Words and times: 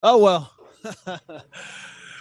Oh 0.00 0.18
well. 0.18 0.52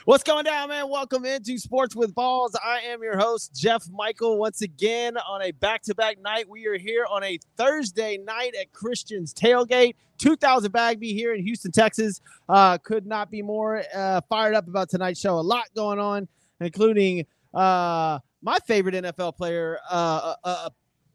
What's 0.05 0.23
going 0.23 0.45
down, 0.45 0.69
man? 0.69 0.89
Welcome 0.89 1.25
into 1.25 1.59
Sports 1.59 1.95
with 1.95 2.15
Balls. 2.15 2.57
I 2.65 2.79
am 2.87 3.03
your 3.03 3.19
host, 3.19 3.53
Jeff 3.55 3.87
Michael. 3.91 4.39
Once 4.39 4.63
again, 4.63 5.15
on 5.15 5.43
a 5.43 5.51
back-to-back 5.51 6.19
night, 6.19 6.49
we 6.49 6.65
are 6.65 6.77
here 6.77 7.05
on 7.07 7.23
a 7.23 7.37
Thursday 7.55 8.17
night 8.17 8.55
at 8.59 8.73
Christian's 8.73 9.31
Tailgate, 9.31 9.93
2000 10.17 10.71
Bagby 10.71 11.13
here 11.13 11.35
in 11.35 11.43
Houston, 11.45 11.71
Texas. 11.71 12.19
Uh, 12.49 12.79
could 12.79 13.05
not 13.05 13.29
be 13.29 13.43
more 13.43 13.83
uh, 13.93 14.21
fired 14.27 14.55
up 14.55 14.67
about 14.67 14.89
tonight's 14.89 15.19
show. 15.19 15.35
A 15.35 15.41
lot 15.41 15.65
going 15.75 15.99
on, 15.99 16.27
including 16.59 17.27
uh, 17.53 18.17
my 18.41 18.57
favorite 18.65 18.95
NFL 18.95 19.37
player, 19.37 19.77
uh, 19.87 19.93
uh, 19.93 20.35
uh, 20.43 20.69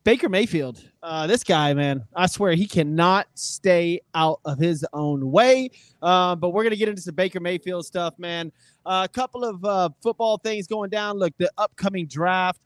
Baker 0.04 0.28
Mayfield. 0.28 0.82
Uh, 1.02 1.26
this 1.26 1.44
guy, 1.44 1.74
man, 1.74 2.04
I 2.14 2.26
swear 2.26 2.54
he 2.54 2.66
cannot 2.66 3.28
stay 3.34 4.00
out 4.14 4.40
of 4.44 4.58
his 4.58 4.84
own 4.92 5.30
way. 5.30 5.70
Uh, 6.00 6.34
but 6.34 6.50
we're 6.50 6.64
gonna 6.64 6.76
get 6.76 6.88
into 6.88 7.02
some 7.02 7.14
Baker 7.14 7.40
Mayfield 7.40 7.86
stuff, 7.86 8.18
man. 8.18 8.52
Uh, 8.84 9.06
a 9.08 9.12
couple 9.12 9.44
of 9.44 9.64
uh, 9.64 9.90
football 10.02 10.38
things 10.38 10.66
going 10.66 10.90
down. 10.90 11.18
Look, 11.18 11.32
the 11.38 11.50
upcoming 11.58 12.06
draft. 12.06 12.60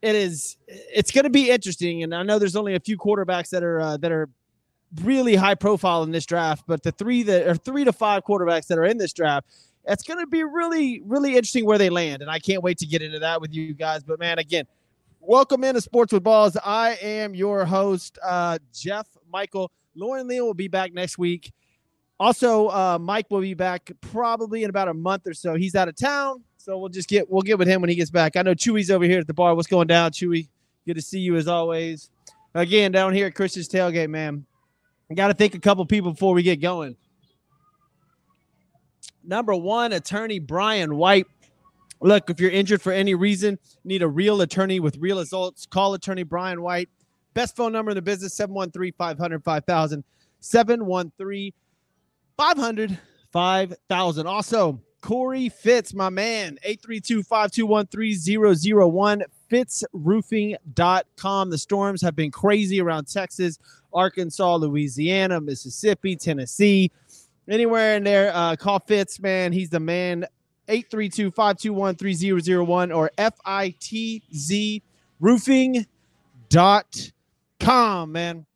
It 0.00 0.16
is. 0.16 0.56
It's 0.66 1.12
going 1.12 1.24
to 1.24 1.30
be 1.30 1.48
interesting, 1.48 2.02
and 2.02 2.12
I 2.12 2.24
know 2.24 2.40
there's 2.40 2.56
only 2.56 2.74
a 2.74 2.80
few 2.80 2.98
quarterbacks 2.98 3.50
that 3.50 3.62
are 3.62 3.80
uh, 3.80 3.96
that 3.98 4.10
are 4.10 4.28
really 5.02 5.36
high 5.36 5.54
profile 5.54 6.02
in 6.02 6.10
this 6.10 6.26
draft. 6.26 6.64
But 6.66 6.82
the 6.82 6.90
three 6.90 7.22
that 7.22 7.46
are 7.46 7.54
three 7.54 7.84
to 7.84 7.92
five 7.92 8.24
quarterbacks 8.24 8.66
that 8.66 8.78
are 8.78 8.84
in 8.84 8.98
this 8.98 9.12
draft, 9.12 9.46
it's 9.84 10.02
going 10.02 10.18
to 10.18 10.26
be 10.26 10.42
really, 10.42 11.02
really 11.04 11.36
interesting 11.36 11.64
where 11.64 11.78
they 11.78 11.88
land. 11.88 12.20
And 12.20 12.30
I 12.30 12.40
can't 12.40 12.64
wait 12.64 12.78
to 12.78 12.86
get 12.86 13.00
into 13.00 13.20
that 13.20 13.40
with 13.40 13.52
you 13.52 13.74
guys. 13.74 14.02
But 14.02 14.18
man, 14.18 14.40
again, 14.40 14.66
welcome 15.22 15.62
into 15.62 15.80
Sports 15.80 16.12
with 16.12 16.24
Balls. 16.24 16.56
I 16.64 16.98
am 17.00 17.34
your 17.34 17.64
host, 17.64 18.18
uh, 18.24 18.58
Jeff 18.74 19.06
Michael. 19.30 19.70
Lauren 19.94 20.26
Leal 20.26 20.44
will 20.44 20.54
be 20.54 20.68
back 20.68 20.92
next 20.92 21.16
week. 21.16 21.52
Also, 22.18 22.68
uh, 22.68 22.98
Mike 23.00 23.30
will 23.30 23.40
be 23.40 23.54
back 23.54 23.90
probably 24.00 24.64
in 24.64 24.70
about 24.70 24.88
a 24.88 24.94
month 24.94 25.26
or 25.26 25.34
so. 25.34 25.54
He's 25.54 25.74
out 25.74 25.88
of 25.88 25.96
town, 25.96 26.42
so 26.56 26.78
we'll 26.78 26.88
just 26.88 27.08
get 27.08 27.30
we'll 27.30 27.42
get 27.42 27.58
with 27.58 27.68
him 27.68 27.80
when 27.80 27.90
he 27.90 27.96
gets 27.96 28.10
back. 28.10 28.36
I 28.36 28.42
know 28.42 28.54
Chewy's 28.54 28.90
over 28.90 29.04
here 29.04 29.20
at 29.20 29.26
the 29.26 29.34
bar. 29.34 29.54
What's 29.54 29.68
going 29.68 29.86
down, 29.86 30.10
Chewy? 30.10 30.48
Good 30.86 30.94
to 30.94 31.02
see 31.02 31.20
you 31.20 31.36
as 31.36 31.48
always. 31.48 32.10
Again, 32.54 32.92
down 32.92 33.14
here 33.14 33.26
at 33.26 33.34
Christian's 33.34 33.68
Tailgate, 33.68 34.10
man. 34.10 34.44
I 35.10 35.14
got 35.14 35.28
to 35.28 35.34
thank 35.34 35.54
a 35.54 35.58
couple 35.58 35.84
people 35.86 36.12
before 36.12 36.34
we 36.34 36.42
get 36.42 36.60
going. 36.60 36.96
Number 39.24 39.54
one, 39.54 39.92
attorney 39.92 40.38
Brian 40.38 40.96
White. 40.96 41.26
Look, 42.02 42.30
if 42.30 42.40
you're 42.40 42.50
injured 42.50 42.82
for 42.82 42.92
any 42.92 43.14
reason, 43.14 43.58
need 43.84 44.02
a 44.02 44.08
real 44.08 44.40
attorney 44.40 44.80
with 44.80 44.96
real 44.98 45.20
results, 45.20 45.66
call 45.66 45.94
attorney 45.94 46.24
Brian 46.24 46.60
White. 46.60 46.88
Best 47.32 47.56
phone 47.56 47.72
number 47.72 47.92
in 47.92 47.94
the 47.94 48.02
business 48.02 48.34
713 48.34 48.92
500 48.98 49.44
5000. 49.44 50.04
713 50.40 51.52
500 52.36 52.98
5000. 53.32 54.26
Also, 54.26 54.80
Corey 55.00 55.48
Fitz, 55.48 55.94
my 55.94 56.10
man, 56.10 56.58
832 56.64 57.22
521 57.22 57.86
3001. 57.86 59.22
FitzRoofing.com. 59.50 61.50
The 61.50 61.58
storms 61.58 62.02
have 62.02 62.16
been 62.16 62.30
crazy 62.30 62.80
around 62.80 63.06
Texas, 63.06 63.58
Arkansas, 63.92 64.56
Louisiana, 64.56 65.40
Mississippi, 65.40 66.16
Tennessee, 66.16 66.90
anywhere 67.48 67.96
in 67.96 68.04
there. 68.04 68.32
Uh, 68.34 68.56
call 68.56 68.80
Fitz, 68.80 69.20
man. 69.20 69.52
He's 69.52 69.68
the 69.68 69.80
man. 69.80 70.26
832 70.68 71.30
521 71.30 71.96
3001 71.96 72.92
or 72.92 73.10
FITZ 73.18 74.82
roofing.com, 75.20 75.86
man. 78.12 78.46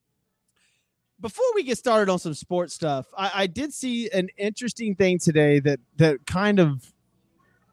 Before 1.20 1.46
we 1.54 1.62
get 1.62 1.78
started 1.78 2.10
on 2.12 2.18
some 2.18 2.34
sports 2.34 2.74
stuff, 2.74 3.06
I, 3.16 3.30
I 3.34 3.46
did 3.46 3.72
see 3.72 4.10
an 4.10 4.28
interesting 4.36 4.94
thing 4.94 5.18
today 5.18 5.60
that 5.60 5.80
that 5.96 6.26
kind 6.26 6.58
of 6.58 6.92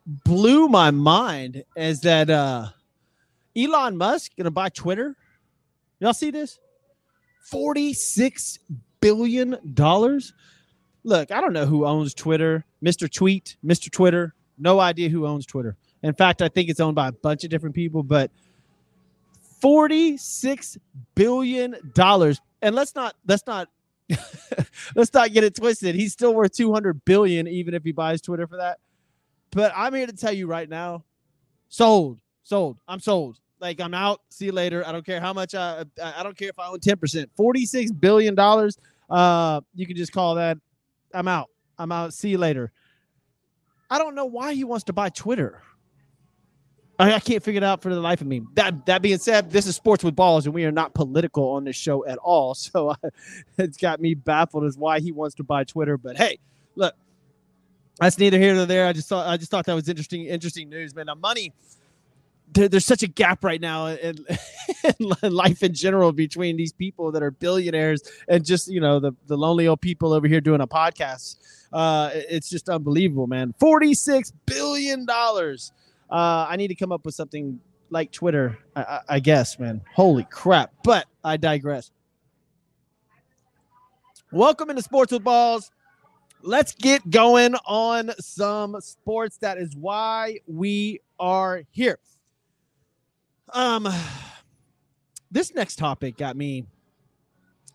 blew 0.06 0.68
my 0.68 0.92
mind 0.92 1.64
is 1.76 2.02
that 2.02 2.30
uh 2.30 2.68
Elon 3.56 3.98
Musk 3.98 4.32
gonna 4.38 4.52
buy 4.52 4.70
Twitter. 4.70 5.16
Y'all 6.00 6.14
see 6.14 6.32
this? 6.32 6.60
46 7.44 8.60
billion 9.02 9.58
dollars. 9.74 10.34
Look, 11.04 11.32
I 11.32 11.42
don't 11.42 11.54
know 11.54 11.66
who 11.66 11.86
owns 11.86 12.14
Twitter. 12.14 12.66
Mr. 12.84 13.12
Tweet, 13.12 13.58
Mr. 13.66 13.92
Twitter. 13.92 14.34
No 14.58 14.80
idea 14.80 15.10
who 15.10 15.26
owns 15.26 15.46
Twitter. 15.46 15.76
In 16.02 16.14
fact, 16.14 16.42
I 16.42 16.48
think 16.48 16.70
it's 16.70 16.80
owned 16.80 16.96
by 16.96 17.08
a 17.08 17.12
bunch 17.12 17.44
of 17.44 17.50
different 17.50 17.76
people, 17.76 18.04
but 18.04 18.32
46 19.62 20.78
billion 21.16 21.76
dollars. 21.94 22.42
And 22.62 22.76
let's 22.76 22.96
not 22.96 23.16
let's 23.26 23.48
not 23.48 23.70
let's 24.96 25.14
not 25.14 25.32
get 25.32 25.44
it 25.44 25.56
twisted. 25.56 25.96
He's 25.96 26.14
still 26.14 26.34
worth 26.34 26.54
200 26.54 27.06
billion 27.06 27.48
even 27.48 27.74
if 27.74 27.84
he 27.84 27.92
buys 27.92 28.22
Twitter 28.22 28.48
for 28.48 28.58
that. 28.58 28.80
But 29.52 29.72
I'm 29.76 29.94
here 29.94 30.08
to 30.08 30.14
tell 30.14 30.34
you 30.34 30.48
right 30.48 30.68
now, 30.68 31.04
sold, 31.70 32.20
sold. 32.44 32.78
I'm 32.88 33.00
sold. 33.00 33.40
Like 33.60 33.80
I'm 33.80 33.94
out. 33.94 34.22
See 34.30 34.46
you 34.46 34.52
later. 34.52 34.86
I 34.86 34.92
don't 34.92 35.06
care 35.06 35.22
how 35.22 35.32
much 35.32 35.56
I 35.56 35.86
I 36.02 36.24
don't 36.24 36.38
care 36.38 36.50
if 36.50 36.60
I 36.60 36.68
own 36.68 36.80
10%. 36.80 37.28
46 37.38 37.92
billion 37.94 38.36
dollars. 38.36 38.78
Uh 39.10 39.62
you 39.74 39.88
can 39.88 39.96
just 39.96 40.12
call 40.12 40.36
that 40.36 40.58
I'm 41.14 41.28
out. 41.28 41.50
I'm 41.78 41.92
out. 41.92 42.14
See 42.14 42.30
you 42.30 42.38
later. 42.38 42.72
I 43.90 43.98
don't 43.98 44.16
know 44.16 44.26
why 44.26 44.54
he 44.54 44.64
wants 44.64 44.86
to 44.86 44.94
buy 44.94 45.10
Twitter. 45.10 45.62
I, 47.00 47.14
I 47.14 47.20
can't 47.20 47.44
figure 47.44 47.60
it 47.60 47.64
out 47.64 47.82
for 47.82 47.94
the 47.94 48.00
life 48.00 48.22
of 48.22 48.28
me. 48.28 48.42
That 48.54 48.86
that 48.86 49.02
being 49.02 49.18
said, 49.18 49.52
this 49.52 49.66
is 49.68 49.76
sports 49.76 50.04
with 50.04 50.16
balls, 50.16 50.46
and 50.46 50.54
we 50.54 50.66
are 50.66 50.72
not 50.72 50.94
political 50.94 51.52
on 51.52 51.64
this 51.64 51.76
show 51.76 52.06
at 52.06 52.18
all. 52.20 52.56
So 52.74 52.90
uh, 52.90 52.96
it's 53.58 53.78
got 53.78 54.00
me 54.00 54.14
baffled 54.14 54.64
as 54.64 54.78
why 54.78 55.00
he 55.00 55.12
wants 55.12 55.36
to 55.36 55.44
buy 55.44 55.64
Twitter. 55.64 55.98
But 55.98 56.18
hey, 56.18 56.40
look, 56.76 56.96
that's 58.00 58.18
neither 58.18 58.40
here 58.40 58.54
nor 58.54 58.66
there. 58.66 58.88
I 58.88 58.94
just 58.94 59.10
thought 59.10 59.28
I 59.28 59.38
just 59.38 59.52
thought 59.52 59.66
that 59.66 59.74
was 59.74 59.90
interesting. 59.90 60.26
Interesting 60.26 60.70
news, 60.70 60.96
man. 60.96 61.08
Now 61.08 61.16
money. 61.16 61.52
There, 62.54 62.70
there's 62.70 62.86
such 62.86 63.04
a 63.04 63.08
gap 63.08 63.44
right 63.44 63.60
now 63.60 63.88
in, 63.88 64.26
in, 65.00 65.34
life 65.34 65.64
in 65.64 65.74
general 65.74 66.12
between 66.12 66.56
these 66.58 66.72
people 66.72 67.12
that 67.12 67.24
are 67.24 67.32
billionaires 67.32 68.04
and 68.28 68.46
just 68.46 68.68
you 68.68 68.80
know 68.80 69.00
the 69.00 69.14
the 69.28 69.38
lonely 69.38 69.68
old 69.68 69.82
people 69.82 70.14
over 70.14 70.28
here 70.28 70.42
doing 70.42 70.62
a 70.62 70.68
podcast. 70.68 71.38
Uh, 71.72 72.12
it's 72.14 72.50
just 72.50 72.70
unbelievable, 72.70 73.28
man. 73.28 73.54
Forty 73.60 73.94
six 73.94 74.32
billion 74.46 75.06
dollars. 75.06 75.72
Uh, 76.10 76.46
I 76.48 76.58
need 76.58 76.68
to 76.68 76.76
come 76.76 76.92
up 76.92 77.06
with 77.06 77.16
something 77.16 77.60
like 77.90 78.12
Twitter, 78.12 78.58
I, 78.76 78.82
I, 78.82 79.00
I 79.10 79.20
guess, 79.20 79.58
man. 79.58 79.82
Holy 79.94 80.26
crap! 80.26 80.72
But 80.84 81.08
I 81.24 81.38
digress. 81.38 81.92
Welcome 84.32 84.72
into 84.72 84.82
Sports 84.82 85.12
with 85.12 85.24
Balls. 85.24 85.72
Let's 86.42 86.74
get 86.74 87.10
going 87.10 87.56
on 87.66 88.12
some 88.20 88.82
sports. 88.82 89.38
That 89.38 89.58
is 89.58 89.76
why 89.76 90.40
we 90.48 91.02
are 91.20 91.64
here. 91.72 92.00
Um, 93.54 93.88
this 95.32 95.54
next 95.54 95.76
topic 95.78 96.18
got 96.18 96.36
me 96.36 96.66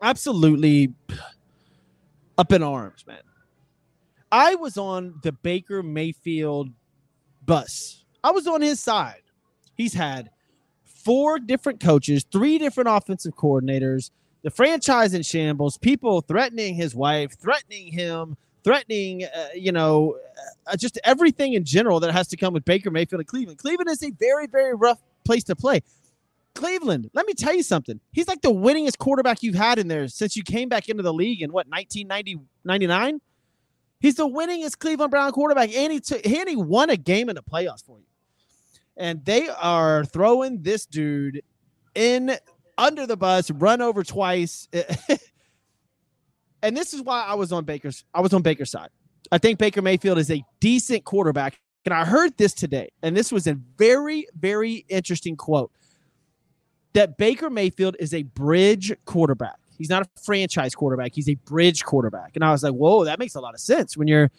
absolutely 0.03 0.93
up 2.37 2.53
in 2.53 2.63
arms, 2.63 3.07
man. 3.07 3.21
I 4.31 4.57
was 4.57 4.77
on 4.77 5.21
the 5.23 5.33
Baker 5.33 5.83
Mayfield 5.83 6.71
bus. 7.47 8.05
I 8.23 8.33
was 8.33 8.47
on 8.47 8.61
his 8.61 8.81
side. 8.81 9.23
He's 9.75 9.95
had 9.95 10.31
four 10.85 11.39
different 11.39 11.81
coaches, 11.81 12.27
three 12.31 12.59
different 12.59 12.89
offensive 12.91 13.35
coordinators, 13.37 14.11
the 14.43 14.51
franchise 14.51 15.15
in 15.15 15.23
shambles, 15.23 15.79
people 15.79 16.21
threatening 16.21 16.75
his 16.75 16.95
wife, 16.95 17.39
threatening 17.41 17.93
him, 17.93 18.37
threatening, 18.65 19.25
uh, 19.25 19.49
you 19.55 19.73
know, 19.73 20.19
uh, 20.67 20.77
just 20.77 20.99
everything 21.05 21.55
in 21.55 21.65
general 21.65 22.01
that 22.01 22.13
has 22.13 22.29
to 22.29 22.37
come 22.37 22.53
with 22.53 22.65
Baker 22.65 22.91
Mayfield 22.91 23.21
and 23.21 23.27
Cleveland. 23.29 23.59
Cleveland 23.59 23.89
is 23.89 24.03
a 24.03 24.11
very, 24.11 24.47
very 24.47 24.75
rough 24.75 24.99
place 25.29 25.45
to 25.45 25.55
play. 25.55 25.83
Cleveland, 26.55 27.11
let 27.13 27.27
me 27.27 27.35
tell 27.35 27.55
you 27.55 27.63
something. 27.63 28.01
He's 28.13 28.27
like 28.27 28.41
the 28.41 28.53
winningest 28.53 28.97
quarterback 28.99 29.43
you've 29.43 29.55
had 29.55 29.79
in 29.79 29.87
there 29.87 30.09
since 30.09 30.37
you 30.37 30.43
came 30.43 30.69
back 30.71 30.89
into 30.89 31.03
the 31.03 31.13
league 31.13 31.43
in 31.43 31.53
what, 31.53 31.69
1990, 31.69 32.41
99? 32.65 33.21
He's 34.01 34.15
the 34.15 34.27
winningest 34.27 34.79
Cleveland 34.79 35.11
Brown 35.11 35.31
quarterback, 35.33 35.75
and 35.75 35.93
he, 35.93 36.01
and 36.25 36.49
he 36.49 36.57
won 36.57 36.89
a 36.89 36.97
game 36.97 37.29
in 37.29 37.37
the 37.37 37.43
playoffs 37.43 37.85
for 37.85 37.99
you. 37.99 38.07
And 38.97 39.25
they 39.25 39.49
are 39.49 40.05
throwing 40.07 40.63
this 40.63 40.87
dude 40.87 41.43
in 41.95 42.37
under 42.79 43.07
the 43.07 43.17
bus, 43.17 43.51
run 43.51 43.83
over 43.83 44.03
twice. 44.03 44.69
and 46.63 46.77
this 46.77 46.95
is 46.95 47.03
why 47.03 47.23
I 47.23 47.35
was 47.35 47.53
on 47.53 47.65
Baker's. 47.65 48.05
I 48.15 48.21
was 48.21 48.33
on 48.33 48.43
Baker's 48.43 48.71
side. 48.71 48.91
I 49.31 49.39
think 49.39 49.59
Baker 49.59 49.83
Mayfield 49.83 50.19
is 50.19 50.31
a 50.31 50.43
decent 50.59 51.05
quarterback. 51.05 51.61
And 51.89 51.95
I 51.95 52.05
heard 52.05 52.37
this 52.37 52.53
today, 52.53 52.91
and 53.03 53.17
this 53.17 53.33
was 53.33 53.47
a 53.47 53.55
very, 53.79 54.27
very 54.39 54.85
interesting 54.91 55.37
quote 55.37 55.73
that 56.93 57.17
Baker 57.17 57.49
Mayfield 57.49 57.97
is 57.99 58.13
a 58.13 58.25
bridge 58.25 58.93
quarterback. 59.07 59.57
He's 59.79 59.89
not 59.89 60.03
a 60.03 60.09
franchise 60.23 60.75
quarterback. 60.75 61.15
He's 61.15 61.31
a 61.31 61.37
bridge 61.37 61.87
quarterback. 61.87 62.33
And 62.35 62.45
I 62.45 62.51
was 62.51 62.63
like, 62.63 62.75
whoa, 62.75 63.05
that 63.05 63.19
makes 63.19 63.37
a 63.37 63.41
lot 63.41 63.55
of 63.55 63.61
sense 63.61 63.97
when 63.97 64.07
you're 64.07 64.31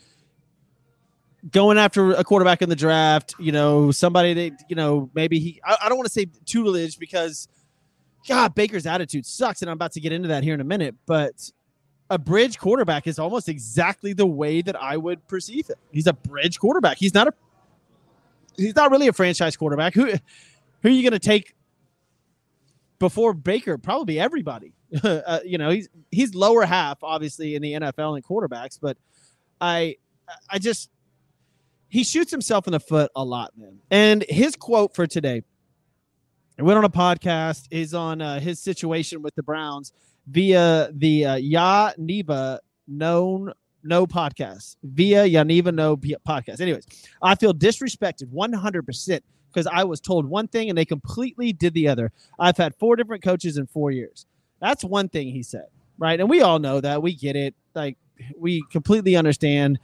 going 1.50 1.80
after 1.80 2.12
a 2.12 2.24
quarterback 2.24 2.62
in 2.62 2.70
the 2.70 2.76
draft, 2.76 3.34
you 3.40 3.52
know, 3.52 3.90
somebody 3.90 4.36
that, 4.36 4.66
you 4.70 4.76
know, 4.76 5.10
maybe 5.16 5.40
he, 5.40 5.60
I, 5.66 5.76
I 5.86 5.90
don't 5.90 5.98
want 5.98 6.06
to 6.06 6.14
say 6.14 6.28
tutelage 6.46 7.00
because, 7.00 7.48
God, 8.28 8.54
Baker's 8.54 8.86
attitude 8.86 9.26
sucks. 9.26 9.64
And 9.64 9.72
I'm 9.72 9.76
about 9.76 9.94
to 9.94 10.00
get 10.00 10.12
into 10.12 10.28
that 10.28 10.44
here 10.44 10.54
in 10.54 10.62
a 10.62 10.66
minute. 10.66 10.94
But 11.08 11.52
a 12.10 12.18
bridge 12.18 12.58
quarterback 12.58 13.08
is 13.08 13.20
almost 13.20 13.50
exactly 13.50 14.14
the 14.14 14.26
way 14.26 14.62
that 14.62 14.76
I 14.82 14.98
would 14.98 15.26
perceive 15.28 15.70
it. 15.70 15.78
He's 15.92 16.08
a 16.08 16.14
bridge 16.14 16.60
quarterback. 16.60 16.98
He's 16.98 17.14
not 17.14 17.28
a 17.28 17.34
he's 18.58 18.76
not 18.76 18.92
really 18.92 19.08
a 19.08 19.14
franchise 19.14 19.56
quarterback. 19.56 19.94
Who 19.94 20.06
who 20.08 20.90
are 20.90 20.92
you 20.92 21.04
going 21.04 21.14
to 21.14 21.20
take 21.20 21.56
before 22.98 23.34
Baker? 23.34 23.78
Probably 23.78 24.20
everybody. 24.20 24.74
uh, 25.04 25.40
you 25.46 25.58
know, 25.58 25.70
he's 25.70 25.90
he's 26.12 26.34
lower 26.34 26.66
half 26.66 27.04
obviously 27.04 27.56
in 27.56 27.62
the 27.62 27.74
NFL 27.74 28.18
in 28.18 28.24
quarterbacks, 28.24 28.80
but 28.82 28.98
I 29.62 29.98
I 30.50 30.58
just 30.58 30.90
he 31.90 32.04
shoots 32.04 32.32
himself 32.32 32.68
in 32.68 32.72
the 32.72 32.80
foot 32.80 33.12
a 33.16 33.24
lot, 33.24 33.52
man. 33.56 33.80
And 33.92 34.26
his 34.30 34.56
quote 34.56 34.96
for 34.96 35.06
today, 35.06 35.44
I 36.58 36.64
went 36.64 36.78
on 36.78 36.86
a 36.86 36.90
podcast, 36.90 37.68
is 37.72 37.94
on 37.94 38.22
uh, 38.22 38.40
his 38.40 38.60
situation 38.60 39.22
with 39.22 39.36
the 39.36 39.44
Browns 39.44 39.94
via 40.30 40.90
the 40.94 41.26
uh, 41.26 41.36
Ya 41.36 41.92
Neva 41.98 42.60
known 42.88 43.52
no 43.84 44.06
podcast 44.06 44.76
via 44.84 45.24
Yaniva 45.26 45.74
no 45.74 45.98
podcast. 45.98 46.62
Anyways, 46.62 46.86
I 47.22 47.36
feel 47.36 47.54
disrespected 47.54 48.26
100% 48.26 49.22
because 49.52 49.68
I 49.68 49.84
was 49.84 50.00
told 50.00 50.26
one 50.26 50.48
thing 50.48 50.70
and 50.70 50.78
they 50.78 50.86
completely 50.86 51.54
did 51.54 51.74
the 51.74 51.88
other. 51.88 52.12
I've 52.38 52.58
had 52.58 52.76
four 52.76 52.96
different 52.96 53.24
coaches 53.24 53.58
in 53.58 53.68
four 53.68 53.92
years. 53.92 54.26
That's 54.60 54.84
one 54.84 55.10
thing 55.10 55.30
he 55.30 55.44
said, 55.44 55.68
right? 55.98 56.20
And 56.20 56.30
we 56.30 56.42
all 56.42 56.60
know 56.60 56.82
that. 56.82 57.02
We 57.02 57.16
get 57.16 57.36
it. 57.36 57.56
Like 57.74 57.98
we 58.38 58.64
completely 58.72 59.16
understand 59.16 59.80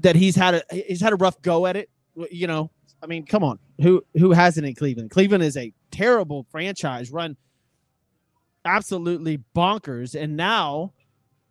that 0.00 0.16
he's 0.16 0.34
had 0.34 0.54
a 0.54 0.62
he's 0.70 1.00
had 1.00 1.12
a 1.12 1.16
rough 1.16 1.40
go 1.42 1.66
at 1.66 1.76
it. 1.76 1.90
You 2.30 2.46
know, 2.46 2.70
I 3.02 3.06
mean, 3.06 3.26
come 3.26 3.44
on, 3.44 3.58
who 3.80 4.02
who 4.14 4.32
hasn't 4.32 4.66
in 4.66 4.74
Cleveland? 4.74 5.10
Cleveland 5.10 5.44
is 5.44 5.56
a 5.56 5.72
terrible 5.90 6.46
franchise 6.50 7.10
run 7.10 7.36
absolutely 8.64 9.40
bonkers. 9.54 10.20
And 10.20 10.36
now 10.36 10.92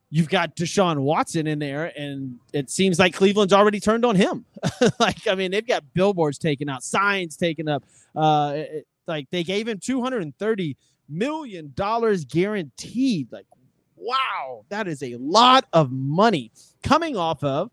you've 0.10 0.30
got 0.30 0.56
Deshaun 0.56 1.00
Watson 1.00 1.48
in 1.48 1.60
there, 1.60 1.92
and 1.98 2.40
it 2.54 2.70
seems 2.70 3.00
like 3.00 3.14
Cleveland's 3.14 3.54
already 3.54 3.80
turned 3.80 4.06
on 4.06 4.16
him. 4.16 4.46
like, 5.00 5.28
I 5.28 5.36
mean, 5.36 5.52
they've 5.52 5.66
got 5.66 5.84
billboards 5.94 6.38
taken 6.38 6.70
out, 6.70 6.84
signs 6.84 7.36
taken 7.36 7.68
up. 7.68 7.84
Uh, 8.16 8.54
it, 8.56 8.88
like 9.08 9.30
they 9.32 9.44
gave 9.44 9.68
him 9.68 9.80
two 9.80 10.02
hundred 10.02 10.22
and 10.22 10.38
thirty 10.38 10.78
million 11.10 11.72
dollars 11.76 12.26
guaranteed. 12.26 13.32
Like, 13.32 13.46
wow, 13.96 14.66
that 14.70 14.88
is 14.88 15.04
a 15.04 15.16
lot 15.16 15.66
of 15.74 15.92
money 15.92 16.52
coming 16.84 17.18
off 17.18 17.44
of 17.44 17.72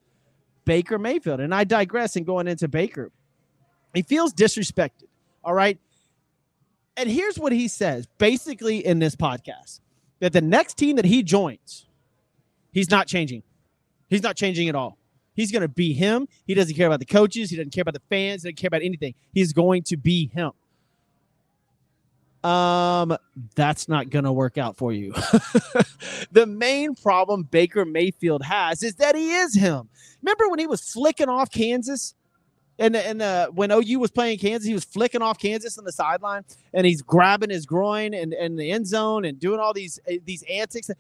Baker 0.65 0.99
Mayfield. 0.99 1.41
And 1.41 1.55
I 1.55 1.65
digress 1.65 2.17
and 2.17 2.27
going 2.27 2.49
into 2.49 2.69
Baker. 2.69 3.11
He 3.95 4.03
feels 4.03 4.33
disrespected. 4.33 5.05
All 5.45 5.55
right. 5.55 5.79
And 7.01 7.11
here's 7.11 7.39
what 7.39 7.53
he 7.53 7.67
says 7.67 8.07
basically 8.19 8.85
in 8.85 8.99
this 8.99 9.17
podcast 9.17 9.81
that 10.19 10.35
the 10.35 10.43
next 10.43 10.77
team 10.77 10.97
that 10.97 11.07
he 11.07 11.23
joins, 11.23 11.87
he's 12.73 12.91
not 12.91 13.07
changing. 13.07 13.43
He's 14.11 14.23
not 14.23 14.37
changing 14.37 14.69
at 14.69 14.75
all. 14.75 14.99
He's 15.33 15.51
going 15.51 15.63
to 15.63 15.69
be 15.69 15.95
him. 15.95 16.29
He 16.47 16.53
doesn't 16.53 16.75
care 16.75 16.89
about 16.89 16.99
the 16.99 17.07
coaches. 17.07 17.49
He 17.49 17.57
doesn't 17.57 17.73
care 17.73 17.81
about 17.81 17.95
the 17.95 18.03
fans. 18.11 18.43
He 18.43 18.51
doesn't 18.51 18.59
care 18.59 18.69
about 18.69 18.83
anything. 18.83 19.15
He's 19.33 19.55
going 19.55 19.85
to 19.85 19.97
be 19.97 20.27
him. 20.35 20.51
Um, 22.45 23.17
that's 23.55 23.89
not 23.89 24.11
going 24.11 24.27
to 24.27 24.33
work 24.33 24.59
out 24.59 24.77
for 24.77 24.93
you. 24.93 25.13
the 26.33 26.45
main 26.47 26.95
problem 26.95 27.45
Baker 27.45 27.87
Mayfield 27.87 28.43
has 28.43 28.83
is 28.83 28.97
that 28.97 29.17
he 29.17 29.33
is 29.33 29.55
him. 29.55 29.89
Remember 30.21 30.51
when 30.51 30.59
he 30.59 30.67
was 30.67 30.83
flicking 30.83 31.31
off 31.31 31.51
Kansas 31.51 32.15
and 32.81 32.97
and 32.97 33.23
uh, 33.23 33.49
when 33.49 33.71
OU 33.71 34.01
was 34.01 34.11
playing 34.11 34.39
Kansas, 34.39 34.67
he 34.67 34.75
was 34.75 34.85
flicking 34.85 35.23
off 35.23 35.39
Kansas 35.39 35.79
on 35.79 35.85
the 35.85 35.93
sideline, 35.93 36.45
and 36.73 36.87
he's 36.87 37.03
grabbing 37.03 37.51
his 37.51 37.67
groin 37.67 38.15
and, 38.15 38.33
and 38.33 38.59
the 38.59 38.73
end 38.73 38.87
zone 38.87 39.25
and 39.27 39.39
doing 39.39 39.61
all 39.61 39.73
these 39.73 40.01
uh, 40.11 40.15
these 40.25 40.43
antics. 40.51 40.91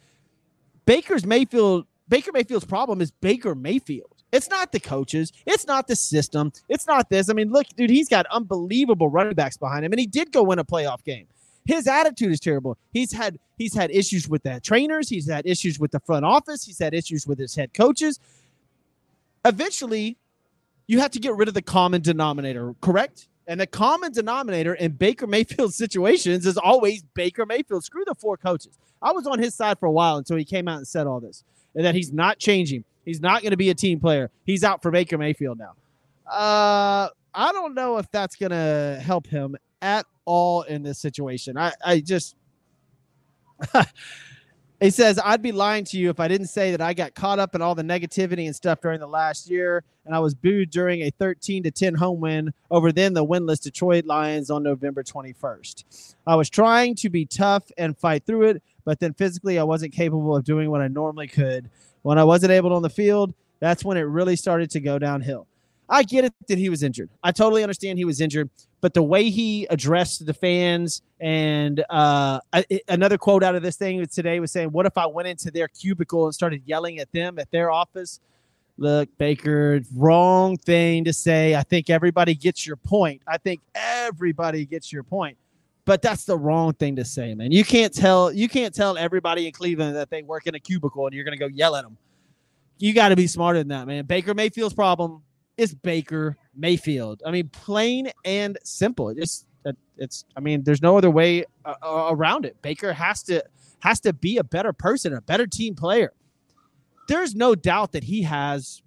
Baker's 0.85 1.25
Mayfield 1.25 1.87
Baker 2.09 2.33
Mayfield's 2.33 2.67
problem 2.67 3.01
is 3.01 3.11
Baker 3.11 3.55
Mayfield. 3.55 4.15
It's 4.33 4.51
not 4.51 4.71
the 4.73 4.79
coaches. 4.79 5.33
It's 5.47 5.67
not 5.67 5.89
the 5.89 5.97
system. 5.97 6.53
It's 6.69 6.87
not 6.87 7.09
this. 7.09 7.29
I 7.31 7.33
mean, 7.33 7.51
look, 7.51 7.67
dude, 7.77 7.91
he's 7.91 8.09
got 8.09 8.27
unbelievable 8.27 9.09
running 9.09 9.35
backs 9.35 9.57
behind 9.57 9.85
him, 9.85 9.93
and 9.93 9.99
he 9.99 10.07
did 10.07 10.31
go 10.31 10.43
win 10.43 10.59
a 10.59 10.65
playoff 10.65 11.03
game. 11.03 11.27
His 11.65 11.87
attitude 11.87 12.33
is 12.33 12.41
terrible. 12.41 12.77
He's 12.93 13.13
had 13.13 13.39
he's 13.57 13.75
had 13.75 13.91
issues 13.91 14.29
with 14.29 14.43
the 14.43 14.61
trainers. 14.63 15.09
He's 15.09 15.29
had 15.29 15.47
issues 15.47 15.79
with 15.79 15.93
the 15.93 16.01
front 16.01 16.25
office. 16.25 16.65
He's 16.65 16.79
had 16.79 16.95
issues 16.95 17.27
with 17.27 17.39
his 17.39 17.55
head 17.55 17.73
coaches. 17.73 18.19
Eventually, 19.45 20.19
you 20.91 20.99
have 20.99 21.13
to 21.13 21.21
get 21.21 21.37
rid 21.37 21.47
of 21.47 21.55
the 21.55 21.63
common 21.63 22.03
denominator, 22.03 22.75
correct? 22.81 23.29
And 23.47 23.61
the 23.61 23.67
common 23.69 24.11
denominator 24.11 24.75
in 24.75 24.91
Baker 24.91 25.29
Mayfield 25.29 25.73
situations 25.85 26.45
is 26.47 26.59
always 26.59 27.05
Baker 27.15 27.47
Mayfield. 27.47 27.85
Screw 27.85 28.03
the 28.05 28.17
four 28.17 28.37
coaches. 28.37 28.77
I 29.01 29.13
was 29.13 29.25
on 29.25 29.39
his 29.39 29.55
side 29.55 29.79
for 29.79 29.87
a 29.87 29.93
while 29.93 30.17
until 30.17 30.37
he 30.37 30.45
came 30.45 30.67
out 30.67 30.79
and 30.79 30.89
said 30.89 31.07
all 31.07 31.21
this, 31.21 31.45
and 31.77 31.85
that 31.85 31.95
he's 31.95 32.13
not 32.13 32.41
changing. 32.41 32.83
He's 33.05 33.21
not 33.21 33.41
going 33.41 33.53
to 33.53 33.57
be 33.57 33.71
a 33.71 33.75
team 33.75 34.01
player. 34.01 34.33
He's 34.45 34.65
out 34.65 34.83
for 34.83 34.91
Baker 34.91 35.17
Mayfield 35.17 35.61
now. 35.61 35.75
Uh, 36.29 37.09
I 37.33 37.53
don't 37.53 37.75
know 37.75 37.99
if 37.99 38.11
that's 38.11 38.35
going 38.35 38.51
to 38.51 39.01
help 39.01 39.29
him 39.29 39.55
at 39.81 40.07
all 40.25 40.63
in 40.63 40.83
this 40.83 40.99
situation. 40.99 41.57
I, 41.57 41.73
I 41.85 42.01
just. 42.01 42.35
He 44.81 44.89
says, 44.89 45.21
I'd 45.23 45.43
be 45.43 45.53
lying 45.53 45.85
to 45.85 45.99
you 45.99 46.09
if 46.09 46.21
I 46.21 46.27
didn't 46.27 46.47
say 46.47 46.71
that 46.71 46.81
I 46.81 46.95
got 46.95 47.15
caught 47.15 47.39
up 47.39 47.55
in 47.55 47.61
all 47.61 47.75
the 47.75 47.83
negativity 47.83 48.47
and 48.47 48.57
stuff 48.57 48.81
during 48.81 48.99
the 48.99 49.07
last 49.07 49.51
year, 49.51 49.85
and 50.07 50.15
I 50.15 50.21
was 50.21 50.35
booed 50.35 50.71
during 50.71 51.03
a 51.03 51.11
13 51.11 51.65
to 51.65 51.71
10 51.71 51.95
home 51.95 52.19
win 52.19 52.55
over 52.71 52.91
then 52.91 53.13
the 53.13 53.25
winless 53.25 53.61
Detroit 53.61 54.07
Lions 54.07 54.51
on 54.51 54.63
November 54.63 55.03
21st. 55.03 56.15
I 56.27 56.35
was 56.35 56.49
trying 56.49 56.95
to 56.95 57.11
be 57.11 57.27
tough 57.27 57.65
and 57.77 57.97
fight 57.97 58.25
through 58.25 58.45
it, 58.45 58.63
but 58.87 59.01
then 59.01 59.13
physically 59.13 59.59
I 59.59 59.65
wasn't 59.65 59.93
capable 59.93 60.35
of 60.35 60.45
doing 60.45 60.71
what 60.71 60.81
I 60.81 60.89
normally 60.89 61.29
could. 61.29 61.69
When 62.01 62.17
I 62.17 62.25
wasn't 62.25 62.53
able 62.53 62.73
on 62.73 62.81
the 62.81 62.89
field, 62.89 63.35
that's 63.59 63.85
when 63.85 63.99
it 63.99 64.03
really 64.03 64.35
started 64.35 64.71
to 64.71 64.81
go 64.81 64.99
downhill. 64.99 65.47
I 65.91 66.05
get 66.05 66.25
it 66.25 66.33
that 66.49 66.57
he 66.57 66.71
was 66.71 66.83
injured. 66.83 67.11
I 67.23 67.33
totally 67.33 67.63
understand 67.63 67.99
he 67.99 68.07
was 68.07 68.23
injured, 68.23 68.49
but 68.81 68.95
the 68.95 69.03
way 69.03 69.31
he 69.31 69.67
addressed 69.67 70.25
the 70.27 70.35
fans 70.35 71.03
and 71.21 71.85
uh, 71.91 72.41
I, 72.53 72.65
another 72.89 73.19
quote 73.19 73.43
out 73.43 73.55
of 73.55 73.63
this 73.63 73.77
thing 73.77 74.05
today 74.07 74.41
was 74.41 74.51
saying, 74.51 74.69
"What 74.69 74.87
if 74.87 74.97
I 74.97 75.07
went 75.07 75.29
into 75.29 75.51
their 75.51 75.69
cubicle 75.69 76.25
and 76.25 76.35
started 76.35 76.63
yelling 76.65 76.99
at 76.99 77.13
them 77.13 77.39
at 77.39 77.51
their 77.51 77.71
office?" 77.71 78.21
Look, 78.79 79.11
Baker, 79.19 79.83
wrong 79.95 80.57
thing 80.57 81.05
to 81.05 81.13
say. 81.13 81.55
I 81.55 81.63
think 81.63 81.91
everybody 81.91 82.35
gets 82.35 82.67
your 82.67 82.77
point. 82.77 83.21
I 83.27 83.37
think 83.37 83.61
everybody 83.75 84.65
gets 84.65 84.91
your 84.91 85.03
point. 85.03 85.37
But 85.85 86.01
that's 86.01 86.25
the 86.25 86.39
wrong 86.39 86.73
thing 86.73 86.97
to 86.97 87.05
say, 87.05 87.35
man. 87.35 87.53
You 87.53 87.65
can't 87.65 87.93
tell 87.93 88.33
you 88.33 88.49
can't 88.49 88.75
tell 88.75 88.97
everybody 88.97 89.47
in 89.47 89.53
Cleveland 89.53 89.97
that 89.97 90.09
they 90.09 90.23
work 90.23 90.47
in 90.47 90.55
a 90.55 90.61
cubicle 90.61 91.07
and 91.07 91.15
you're 91.15 91.25
going 91.25 91.37
to 91.37 91.39
go 91.39 91.49
yell 91.49 91.77
at 91.77 91.85
them. 91.85 91.99
You 92.79 92.95
got 92.95 93.11
to 93.11 93.17
be 93.17 93.27
smarter 93.27 93.59
than 93.59 93.69
that, 93.69 93.87
man. 93.87 94.07
Baker 94.07 94.33
Mayfield's 94.33 94.75
problem 94.75 95.23
is 95.59 95.75
Baker 95.75 96.39
Mayfield. 96.61 97.23
I 97.27 97.31
mean, 97.31 97.49
plain 97.49 98.11
and 98.25 98.59
simple. 98.63 99.09
It's 99.09 99.47
it's. 99.97 100.25
I 100.37 100.41
mean, 100.41 100.63
there's 100.63 100.83
no 100.83 100.97
other 100.97 101.11
way 101.11 101.45
uh, 101.65 101.75
uh, 101.83 102.09
around 102.11 102.45
it. 102.45 102.61
Baker 102.63 102.93
has 102.93 103.23
to 103.25 103.45
has 103.81 104.01
to 104.01 104.13
be 104.13 104.39
a 104.39 104.45
better 104.45 104.73
person, 104.73 105.15
a 105.15 105.21
better 105.21 105.47
team 105.47 105.75
player. 105.75 106.13
There's 107.09 107.35
no 107.35 107.55
doubt 107.55 107.93
that 107.93 108.05
he 108.05 108.23
has 108.23 108.83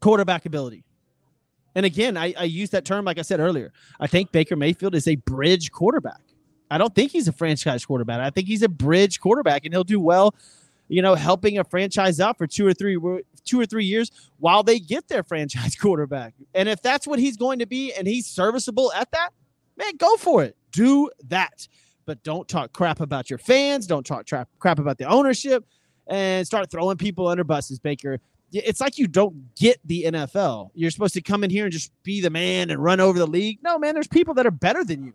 quarterback 0.00 0.46
ability. 0.46 0.84
And 1.74 1.84
again, 1.84 2.16
I, 2.16 2.32
I 2.38 2.44
use 2.44 2.70
that 2.70 2.84
term 2.84 3.04
like 3.04 3.18
I 3.18 3.22
said 3.22 3.38
earlier. 3.38 3.72
I 4.00 4.06
think 4.06 4.32
Baker 4.32 4.56
Mayfield 4.56 4.94
is 4.94 5.06
a 5.06 5.16
bridge 5.16 5.70
quarterback. 5.70 6.20
I 6.70 6.78
don't 6.78 6.94
think 6.94 7.12
he's 7.12 7.28
a 7.28 7.32
franchise 7.32 7.84
quarterback. 7.84 8.20
I 8.20 8.30
think 8.30 8.48
he's 8.48 8.62
a 8.62 8.68
bridge 8.68 9.20
quarterback, 9.20 9.64
and 9.64 9.74
he'll 9.74 9.84
do 9.84 10.00
well 10.00 10.34
you 10.88 11.02
know, 11.02 11.14
helping 11.14 11.58
a 11.58 11.64
franchise 11.64 12.20
out 12.20 12.38
for 12.38 12.46
two 12.46 12.66
or 12.66 12.72
three 12.72 12.98
two 13.44 13.60
or 13.60 13.66
three 13.66 13.84
years 13.84 14.10
while 14.38 14.62
they 14.62 14.78
get 14.78 15.08
their 15.08 15.22
franchise 15.24 15.76
quarterback. 15.80 16.34
And 16.54 16.68
if 16.68 16.82
that's 16.82 17.06
what 17.06 17.18
he's 17.18 17.36
going 17.36 17.58
to 17.60 17.66
be 17.66 17.92
and 17.92 18.06
he's 18.06 18.26
serviceable 18.26 18.92
at 18.92 19.10
that, 19.12 19.30
man, 19.76 19.96
go 19.96 20.16
for 20.16 20.44
it. 20.44 20.56
Do 20.72 21.10
that. 21.28 21.66
But 22.04 22.22
don't 22.22 22.46
talk 22.46 22.72
crap 22.72 23.00
about 23.00 23.30
your 23.30 23.38
fans. 23.38 23.86
Don't 23.86 24.06
talk 24.06 24.26
tra- 24.26 24.46
crap 24.58 24.78
about 24.78 24.98
the 24.98 25.06
ownership 25.06 25.64
and 26.06 26.46
start 26.46 26.70
throwing 26.70 26.96
people 26.96 27.26
under 27.26 27.42
buses, 27.42 27.80
Baker. 27.80 28.20
It's 28.52 28.80
like 28.80 28.96
you 28.96 29.08
don't 29.08 29.54
get 29.56 29.80
the 29.84 30.04
NFL. 30.04 30.70
You're 30.74 30.92
supposed 30.92 31.14
to 31.14 31.20
come 31.20 31.42
in 31.42 31.50
here 31.50 31.64
and 31.64 31.72
just 31.72 31.90
be 32.04 32.20
the 32.20 32.30
man 32.30 32.70
and 32.70 32.82
run 32.82 33.00
over 33.00 33.18
the 33.18 33.26
league. 33.26 33.58
No, 33.60 33.76
man, 33.76 33.94
there's 33.94 34.06
people 34.06 34.34
that 34.34 34.46
are 34.46 34.52
better 34.52 34.84
than 34.84 35.04
you. 35.04 35.14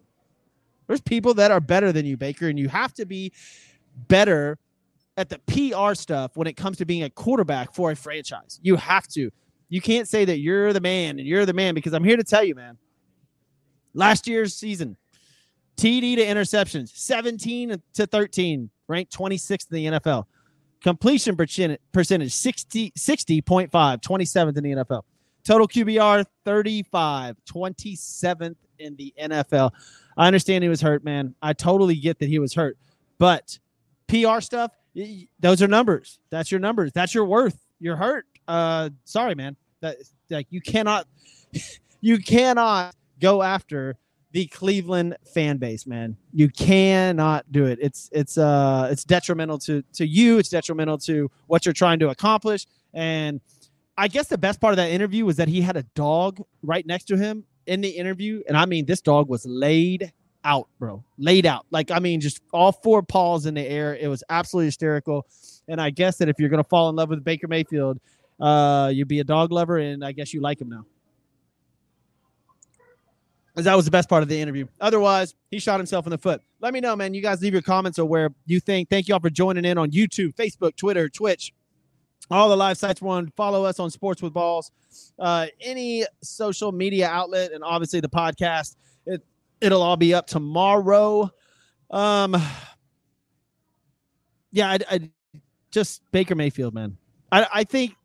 There's 0.87 0.99
people 0.99 1.33
that 1.35 1.49
are 1.49 1.61
better 1.61 1.93
than 1.93 2.05
you, 2.05 2.17
Baker, 2.17 2.49
and 2.49 2.59
you 2.59 2.67
have 2.67 2.93
to 2.95 3.05
be 3.05 3.31
better 4.09 4.57
at 5.17 5.29
the 5.29 5.39
PR 5.47 5.93
stuff 5.93 6.35
when 6.35 6.47
it 6.47 6.53
comes 6.53 6.77
to 6.77 6.85
being 6.85 7.03
a 7.03 7.09
quarterback 7.09 7.73
for 7.73 7.91
a 7.91 7.95
franchise. 7.95 8.59
You 8.61 8.75
have 8.77 9.07
to. 9.09 9.29
You 9.69 9.81
can't 9.81 10.07
say 10.07 10.25
that 10.25 10.39
you're 10.39 10.73
the 10.73 10.81
man 10.81 11.19
and 11.19 11.27
you're 11.27 11.45
the 11.45 11.53
man 11.53 11.75
because 11.75 11.93
I'm 11.93 12.03
here 12.03 12.17
to 12.17 12.23
tell 12.23 12.43
you, 12.43 12.55
man. 12.55 12.77
Last 13.93 14.27
year's 14.27 14.55
season, 14.55 14.97
TD 15.77 16.15
to 16.17 16.25
interceptions, 16.25 16.89
17 16.89 17.81
to 17.93 18.07
13, 18.07 18.69
ranked 18.87 19.17
26th 19.17 19.71
in 19.71 19.75
the 19.75 19.99
NFL. 19.99 20.25
Completion 20.81 21.35
percentage, 21.35 22.33
60, 22.33 22.91
60.5, 22.91 23.69
27th 23.69 24.57
in 24.57 24.63
the 24.63 24.71
NFL. 24.71 25.03
Total 25.43 25.67
QBR, 25.67 26.25
35, 26.45 27.35
27th 27.51 28.55
in 28.79 28.95
the 28.95 29.13
NFL. 29.21 29.71
I 30.17 30.27
understand 30.27 30.63
he 30.63 30.69
was 30.69 30.81
hurt, 30.81 31.03
man. 31.03 31.35
I 31.41 31.53
totally 31.53 31.95
get 31.95 32.19
that 32.19 32.29
he 32.29 32.39
was 32.39 32.53
hurt. 32.53 32.77
But 33.17 33.57
PR 34.07 34.39
stuff, 34.39 34.71
those 35.39 35.61
are 35.61 35.67
numbers. 35.67 36.19
That's 36.29 36.51
your 36.51 36.59
numbers. 36.59 36.91
That's 36.93 37.13
your 37.13 37.25
worth. 37.25 37.57
You're 37.79 37.95
hurt. 37.95 38.25
Uh, 38.47 38.89
sorry, 39.05 39.35
man. 39.35 39.55
That 39.81 39.97
like 40.29 40.47
you 40.49 40.61
cannot, 40.61 41.07
you 42.01 42.19
cannot 42.19 42.95
go 43.19 43.41
after 43.41 43.97
the 44.31 44.45
Cleveland 44.47 45.17
fan 45.33 45.57
base, 45.57 45.85
man. 45.85 46.17
You 46.33 46.49
cannot 46.49 47.51
do 47.51 47.65
it. 47.65 47.79
It's 47.81 48.09
it's 48.11 48.37
uh 48.37 48.89
it's 48.91 49.03
detrimental 49.03 49.57
to 49.59 49.83
to 49.93 50.07
you. 50.07 50.37
It's 50.37 50.49
detrimental 50.49 50.97
to 50.99 51.29
what 51.47 51.65
you're 51.65 51.73
trying 51.73 51.99
to 51.99 52.09
accomplish. 52.09 52.65
And 52.93 53.41
I 53.97 54.07
guess 54.07 54.27
the 54.27 54.37
best 54.37 54.61
part 54.61 54.73
of 54.73 54.77
that 54.77 54.89
interview 54.89 55.25
was 55.25 55.37
that 55.37 55.47
he 55.47 55.61
had 55.61 55.77
a 55.77 55.83
dog 55.95 56.41
right 56.63 56.85
next 56.85 57.05
to 57.05 57.17
him 57.17 57.43
in 57.67 57.81
the 57.81 57.89
interview, 57.89 58.41
and 58.47 58.57
I 58.57 58.65
mean 58.65 58.85
this 58.85 59.01
dog 59.01 59.29
was 59.29 59.45
laid 59.45 60.11
out, 60.43 60.67
bro, 60.79 61.03
laid 61.17 61.45
out. 61.45 61.65
Like 61.71 61.91
I 61.91 61.99
mean, 61.99 62.19
just 62.21 62.41
all 62.53 62.71
four 62.71 63.03
paws 63.03 63.45
in 63.45 63.53
the 63.53 63.61
air. 63.67 63.95
It 63.95 64.07
was 64.07 64.23
absolutely 64.29 64.67
hysterical. 64.67 65.27
And 65.67 65.79
I 65.79 65.89
guess 65.89 66.17
that 66.17 66.29
if 66.29 66.39
you're 66.39 66.49
gonna 66.49 66.63
fall 66.63 66.89
in 66.89 66.95
love 66.95 67.09
with 67.09 67.23
Baker 67.23 67.47
Mayfield, 67.47 67.99
uh, 68.39 68.91
you'd 68.93 69.07
be 69.07 69.19
a 69.19 69.23
dog 69.23 69.51
lover, 69.51 69.77
and 69.77 70.03
I 70.03 70.11
guess 70.11 70.33
you 70.33 70.41
like 70.41 70.59
him 70.59 70.69
now 70.69 70.85
Because 73.53 73.65
that 73.65 73.75
was 73.75 73.85
the 73.85 73.91
best 73.91 74.09
part 74.09 74.23
of 74.23 74.29
the 74.29 74.39
interview. 74.39 74.65
Otherwise, 74.79 75.35
he 75.51 75.59
shot 75.59 75.79
himself 75.79 76.05
in 76.07 76.09
the 76.11 76.17
foot. 76.17 76.41
Let 76.59 76.73
me 76.73 76.79
know, 76.79 76.95
man. 76.95 77.13
You 77.13 77.21
guys 77.21 77.41
leave 77.41 77.53
your 77.53 77.61
comments 77.61 77.99
or 77.99 78.05
where 78.05 78.29
you 78.45 78.59
think. 78.59 78.89
Thank 78.89 79.07
you 79.07 79.13
all 79.13 79.19
for 79.19 79.29
joining 79.29 79.65
in 79.65 79.77
on 79.77 79.91
YouTube, 79.91 80.35
Facebook, 80.35 80.75
Twitter, 80.75 81.07
Twitch, 81.09 81.53
all 82.31 82.49
the 82.49 82.57
live 82.57 82.77
sites 82.77 83.01
we're 83.01 83.13
on. 83.13 83.31
Follow 83.35 83.65
us 83.65 83.79
on 83.79 83.91
Sports 83.91 84.21
with 84.21 84.33
Balls, 84.33 84.71
uh, 85.19 85.47
any 85.59 86.05
social 86.23 86.71
media 86.71 87.07
outlet, 87.07 87.51
and 87.51 87.63
obviously 87.63 87.99
the 87.99 88.09
podcast. 88.09 88.75
It 89.61 89.67
it'll 89.67 89.81
all 89.81 89.97
be 89.97 90.13
up 90.13 90.27
tomorrow. 90.27 91.31
Um, 91.89 92.35
yeah, 94.51 94.71
I, 94.71 94.79
I 94.89 95.09
just 95.71 96.01
Baker 96.11 96.35
Mayfield, 96.35 96.73
man. 96.73 96.97
I, 97.31 97.47
I 97.53 97.63
think 97.63 97.95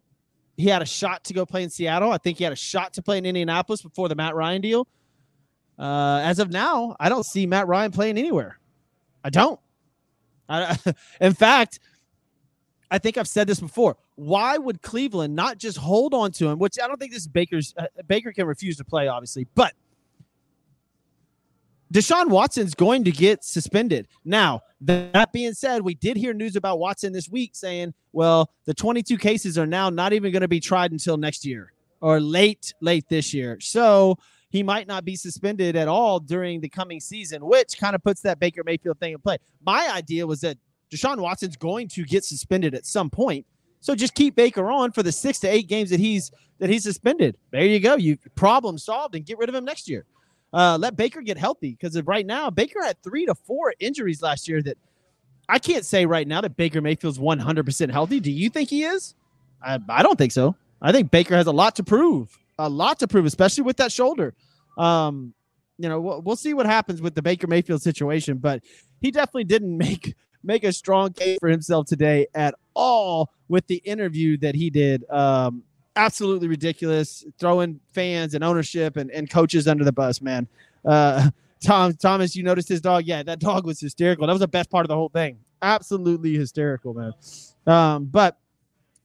he 0.57 0.69
had 0.69 0.83
a 0.83 0.87
shot 0.87 1.25
to 1.25 1.35
go 1.35 1.45
play 1.45 1.63
in 1.63 1.71
Seattle. 1.71 2.11
I 2.11 2.19
think 2.19 2.39
he 2.39 2.45
had 2.45 2.53
a 2.53 2.57
shot 2.57 2.95
to 2.95 3.03
play 3.03 3.19
in 3.19 3.27
Indianapolis 3.27 3.83
before 3.83 4.09
the 4.09 4.15
Matt 4.15 4.35
Ryan 4.35 4.63
deal. 4.63 4.89
Uh, 5.79 6.21
as 6.23 6.39
of 6.39 6.51
now, 6.51 6.97
I 6.99 7.09
don't 7.09 7.27
see 7.27 7.47
Matt 7.47 7.67
Ryan 7.67 7.93
playing 7.93 8.17
anywhere. 8.17 8.59
I 9.23 9.31
don't. 9.31 9.61
I, 10.49 10.79
in 11.21 11.35
fact, 11.35 11.81
I 12.91 12.99
think 12.99 13.19
I've 13.19 13.29
said 13.29 13.47
this 13.47 13.61
before. 13.61 13.97
Why 14.15 14.57
would 14.57 14.81
Cleveland 14.81 15.35
not 15.35 15.59
just 15.59 15.77
hold 15.77 16.15
on 16.15 16.33
to 16.33 16.49
him? 16.49 16.59
Which 16.59 16.77
I 16.83 16.87
don't 16.87 16.99
think 16.99 17.13
this 17.13 17.23
is 17.23 17.29
Baker's. 17.29 17.75
Uh, 17.77 17.87
Baker 18.07 18.33
can 18.33 18.47
refuse 18.47 18.77
to 18.79 18.85
play, 18.85 19.09
obviously, 19.09 19.47
but 19.55 19.75
Deshaun 21.93 22.29
Watson's 22.29 22.75
going 22.75 23.05
to 23.05 23.13
get 23.13 23.45
suspended. 23.45 24.09
Now, 24.25 24.63
that 24.81 25.33
being 25.33 25.55
said, 25.55 25.83
we 25.83 25.95
did 25.95 26.17
hear 26.17 26.35
news 26.35 26.57
about 26.57 26.79
Watson 26.79 27.13
this 27.13 27.29
week 27.29 27.55
saying, 27.55 27.95
well, 28.13 28.51
the 28.65 28.75
22 28.75 29.17
cases 29.19 29.57
are 29.57 29.67
now 29.67 29.89
not 29.89 30.13
even 30.13 30.33
going 30.33 30.43
to 30.43 30.49
be 30.49 30.61
tried 30.61 30.93
until 30.93 31.17
next 31.17 31.45
year 31.45 31.73
or 32.01 32.21
late, 32.21 32.75
late 32.81 33.09
this 33.09 33.33
year. 33.33 33.59
So 33.61 34.19
he 34.51 34.63
might 34.63 34.87
not 34.87 35.05
be 35.05 35.17
suspended 35.17 35.77
at 35.77 35.89
all 35.89 36.19
during 36.19 36.61
the 36.61 36.69
coming 36.69 37.01
season, 37.01 37.45
which 37.47 37.79
kind 37.79 37.95
of 37.95 38.03
puts 38.03 38.21
that 38.23 38.41
Baker 38.41 38.63
Mayfield 38.65 38.99
thing 38.99 39.13
in 39.13 39.19
play. 39.19 39.39
My 39.65 39.89
idea 39.95 40.27
was 40.27 40.41
that 40.41 40.59
Deshaun 40.91 41.19
Watson's 41.19 41.57
going 41.57 41.89
to 41.89 42.05
get 42.05 42.25
suspended 42.25 42.75
at 42.75 42.87
some 42.87 43.11
point. 43.11 43.47
So 43.81 43.95
just 43.95 44.15
keep 44.15 44.35
Baker 44.35 44.71
on 44.71 44.93
for 44.93 45.03
the 45.03 45.13
six 45.13 45.39
to 45.41 45.49
eight 45.49 45.69
games 45.69 45.91
that 45.91 46.01
he's 46.01 46.33
that 46.59 46.71
he's 46.71 46.83
suspended. 46.83 47.37
There 47.51 47.65
you 47.65 47.79
go. 47.79 47.97
You 47.97 48.17
problem 48.35 48.79
solved 48.79 49.15
and 49.15 49.25
get 49.25 49.39
rid 49.39 49.49
of 49.49 49.55
him 49.55 49.65
next 49.65 49.89
year. 49.89 50.07
Uh, 50.53 50.79
let 50.81 50.97
Baker 50.97 51.21
get 51.21 51.37
healthy 51.37 51.77
because 51.79 52.01
right 52.03 52.25
now 52.25 52.51
Baker 52.51 52.83
had 52.83 53.03
three 53.03 53.27
to 53.27 53.35
four 53.35 53.75
injuries 53.79 54.23
last 54.23 54.49
year 54.49 54.63
that 54.63 54.79
I 55.49 55.59
can't 55.59 55.85
say 55.85 56.07
right 56.07 56.27
now 56.27 56.41
that 56.41 56.57
Baker 56.57 56.81
Mayfield's 56.81 57.19
100% 57.19 57.91
healthy. 57.91 58.21
Do 58.21 58.31
you 58.31 58.49
think 58.49 58.71
he 58.71 58.85
is? 58.85 59.15
I, 59.63 59.79
I 59.89 60.03
don't 60.03 60.17
think 60.17 60.33
so. 60.33 60.57
I 60.81 60.93
think 60.93 61.11
Baker 61.11 61.37
has 61.37 61.47
a 61.47 61.53
lot 61.53 61.77
to 61.77 61.85
prove 61.85 62.39
a 62.59 62.69
lot 62.69 62.99
to 63.01 63.09
prove, 63.09 63.27
especially 63.27 63.65
with 63.65 63.77
that 63.79 63.93
shoulder. 63.93 64.35
Um, 64.79 65.35
you 65.79 65.89
know, 65.89 66.01
we'll, 66.01 66.23
we'll 66.23 66.37
see 66.37 66.55
what 66.55 66.67
happens 66.67 67.03
with 67.03 67.15
the 67.15 67.23
Baker 67.23 67.47
Mayfield 67.47 67.83
situation, 67.83 68.39
but 68.39 68.63
he 69.01 69.11
definitely 69.11 69.45
didn't 69.45 69.77
make 69.79 70.15
make 70.43 70.63
a 70.63 70.73
strong 70.73 71.13
case 71.13 71.39
for 71.41 71.49
himself 71.49 71.87
today 71.87 72.27
at 72.33 72.55
all 72.75 73.33
with 73.49 73.67
the 73.67 73.77
interview 73.79 74.37
that 74.37 74.55
he 74.55 74.71
did. 74.71 75.05
Um, 75.11 75.65
absolutely 75.97 76.49
ridiculous, 76.49 77.25
throwing 77.39 77.81
fans 77.93 78.35
and 78.35 78.45
ownership 78.45 78.97
and, 78.97 79.11
and 79.11 79.29
coaches 79.29 79.67
under 79.67 79.85
the 79.85 79.93
bus, 79.93 80.21
man. 80.21 80.47
Uh, 80.85 81.31
Tom 81.65 81.95
Thomas, 81.95 82.37
you 82.37 82.43
noticed 82.43 82.69
his 82.69 82.81
dog? 82.81 83.05
Yeah, 83.07 83.23
that 83.23 83.41
dog 83.41 83.65
was 83.65 83.81
hysterical. 83.81 84.27
That 84.27 84.33
was 84.35 84.41
the 84.41 84.49
best 84.49 84.71
part 84.71 84.85
of 84.85 84.89
the 84.89 84.95
whole 84.95 85.09
thing. 85.09 85.39
Absolutely 85.63 86.35
hysterical, 86.35 86.95
man. 86.95 87.13
Um, 87.67 88.05
but 88.05 88.39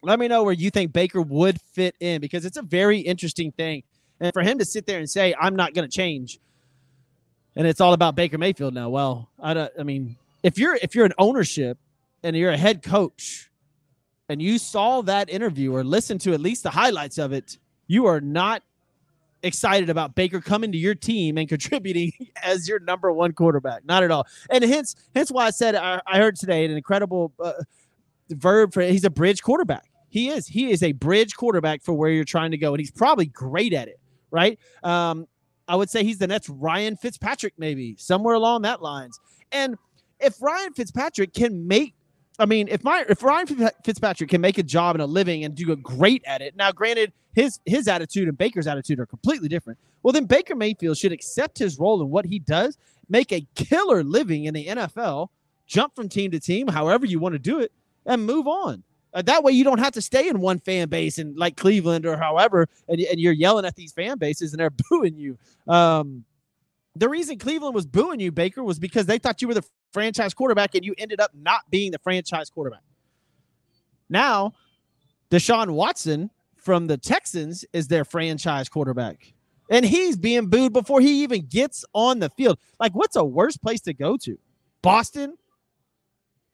let 0.02 0.20
me 0.20 0.28
know 0.28 0.44
where 0.44 0.54
you 0.54 0.70
think 0.70 0.92
Baker 0.92 1.22
would 1.22 1.60
fit 1.74 1.96
in 2.00 2.20
because 2.20 2.46
it's 2.46 2.58
a 2.58 2.62
very 2.62 3.00
interesting 3.00 3.52
thing. 3.54 3.84
And 4.20 4.34
for 4.34 4.42
him 4.44 4.60
to 4.60 4.66
sit 4.66 4.86
there 4.86 5.00
and 5.00 5.10
say, 5.10 5.34
I'm 5.40 5.56
not 5.56 5.74
going 5.74 5.90
to 5.90 5.96
change, 5.96 6.40
and 7.56 7.66
it's 7.66 7.82
all 7.82 7.94
about 7.94 8.16
Baker 8.16 8.38
Mayfield 8.38 8.74
now. 8.74 8.90
Well, 8.90 9.30
I, 9.40 9.54
don't, 9.54 9.72
I 9.80 9.84
mean, 9.84 10.18
if 10.44 10.58
you're 10.58 10.78
if 10.82 10.94
you're 10.94 11.06
an 11.06 11.14
ownership 11.18 11.78
and 12.24 12.36
you're 12.36 12.52
a 12.52 12.58
head 12.58 12.84
coach 12.84 13.50
and 14.32 14.42
you 14.42 14.58
saw 14.58 15.02
that 15.02 15.30
interview 15.30 15.76
or 15.76 15.84
listened 15.84 16.22
to 16.22 16.34
at 16.34 16.40
least 16.40 16.64
the 16.64 16.70
highlights 16.70 17.18
of 17.18 17.34
it, 17.34 17.58
you 17.88 18.06
are 18.06 18.22
not 18.22 18.64
excited 19.44 19.90
about 19.90 20.16
Baker 20.16 20.40
coming 20.40 20.72
to 20.72 20.78
your 20.78 20.96
team 20.96 21.38
and 21.38 21.50
contributing 21.50 22.12
as 22.42 22.68
your 22.68 22.80
number 22.80 23.12
one 23.12 23.34
quarterback. 23.34 23.86
Not 23.86 24.04
at 24.04 24.12
all. 24.12 24.26
And 24.50 24.64
hence, 24.64 24.96
hence 25.14 25.32
why 25.32 25.48
I 25.48 25.50
said 25.50 25.76
I, 25.76 26.02
I 26.08 26.18
heard 26.18 26.36
today 26.36 26.66
an 26.66 26.72
incredible 26.72 27.34
uh, 27.40 27.54
verb 28.30 28.74
for 28.74 28.82
he's 28.82 29.04
a 29.04 29.10
bridge 29.10 29.42
quarterback. 29.42 29.92
He 30.10 30.30
is. 30.30 30.48
He 30.48 30.72
is 30.72 30.84
a 30.84 30.92
bridge 30.92 31.36
quarterback 31.36 31.82
for 31.84 31.94
where 31.94 32.10
you're 32.10 32.26
trying 32.26 32.52
to 32.52 32.58
go, 32.58 32.74
and 32.74 32.80
he's 32.80 32.92
probably 32.92 33.28
great 33.28 33.74
at 33.74 33.88
it, 33.88 34.00
right? 34.30 34.60
Um, 34.84 35.26
I 35.70 35.76
would 35.76 35.90
say 35.90 36.04
he's 36.04 36.18
the 36.18 36.28
next 36.28 36.50
Ryan 36.50 36.98
Fitzpatrick, 36.98 37.54
maybe 37.58 37.96
somewhere 37.98 38.36
along 38.36 38.64
that 38.64 38.82
lines. 38.82 39.18
And 39.54 39.78
if 40.20 40.42
Ryan 40.42 40.74
Fitzpatrick 40.74 41.34
can 41.34 41.66
make, 41.66 41.96
I 42.42 42.46
mean, 42.48 42.68
if 42.70 42.84
my 42.84 43.06
if 43.08 43.22
Ryan 43.22 43.70
Fitzpatrick 43.84 44.32
can 44.32 44.42
make 44.42 44.58
a 44.58 44.64
job 44.64 44.96
and 44.96 45.02
a 45.02 45.06
living 45.06 45.46
and 45.46 45.54
do 45.54 45.72
a 45.72 45.76
great 45.76 46.24
at 46.26 46.42
it, 46.42 46.56
now 46.56 46.72
granted, 46.72 47.14
his 47.34 47.60
his 47.66 47.88
attitude 47.88 48.28
and 48.28 48.36
Baker's 48.36 48.66
attitude 48.66 49.00
are 49.00 49.06
completely 49.06 49.48
different. 49.48 49.78
Well, 50.02 50.12
then 50.12 50.26
Baker 50.26 50.56
Mayfield 50.56 50.98
should 50.98 51.12
accept 51.12 51.60
his 51.60 51.78
role 51.78 52.02
in 52.02 52.10
what 52.10 52.26
he 52.26 52.40
does, 52.40 52.80
make 53.10 53.32
a 53.32 53.46
killer 53.54 54.04
living 54.04 54.46
in 54.46 54.56
the 54.56 54.66
NFL, 54.66 55.28
jump 55.68 55.96
from 55.96 56.10
team 56.10 56.32
to 56.32 56.40
team, 56.40 56.68
however 56.68 57.06
you 57.06 57.20
want 57.20 57.34
to 57.34 57.40
do 57.40 57.60
it, 57.60 57.72
and 58.08 58.26
move 58.26 58.48
on. 58.48 58.84
Uh, 59.14 59.22
that 59.22 59.44
way, 59.44 59.52
you 59.52 59.64
don't 59.64 59.80
have 59.80 59.94
to 59.94 60.02
stay 60.02 60.28
in 60.28 60.40
one 60.40 60.60
fan 60.60 60.90
base 60.90 61.20
and 61.20 61.38
like 61.38 61.58
Cleveland 61.58 62.08
or 62.08 62.18
however, 62.18 62.68
and, 62.88 63.00
and 63.02 63.20
you're 63.20 63.34
yelling 63.34 63.66
at 63.66 63.76
these 63.76 63.92
fan 63.92 64.18
bases 64.18 64.52
and 64.52 64.60
they're 64.60 64.72
booing 64.90 65.16
you. 65.16 65.38
Um, 65.68 66.26
the 66.96 67.10
reason 67.10 67.38
Cleveland 67.38 67.74
was 67.74 67.86
booing 67.86 68.20
you, 68.20 68.32
Baker, 68.32 68.64
was 68.64 68.80
because 68.80 69.06
they 69.06 69.18
thought 69.18 69.42
you 69.42 69.48
were 69.48 69.54
the 69.54 69.66
franchise 69.94 70.34
quarterback 70.34 70.76
and 70.76 70.84
you 70.84 70.94
ended 70.98 71.20
up 71.20 71.32
not 71.34 71.70
being 71.70 71.92
the 71.92 72.00
franchise 72.00 72.50
quarterback. 72.50 72.84
Now, 74.10 74.54
Deshaun 75.30 75.72
Watson 75.72 76.30
from 76.58 76.88
the 76.88 76.98
Texans 76.98 77.66
is 77.74 77.88
their 77.88 78.04
franchise 78.06 78.68
quarterback. 78.70 79.34
And 79.70 79.86
he's 79.86 80.18
being 80.18 80.48
booed 80.48 80.74
before 80.74 81.00
he 81.00 81.24
even 81.24 81.46
gets 81.46 81.86
on 81.94 82.20
the 82.20 82.30
field. 82.30 82.60
Like, 82.80 82.94
what's 82.94 83.16
a 83.16 83.24
worse 83.24 83.56
place 83.56 83.80
to 83.82 83.94
go 83.94 84.18
to? 84.18 84.38
Boston, 84.82 85.38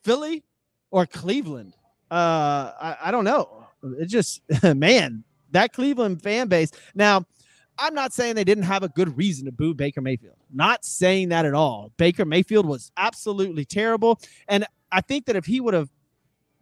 Philly, 0.04 0.44
or 0.92 1.08
Cleveland? 1.08 1.74
uh, 2.12 2.72
I, 2.80 2.98
I 3.06 3.12
don't 3.12 3.26
know. 3.26 3.68
It 4.00 4.06
just, 4.06 4.42
man, 4.64 5.24
that 5.52 5.74
Cleveland 5.74 6.22
fan 6.22 6.48
base. 6.48 6.72
Now, 6.96 7.26
I'm 7.80 7.94
not 7.94 8.14
saying 8.14 8.36
they 8.36 8.44
didn't 8.44 8.64
have 8.64 8.84
a 8.84 8.90
good 8.90 9.18
reason 9.18 9.46
to 9.46 9.52
boo 9.52 9.74
Baker 9.74 10.02
Mayfield. 10.02 10.36
Not 10.54 10.84
saying 10.84 11.30
that 11.30 11.46
at 11.46 11.54
all. 11.54 11.92
Baker 11.98 12.26
Mayfield 12.26 12.66
was 12.66 12.92
absolutely 12.98 13.66
terrible. 13.66 14.20
And 14.48 14.66
I 14.92 15.02
think 15.02 15.26
that 15.26 15.36
if 15.36 15.46
he 15.46 15.60
would 15.60 15.74
have 15.74 15.90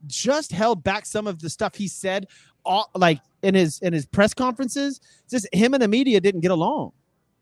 just 0.08 0.52
held 0.52 0.84
back 0.84 1.06
some 1.06 1.28
of 1.28 1.40
the 1.40 1.50
stuff 1.50 1.76
he 1.76 1.88
said, 1.88 2.28
all, 2.66 2.90
like 2.96 3.22
in 3.44 3.56
his 3.56 3.80
in 3.80 3.94
his 3.94 4.06
press 4.06 4.34
conferences, 4.34 5.00
just 5.30 5.48
him 5.54 5.74
and 5.74 5.82
the 5.82 5.88
media 5.88 6.20
didn't 6.20 6.42
get 6.42 6.52
along. 6.52 6.92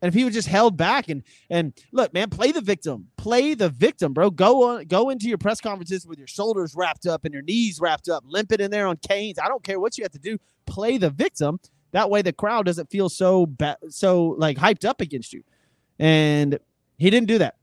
And 0.02 0.08
if 0.08 0.14
he 0.14 0.24
was 0.24 0.34
just 0.34 0.48
held 0.48 0.76
back 0.76 1.08
and 1.08 1.22
and 1.48 1.72
look, 1.92 2.12
man, 2.12 2.28
play 2.28 2.52
the 2.52 2.60
victim, 2.60 3.08
play 3.16 3.54
the 3.54 3.70
victim, 3.70 4.12
bro. 4.12 4.30
Go 4.30 4.64
on, 4.64 4.84
go 4.84 5.08
into 5.08 5.28
your 5.28 5.38
press 5.38 5.60
conferences 5.60 6.06
with 6.06 6.18
your 6.18 6.26
shoulders 6.26 6.74
wrapped 6.76 7.06
up 7.06 7.24
and 7.24 7.32
your 7.32 7.42
knees 7.42 7.80
wrapped 7.80 8.08
up, 8.08 8.22
limping 8.26 8.60
in 8.60 8.70
there 8.70 8.86
on 8.86 8.98
canes. 8.98 9.38
I 9.38 9.48
don't 9.48 9.64
care 9.64 9.80
what 9.80 9.96
you 9.96 10.04
have 10.04 10.12
to 10.12 10.18
do. 10.18 10.38
Play 10.66 10.98
the 10.98 11.10
victim. 11.10 11.58
That 11.94 12.10
way, 12.10 12.22
the 12.22 12.32
crowd 12.32 12.66
doesn't 12.66 12.90
feel 12.90 13.08
so 13.08 13.46
bad, 13.46 13.76
so 13.88 14.34
like 14.36 14.58
hyped 14.58 14.84
up 14.84 15.00
against 15.00 15.32
you. 15.32 15.44
And 16.00 16.58
he 16.98 17.08
didn't 17.08 17.28
do 17.28 17.38
that. 17.38 17.54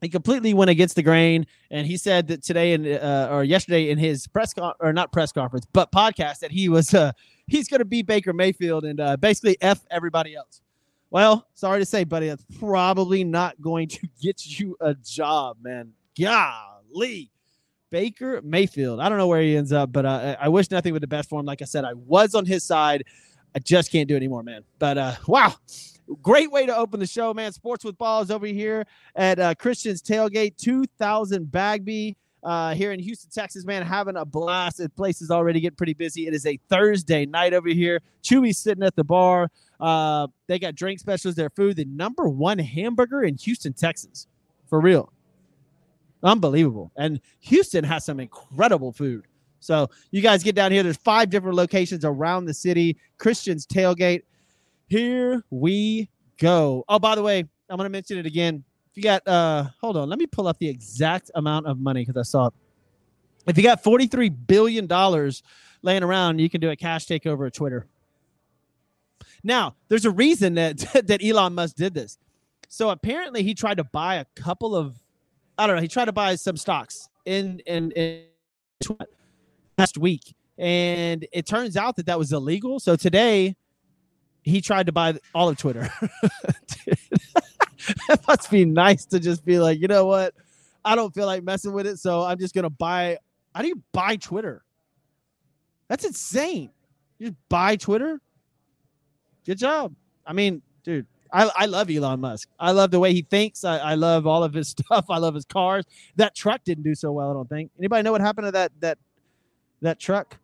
He 0.00 0.08
completely 0.08 0.54
went 0.54 0.70
against 0.70 0.96
the 0.96 1.02
grain, 1.02 1.46
and 1.70 1.86
he 1.86 1.98
said 1.98 2.28
that 2.28 2.42
today 2.42 2.72
and 2.72 2.86
uh, 2.86 3.28
or 3.30 3.44
yesterday 3.44 3.90
in 3.90 3.98
his 3.98 4.26
press 4.26 4.54
con- 4.54 4.72
or 4.80 4.94
not 4.94 5.12
press 5.12 5.32
conference, 5.32 5.66
but 5.70 5.92
podcast 5.92 6.38
that 6.38 6.50
he 6.50 6.70
was 6.70 6.94
uh, 6.94 7.12
he's 7.46 7.68
going 7.68 7.80
to 7.80 7.84
beat 7.84 8.06
Baker 8.06 8.32
Mayfield 8.32 8.86
and 8.86 9.00
uh, 9.00 9.18
basically 9.18 9.58
f 9.60 9.84
everybody 9.90 10.34
else. 10.34 10.62
Well, 11.10 11.46
sorry 11.52 11.80
to 11.80 11.86
say, 11.86 12.04
buddy, 12.04 12.28
that's 12.28 12.46
probably 12.58 13.22
not 13.22 13.60
going 13.60 13.88
to 13.88 14.08
get 14.22 14.46
you 14.58 14.78
a 14.80 14.94
job, 14.94 15.58
man. 15.62 15.92
Golly. 16.18 17.30
Baker 17.90 18.40
Mayfield. 18.42 19.00
I 19.00 19.08
don't 19.08 19.18
know 19.18 19.26
where 19.26 19.40
he 19.40 19.56
ends 19.56 19.72
up, 19.72 19.92
but 19.92 20.04
uh, 20.06 20.36
I 20.40 20.48
wish 20.48 20.70
nothing 20.70 20.92
but 20.92 21.00
the 21.00 21.06
best 21.06 21.28
for 21.28 21.40
him. 21.40 21.46
Like 21.46 21.62
I 21.62 21.64
said, 21.64 21.84
I 21.84 21.94
was 21.94 22.34
on 22.34 22.44
his 22.44 22.64
side. 22.64 23.04
I 23.54 23.58
just 23.60 23.90
can't 23.90 24.08
do 24.08 24.14
it 24.14 24.18
anymore, 24.18 24.42
man. 24.42 24.62
But 24.78 24.98
uh, 24.98 25.14
wow, 25.26 25.54
great 26.22 26.50
way 26.50 26.66
to 26.66 26.76
open 26.76 27.00
the 27.00 27.06
show, 27.06 27.32
man. 27.34 27.52
Sports 27.52 27.84
with 27.84 27.98
Balls 27.98 28.30
over 28.30 28.46
here 28.46 28.86
at 29.16 29.38
uh, 29.38 29.54
Christian's 29.54 30.02
Tailgate, 30.02 30.56
2000 30.56 31.50
Bagby. 31.50 32.16
Uh, 32.44 32.72
here 32.72 32.92
in 32.92 33.00
Houston, 33.00 33.28
Texas, 33.30 33.64
man, 33.64 33.82
having 33.82 34.16
a 34.16 34.24
blast. 34.24 34.76
The 34.76 34.88
place 34.88 35.20
is 35.20 35.28
already 35.28 35.58
getting 35.58 35.76
pretty 35.76 35.94
busy. 35.94 36.28
It 36.28 36.34
is 36.34 36.46
a 36.46 36.56
Thursday 36.68 37.26
night 37.26 37.52
over 37.52 37.68
here. 37.68 38.00
Chewy's 38.22 38.58
sitting 38.58 38.84
at 38.84 38.94
the 38.94 39.02
bar. 39.02 39.50
Uh, 39.80 40.28
they 40.46 40.60
got 40.60 40.76
drink 40.76 41.00
specials, 41.00 41.34
their 41.34 41.50
food, 41.50 41.76
the 41.76 41.84
number 41.86 42.28
one 42.28 42.58
hamburger 42.60 43.24
in 43.24 43.36
Houston, 43.38 43.72
Texas. 43.72 44.28
For 44.68 44.80
real. 44.80 45.12
Unbelievable. 46.22 46.92
And 46.96 47.20
Houston 47.40 47.84
has 47.84 48.04
some 48.04 48.20
incredible 48.20 48.92
food. 48.92 49.24
So 49.60 49.88
you 50.10 50.22
guys 50.22 50.42
get 50.42 50.54
down 50.54 50.72
here. 50.72 50.82
There's 50.82 50.96
five 50.98 51.30
different 51.30 51.56
locations 51.56 52.04
around 52.04 52.46
the 52.46 52.54
city. 52.54 52.96
Christian's 53.18 53.66
Tailgate. 53.66 54.22
Here 54.88 55.44
we 55.50 56.08
go. 56.38 56.84
Oh, 56.88 56.98
by 56.98 57.14
the 57.14 57.22
way, 57.22 57.44
I'm 57.68 57.78
to 57.78 57.88
mention 57.88 58.18
it 58.18 58.26
again. 58.26 58.64
If 58.90 58.96
you 58.96 59.02
got, 59.02 59.26
uh, 59.26 59.66
hold 59.80 59.96
on, 59.96 60.08
let 60.08 60.18
me 60.18 60.26
pull 60.26 60.48
up 60.48 60.58
the 60.58 60.68
exact 60.68 61.30
amount 61.34 61.66
of 61.66 61.78
money 61.78 62.04
because 62.04 62.16
I 62.16 62.22
saw 62.22 62.46
it. 62.46 62.54
If 63.46 63.56
you 63.56 63.62
got 63.62 63.82
$43 63.82 64.34
billion 64.46 64.86
laying 65.82 66.02
around, 66.02 66.38
you 66.38 66.48
can 66.48 66.60
do 66.60 66.70
a 66.70 66.76
cash 66.76 67.06
takeover 67.06 67.46
of 67.46 67.52
Twitter. 67.52 67.86
Now, 69.44 69.76
there's 69.88 70.04
a 70.04 70.10
reason 70.10 70.54
that, 70.54 70.78
that 71.06 71.24
Elon 71.24 71.54
Musk 71.54 71.76
did 71.76 71.94
this. 71.94 72.18
So 72.68 72.90
apparently 72.90 73.42
he 73.42 73.54
tried 73.54 73.78
to 73.78 73.84
buy 73.84 74.16
a 74.16 74.24
couple 74.34 74.74
of 74.74 74.98
I 75.58 75.66
don't 75.66 75.76
know. 75.76 75.82
He 75.82 75.88
tried 75.88 76.04
to 76.04 76.12
buy 76.12 76.36
some 76.36 76.56
stocks 76.56 77.08
in 77.24 77.60
in, 77.66 77.90
in 77.92 78.24
last 79.78 79.96
week, 79.96 80.34
and 80.58 81.26
it 81.32 81.46
turns 81.46 81.76
out 81.76 81.96
that 81.96 82.06
that 82.06 82.18
was 82.18 82.32
illegal. 82.32 82.80
So 82.80 82.96
today, 82.96 83.56
he 84.42 84.60
tried 84.60 84.86
to 84.86 84.92
buy 84.92 85.18
all 85.34 85.48
of 85.48 85.56
Twitter. 85.56 85.88
it 86.86 88.20
must 88.26 88.50
be 88.50 88.64
nice 88.64 89.06
to 89.06 89.20
just 89.20 89.44
be 89.44 89.58
like, 89.58 89.80
you 89.80 89.88
know 89.88 90.06
what? 90.06 90.34
I 90.84 90.96
don't 90.96 91.14
feel 91.14 91.26
like 91.26 91.42
messing 91.44 91.72
with 91.72 91.86
it, 91.86 91.98
so 91.98 92.22
I'm 92.22 92.38
just 92.38 92.54
gonna 92.54 92.70
buy. 92.70 93.18
How 93.54 93.62
do 93.62 93.68
you 93.68 93.82
buy 93.92 94.16
Twitter? 94.16 94.64
That's 95.88 96.04
insane. 96.04 96.70
You 97.18 97.28
just 97.28 97.38
buy 97.48 97.76
Twitter. 97.76 98.20
Good 99.46 99.58
job. 99.58 99.94
I 100.26 100.32
mean, 100.34 100.60
dude, 100.84 101.06
I, 101.32 101.50
I 101.56 101.66
love 101.66 101.90
Elon 101.90 102.20
Musk. 102.20 102.48
I 102.58 102.72
love 102.72 102.90
the 102.90 103.00
way 103.00 103.12
he 103.12 103.22
thinks. 103.22 103.64
I, 103.64 103.78
I 103.78 103.94
love 103.94 104.26
all 104.26 104.44
of 104.44 104.52
his 104.52 104.68
stuff. 104.76 105.06
I 105.08 105.18
love 105.18 105.34
his 105.34 105.44
cars. 105.44 105.84
That 106.16 106.34
truck 106.34 106.62
didn't 106.64 106.84
do 106.84 106.94
so 106.94 107.12
well, 107.12 107.30
I 107.30 107.32
don't 107.32 107.48
think. 107.48 107.70
Anybody 107.78 108.02
know 108.02 108.12
what 108.12 108.20
happened 108.20 108.48
to 108.48 108.52
that 108.52 108.72
that 108.80 108.98
that 109.82 109.98
truck? 109.98 110.36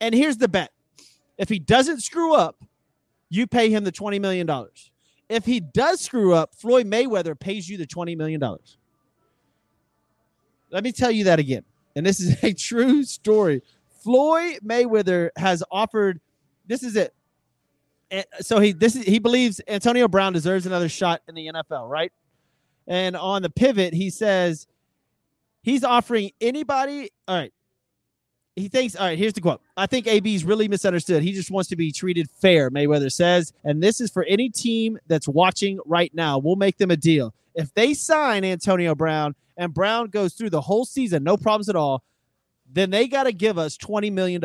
And 0.00 0.14
here's 0.14 0.36
the 0.36 0.48
bet 0.48 0.70
if 1.36 1.48
he 1.48 1.58
doesn't 1.58 2.00
screw 2.00 2.34
up, 2.34 2.62
you 3.28 3.48
pay 3.48 3.70
him 3.70 3.82
the 3.82 3.90
$20 3.90 4.20
million. 4.20 4.48
If 5.28 5.44
he 5.44 5.60
does 5.60 6.00
screw 6.00 6.34
up, 6.34 6.54
Floyd 6.54 6.86
Mayweather 6.86 7.38
pays 7.38 7.68
you 7.68 7.76
the 7.78 7.86
$20 7.86 8.16
million. 8.16 8.40
Let 10.70 10.84
me 10.84 10.92
tell 10.92 11.10
you 11.10 11.24
that 11.24 11.38
again. 11.38 11.64
And 11.96 12.04
this 12.04 12.20
is 12.20 12.36
a 12.42 12.52
true 12.52 13.04
story. 13.04 13.62
Floyd 14.02 14.58
Mayweather 14.64 15.30
has 15.36 15.62
offered 15.70 16.20
this 16.66 16.82
is 16.82 16.96
it. 16.96 17.14
Eh, 18.10 18.22
so 18.40 18.60
he 18.60 18.72
this 18.72 18.96
is 18.96 19.04
he 19.04 19.18
believes 19.18 19.60
Antonio 19.66 20.08
Brown 20.08 20.32
deserves 20.32 20.66
another 20.66 20.88
shot 20.88 21.22
in 21.28 21.34
the 21.34 21.46
NFL, 21.46 21.88
right? 21.88 22.12
And 22.86 23.16
on 23.16 23.42
the 23.42 23.50
pivot, 23.50 23.94
he 23.94 24.10
says 24.10 24.66
he's 25.62 25.84
offering 25.84 26.32
anybody. 26.40 27.10
All 27.26 27.36
right. 27.36 27.52
He 28.56 28.68
thinks, 28.68 28.94
all 28.94 29.06
right, 29.06 29.18
here's 29.18 29.32
the 29.32 29.40
quote. 29.40 29.60
I 29.76 29.86
think 29.86 30.06
AB's 30.06 30.44
really 30.44 30.68
misunderstood. 30.68 31.22
He 31.22 31.32
just 31.32 31.50
wants 31.50 31.68
to 31.70 31.76
be 31.76 31.90
treated 31.90 32.30
fair, 32.30 32.70
Mayweather 32.70 33.10
says. 33.10 33.52
And 33.64 33.82
this 33.82 34.00
is 34.00 34.12
for 34.12 34.22
any 34.24 34.48
team 34.48 34.98
that's 35.08 35.26
watching 35.26 35.80
right 35.84 36.14
now. 36.14 36.38
We'll 36.38 36.54
make 36.54 36.78
them 36.78 36.92
a 36.92 36.96
deal. 36.96 37.34
If 37.56 37.74
they 37.74 37.94
sign 37.94 38.44
Antonio 38.44 38.94
Brown 38.94 39.34
and 39.56 39.74
Brown 39.74 40.08
goes 40.08 40.34
through 40.34 40.50
the 40.50 40.60
whole 40.60 40.84
season, 40.84 41.24
no 41.24 41.36
problems 41.36 41.68
at 41.68 41.74
all, 41.74 42.04
then 42.70 42.90
they 42.90 43.08
got 43.08 43.24
to 43.24 43.32
give 43.32 43.58
us 43.58 43.76
$20 43.76 44.12
million. 44.12 44.40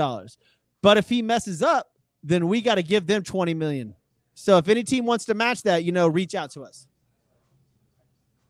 But 0.82 0.98
if 0.98 1.08
he 1.08 1.22
messes 1.22 1.62
up, 1.62 1.88
then 2.24 2.48
we 2.48 2.62
got 2.62 2.76
to 2.76 2.84
give 2.84 3.06
them 3.06 3.24
20 3.24 3.54
million. 3.54 3.96
So 4.34 4.58
if 4.58 4.68
any 4.70 4.84
team 4.84 5.06
wants 5.06 5.26
to 5.26 5.34
match 5.34 5.64
that, 5.64 5.84
you 5.84 5.92
know, 5.92 6.08
reach 6.08 6.34
out 6.34 6.52
to 6.52 6.64
us. 6.64 6.88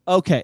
Okay. 0.07 0.41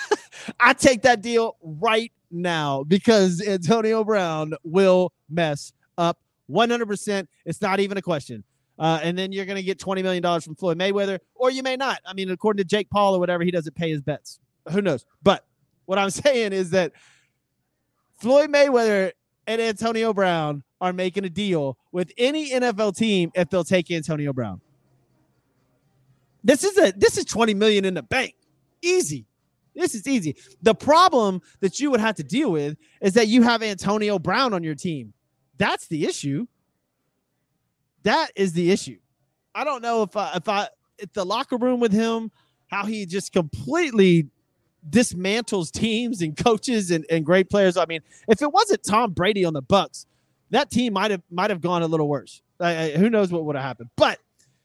I 0.60 0.72
take 0.72 1.02
that 1.02 1.20
deal 1.20 1.56
right 1.62 2.12
now 2.32 2.82
because 2.84 3.46
Antonio 3.46 4.02
Brown 4.04 4.54
will 4.64 5.12
mess 5.28 5.72
up 5.98 6.18
100%. 6.50 7.26
It's 7.44 7.60
not 7.60 7.80
even 7.80 7.96
a 7.98 8.02
question. 8.02 8.44
Uh, 8.78 8.98
and 9.02 9.16
then 9.16 9.32
you're 9.32 9.44
going 9.44 9.56
to 9.56 9.62
get 9.62 9.78
$20 9.78 10.02
million 10.02 10.40
from 10.40 10.54
Floyd 10.54 10.78
Mayweather, 10.78 11.18
or 11.34 11.50
you 11.50 11.62
may 11.62 11.76
not. 11.76 12.00
I 12.06 12.14
mean, 12.14 12.30
according 12.30 12.58
to 12.58 12.64
Jake 12.64 12.90
Paul 12.90 13.14
or 13.14 13.20
whatever, 13.20 13.44
he 13.44 13.50
doesn't 13.50 13.76
pay 13.76 13.90
his 13.90 14.00
bets. 14.00 14.40
Who 14.70 14.82
knows? 14.82 15.04
But 15.22 15.44
what 15.84 15.98
I'm 15.98 16.10
saying 16.10 16.52
is 16.52 16.70
that 16.70 16.92
Floyd 18.16 18.50
Mayweather 18.50 19.12
and 19.46 19.60
Antonio 19.60 20.12
Brown 20.12 20.62
are 20.80 20.92
making 20.92 21.24
a 21.24 21.30
deal 21.30 21.76
with 21.92 22.12
any 22.18 22.50
NFL 22.50 22.96
team 22.96 23.30
if 23.34 23.50
they'll 23.50 23.64
take 23.64 23.90
Antonio 23.90 24.32
Brown. 24.32 24.60
This 26.44 26.64
is 26.64 26.76
a 26.76 26.92
this 26.96 27.18
is 27.18 27.24
20 27.24 27.54
million 27.54 27.84
in 27.84 27.94
the 27.94 28.02
bank. 28.02 28.34
Easy. 28.82 29.26
This 29.74 29.94
is 29.94 30.06
easy. 30.06 30.36
The 30.62 30.74
problem 30.74 31.40
that 31.60 31.80
you 31.80 31.90
would 31.90 32.00
have 32.00 32.16
to 32.16 32.22
deal 32.22 32.52
with 32.52 32.76
is 33.00 33.14
that 33.14 33.28
you 33.28 33.42
have 33.42 33.62
Antonio 33.62 34.18
Brown 34.18 34.52
on 34.52 34.62
your 34.62 34.74
team. 34.74 35.12
That's 35.58 35.86
the 35.86 36.04
issue. 36.04 36.46
That 38.02 38.30
is 38.36 38.52
the 38.52 38.70
issue. 38.70 38.98
I 39.54 39.64
don't 39.64 39.82
know 39.82 40.02
if 40.02 40.16
I, 40.16 40.32
if 40.34 40.48
I 40.48 40.68
if 40.98 41.12
the 41.12 41.24
locker 41.24 41.56
room 41.56 41.80
with 41.80 41.92
him, 41.92 42.30
how 42.68 42.84
he 42.84 43.06
just 43.06 43.32
completely 43.32 44.28
dismantles 44.88 45.70
teams 45.70 46.22
and 46.22 46.36
coaches 46.36 46.90
and, 46.90 47.04
and 47.10 47.24
great 47.24 47.48
players. 47.48 47.76
I 47.76 47.86
mean, 47.86 48.00
if 48.28 48.42
it 48.42 48.52
wasn't 48.52 48.82
Tom 48.82 49.12
Brady 49.12 49.44
on 49.44 49.52
the 49.52 49.62
Bucs, 49.62 50.06
that 50.50 50.70
team 50.70 50.94
might 50.94 51.10
have 51.10 51.22
might 51.30 51.50
have 51.50 51.60
gone 51.60 51.82
a 51.82 51.86
little 51.86 52.08
worse. 52.08 52.42
Uh, 52.58 52.88
who 52.90 53.10
knows 53.10 53.32
what 53.32 53.44
would 53.44 53.56
have 53.56 53.64
happened? 53.64 53.90
But 53.96 54.18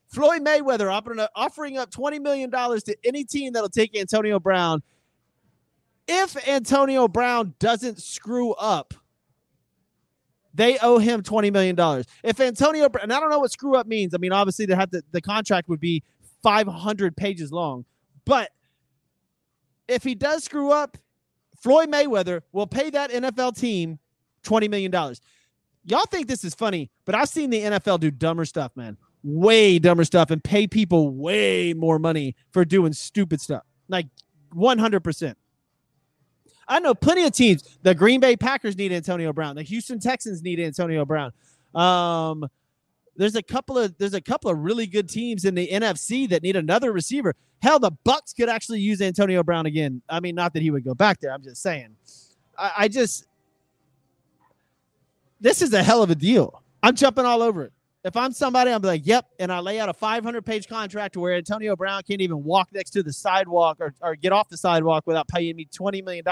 Floyd 0.09 0.41
Mayweather 0.41 0.91
offering, 0.91 1.19
offering 1.35 1.77
up 1.77 1.91
$20 1.91 2.21
million 2.21 2.51
to 2.51 2.97
any 3.03 3.23
team 3.23 3.53
that'll 3.53 3.69
take 3.69 3.97
Antonio 3.97 4.39
Brown. 4.39 4.81
If 6.07 6.47
Antonio 6.47 7.07
Brown 7.07 7.53
doesn't 7.59 8.01
screw 8.01 8.53
up, 8.53 8.93
they 10.53 10.77
owe 10.79 10.97
him 10.97 11.21
$20 11.21 11.51
million. 11.51 12.03
If 12.23 12.39
Antonio, 12.39 12.89
and 13.01 13.13
I 13.13 13.19
don't 13.19 13.29
know 13.29 13.39
what 13.39 13.51
screw 13.51 13.75
up 13.75 13.87
means. 13.87 14.13
I 14.15 14.17
mean, 14.17 14.31
obviously, 14.31 14.65
they 14.65 14.75
have 14.75 14.89
to, 14.91 15.03
the 15.11 15.21
contract 15.21 15.69
would 15.69 15.79
be 15.79 16.03
500 16.41 17.15
pages 17.15 17.51
long. 17.51 17.85
But 18.25 18.51
if 19.87 20.03
he 20.03 20.15
does 20.15 20.43
screw 20.43 20.71
up, 20.71 20.97
Floyd 21.61 21.91
Mayweather 21.91 22.41
will 22.51 22.67
pay 22.67 22.89
that 22.89 23.11
NFL 23.11 23.57
team 23.57 23.99
$20 24.43 24.69
million. 24.69 24.91
Y'all 25.85 26.05
think 26.05 26.27
this 26.27 26.43
is 26.43 26.53
funny, 26.53 26.89
but 27.05 27.15
I've 27.15 27.29
seen 27.29 27.49
the 27.49 27.61
NFL 27.61 27.99
do 27.99 28.11
dumber 28.11 28.45
stuff, 28.45 28.71
man 28.75 28.97
way 29.23 29.79
dumber 29.79 30.05
stuff 30.05 30.31
and 30.31 30.43
pay 30.43 30.67
people 30.67 31.09
way 31.09 31.73
more 31.73 31.99
money 31.99 32.35
for 32.51 32.63
doing 32.63 32.93
stupid 32.93 33.41
stuff. 33.41 33.63
Like 33.87 34.07
100%. 34.55 35.35
I 36.67 36.79
know 36.79 36.93
plenty 36.95 37.23
of 37.23 37.31
teams. 37.31 37.63
The 37.83 37.95
Green 37.95 38.19
Bay 38.19 38.35
Packers 38.35 38.77
need 38.77 38.91
Antonio 38.91 39.33
Brown. 39.33 39.55
The 39.55 39.63
Houston 39.63 39.99
Texans 39.99 40.41
need 40.43 40.59
Antonio 40.59 41.05
Brown. 41.05 41.31
Um, 41.75 42.45
There's 43.15 43.35
a 43.35 43.43
couple 43.43 43.77
of 43.77 43.97
there's 43.97 44.13
a 44.13 44.21
couple 44.21 44.51
of 44.51 44.59
really 44.59 44.85
good 44.87 45.09
teams 45.09 45.45
in 45.45 45.55
the 45.55 45.67
NFC 45.67 46.29
that 46.29 46.43
need 46.43 46.55
another 46.55 46.91
receiver. 46.93 47.35
Hell, 47.61 47.79
the 47.79 47.91
Bucs 48.05 48.35
could 48.35 48.49
actually 48.49 48.79
use 48.79 49.01
Antonio 49.01 49.43
Brown 49.43 49.65
again. 49.65 50.01
I 50.09 50.19
mean, 50.19 50.35
not 50.35 50.53
that 50.53 50.61
he 50.61 50.69
would 50.71 50.83
go 50.83 50.93
back 50.93 51.19
there. 51.19 51.33
I'm 51.33 51.41
just 51.41 51.61
saying. 51.61 51.95
I, 52.57 52.71
I 52.77 52.87
just 52.87 53.25
this 55.41 55.61
is 55.61 55.73
a 55.73 55.83
hell 55.83 56.03
of 56.03 56.11
a 56.11 56.15
deal. 56.15 56.61
I'm 56.83 56.95
jumping 56.95 57.25
all 57.25 57.41
over 57.41 57.63
it. 57.63 57.73
If 58.03 58.15
I'm 58.15 58.31
somebody, 58.31 58.71
I'm 58.71 58.81
like, 58.81 59.05
yep. 59.05 59.25
And 59.39 59.51
I 59.51 59.59
lay 59.59 59.79
out 59.79 59.89
a 59.89 59.93
500 59.93 60.45
page 60.45 60.67
contract 60.67 61.17
where 61.17 61.33
Antonio 61.33 61.75
Brown 61.75 62.01
can't 62.03 62.21
even 62.21 62.43
walk 62.43 62.69
next 62.71 62.91
to 62.91 63.03
the 63.03 63.11
sidewalk 63.11 63.77
or, 63.79 63.93
or 64.01 64.15
get 64.15 64.31
off 64.31 64.49
the 64.49 64.57
sidewalk 64.57 65.05
without 65.05 65.27
paying 65.27 65.55
me 65.55 65.65
$20 65.65 66.03
million. 66.03 66.23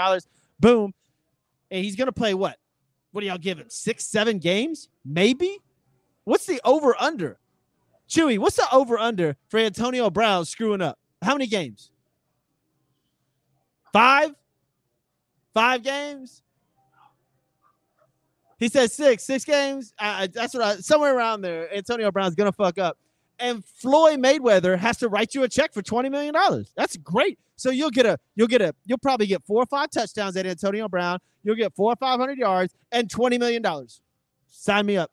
Boom. 0.60 0.94
And 1.70 1.84
he's 1.84 1.96
going 1.96 2.06
to 2.06 2.12
play 2.12 2.34
what? 2.34 2.56
What 3.12 3.20
do 3.20 3.26
y'all 3.26 3.38
give 3.38 3.58
him? 3.58 3.66
Six, 3.68 4.06
seven 4.06 4.38
games? 4.38 4.88
Maybe? 5.04 5.58
What's 6.24 6.46
the 6.46 6.60
over 6.64 6.94
under? 7.00 7.38
Chewy, 8.08 8.38
what's 8.38 8.56
the 8.56 8.66
over 8.72 8.98
under 8.98 9.36
for 9.48 9.58
Antonio 9.58 10.10
Brown 10.10 10.44
screwing 10.44 10.80
up? 10.80 10.98
How 11.22 11.32
many 11.32 11.46
games? 11.46 11.90
Five? 13.92 14.30
Five 15.54 15.82
games? 15.82 16.42
He 18.58 18.68
said 18.68 18.90
six, 18.90 19.24
six 19.24 19.44
games. 19.44 19.92
Uh, 19.98 20.28
that's 20.32 20.54
what 20.54 20.62
I 20.62 20.76
somewhere 20.76 21.16
around 21.16 21.42
there. 21.42 21.72
Antonio 21.74 22.10
Brown's 22.10 22.34
gonna 22.34 22.52
fuck 22.52 22.78
up, 22.78 22.96
and 23.38 23.62
Floyd 23.64 24.18
Mayweather 24.18 24.78
has 24.78 24.96
to 24.98 25.08
write 25.08 25.34
you 25.34 25.42
a 25.42 25.48
check 25.48 25.74
for 25.74 25.82
twenty 25.82 26.08
million 26.08 26.34
dollars. 26.34 26.72
That's 26.76 26.96
great. 26.96 27.38
So 27.56 27.70
you'll 27.70 27.90
get 27.90 28.06
a, 28.06 28.18
you'll 28.34 28.48
get 28.48 28.62
a, 28.62 28.74
you'll 28.84 28.98
probably 28.98 29.26
get 29.26 29.42
four 29.46 29.62
or 29.62 29.66
five 29.66 29.90
touchdowns 29.90 30.36
at 30.36 30.46
Antonio 30.46 30.88
Brown. 30.88 31.18
You'll 31.42 31.56
get 31.56 31.74
four 31.74 31.92
or 31.92 31.96
five 31.96 32.18
hundred 32.18 32.38
yards 32.38 32.74
and 32.92 33.10
twenty 33.10 33.38
million 33.38 33.62
dollars. 33.62 34.00
Sign 34.48 34.86
me 34.86 34.96
up 34.96 35.10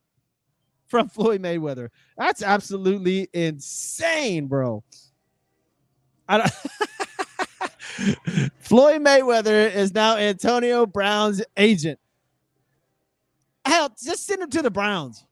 from 0.87 1.09
Floyd 1.09 1.41
Mayweather. 1.41 1.89
That's 2.17 2.43
absolutely 2.43 3.29
insane, 3.33 4.47
bro. 4.47 4.83
I 6.29 6.37
don't. 6.37 6.51
Floyd 8.59 9.01
Mayweather 9.01 9.73
is 9.73 9.93
now 9.93 10.17
Antonio 10.17 10.85
Brown's 10.85 11.41
agent. 11.57 11.99
Hell, 13.65 13.95
just 14.03 14.25
send 14.25 14.41
him 14.41 14.49
to 14.49 14.61
the 14.61 14.71
Browns. 14.71 15.25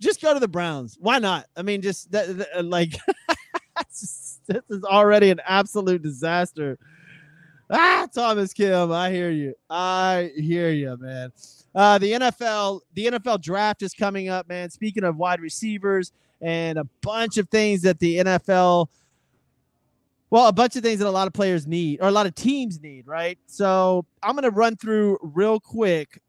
Just 0.00 0.20
go 0.20 0.34
to 0.34 0.40
the 0.40 0.48
Browns. 0.48 0.98
Why 1.00 1.18
not? 1.18 1.46
I 1.56 1.62
mean, 1.62 1.80
just 1.80 2.10
that, 2.12 2.36
that, 2.38 2.48
uh, 2.58 2.62
like 2.62 2.98
this 3.88 4.40
is 4.48 4.84
already 4.84 5.30
an 5.30 5.40
absolute 5.46 6.02
disaster. 6.02 6.78
Ah, 7.70 8.06
Thomas 8.14 8.52
Kim, 8.52 8.92
I 8.92 9.10
hear 9.10 9.30
you. 9.30 9.54
I 9.68 10.30
hear 10.36 10.70
you, 10.70 10.96
man. 11.00 11.32
Uh, 11.74 11.98
the 11.98 12.12
NFL, 12.12 12.80
the 12.94 13.06
NFL 13.06 13.40
draft 13.40 13.82
is 13.82 13.92
coming 13.92 14.28
up, 14.28 14.48
man. 14.48 14.70
Speaking 14.70 15.04
of 15.04 15.16
wide 15.16 15.40
receivers 15.40 16.12
and 16.40 16.78
a 16.78 16.84
bunch 17.02 17.38
of 17.38 17.48
things 17.48 17.82
that 17.82 17.98
the 17.98 18.18
NFL, 18.18 18.86
well, 20.30 20.46
a 20.46 20.52
bunch 20.52 20.76
of 20.76 20.82
things 20.82 21.00
that 21.00 21.08
a 21.08 21.10
lot 21.10 21.26
of 21.26 21.32
players 21.32 21.66
need 21.66 22.00
or 22.00 22.08
a 22.08 22.12
lot 22.12 22.26
of 22.26 22.34
teams 22.34 22.80
need, 22.80 23.06
right? 23.06 23.38
So 23.46 24.06
I'm 24.22 24.36
to 24.36 24.50
run 24.50 24.76
through 24.76 25.18
real 25.22 25.58
quick 25.58 26.20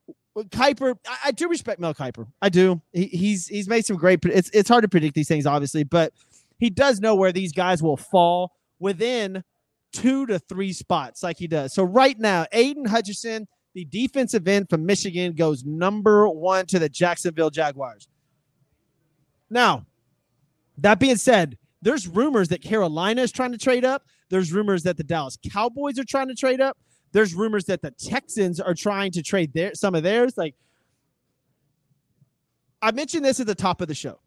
Kiper, 0.45 0.95
I, 1.08 1.17
I, 1.26 1.32
do 1.32 1.47
respect 1.47 1.80
Mel 1.80 1.93
Kiper. 1.93 2.28
I 2.41 2.50
do. 2.50 2.82
He, 2.93 3.06
he's 3.06 3.47
he's 3.47 3.67
made 3.67 3.86
some 3.86 3.97
great. 3.97 4.23
It's 4.26 4.50
it's 4.52 4.69
hard 4.69 4.84
to 4.84 4.88
predict 4.88 5.15
these 5.15 5.28
things, 5.28 5.45
obviously, 5.45 5.84
but 5.84 6.13
he 6.60 6.69
does 6.69 7.00
know 7.00 7.15
where 7.15 7.32
these 7.32 7.52
guys 7.52 7.82
will 7.82 7.97
fall 7.97 8.54
within 8.80 9.43
two 9.93 10.26
to 10.28 10.39
three 10.39 10.73
spots, 10.73 11.23
like 11.23 11.38
he 11.38 11.47
does. 11.47 11.73
So 11.73 11.84
right 11.84 12.17
now, 12.19 12.45
Aidan 12.52 12.86
Hutchinson, 12.86 13.47
the 13.73 13.86
defensive 13.86 14.47
end 14.47 14.69
from 14.69 14.86
Michigan, 14.86 15.34
goes 15.34 15.63
number 15.63 16.28
one 16.30 16.65
to 16.67 16.80
the 16.80 16.89
Jacksonville 16.89 17.50
Jaguars. 17.50 18.08
Now, 19.50 19.86
that 20.78 21.00
being 21.00 21.17
said, 21.17 21.58
there's 21.82 22.08
rumors 22.08 22.50
that 22.50 22.62
Carolina 22.62 23.21
is 23.21 23.32
trying 23.32 23.52
to 23.52 23.58
trade 23.58 23.86
up. 23.86 24.04
There's 24.30 24.52
rumors 24.52 24.84
that 24.84 24.97
the 24.97 25.04
Dallas 25.04 25.38
Cowboys 25.52 25.97
are 25.97 26.04
trying 26.04 26.28
to 26.28 26.36
trade 26.36 26.60
up. 26.60 26.78
There's 27.12 27.34
rumors 27.34 27.65
that 27.65 27.82
the 27.82 27.91
Texans 27.91 28.60
are 28.60 28.74
trying 28.74 29.12
to 29.12 29.22
trade 29.22 29.54
their 29.54 29.74
some 29.74 29.96
of 29.96 30.04
theirs. 30.04 30.38
Like 30.38 30.56
I 32.82 32.91
mentioned 32.91 33.26
this 33.26 33.39
at 33.39 33.48
the 33.48 33.56
top 33.56 33.82
of 33.82 33.88
the 33.88 33.96
show 33.96 34.20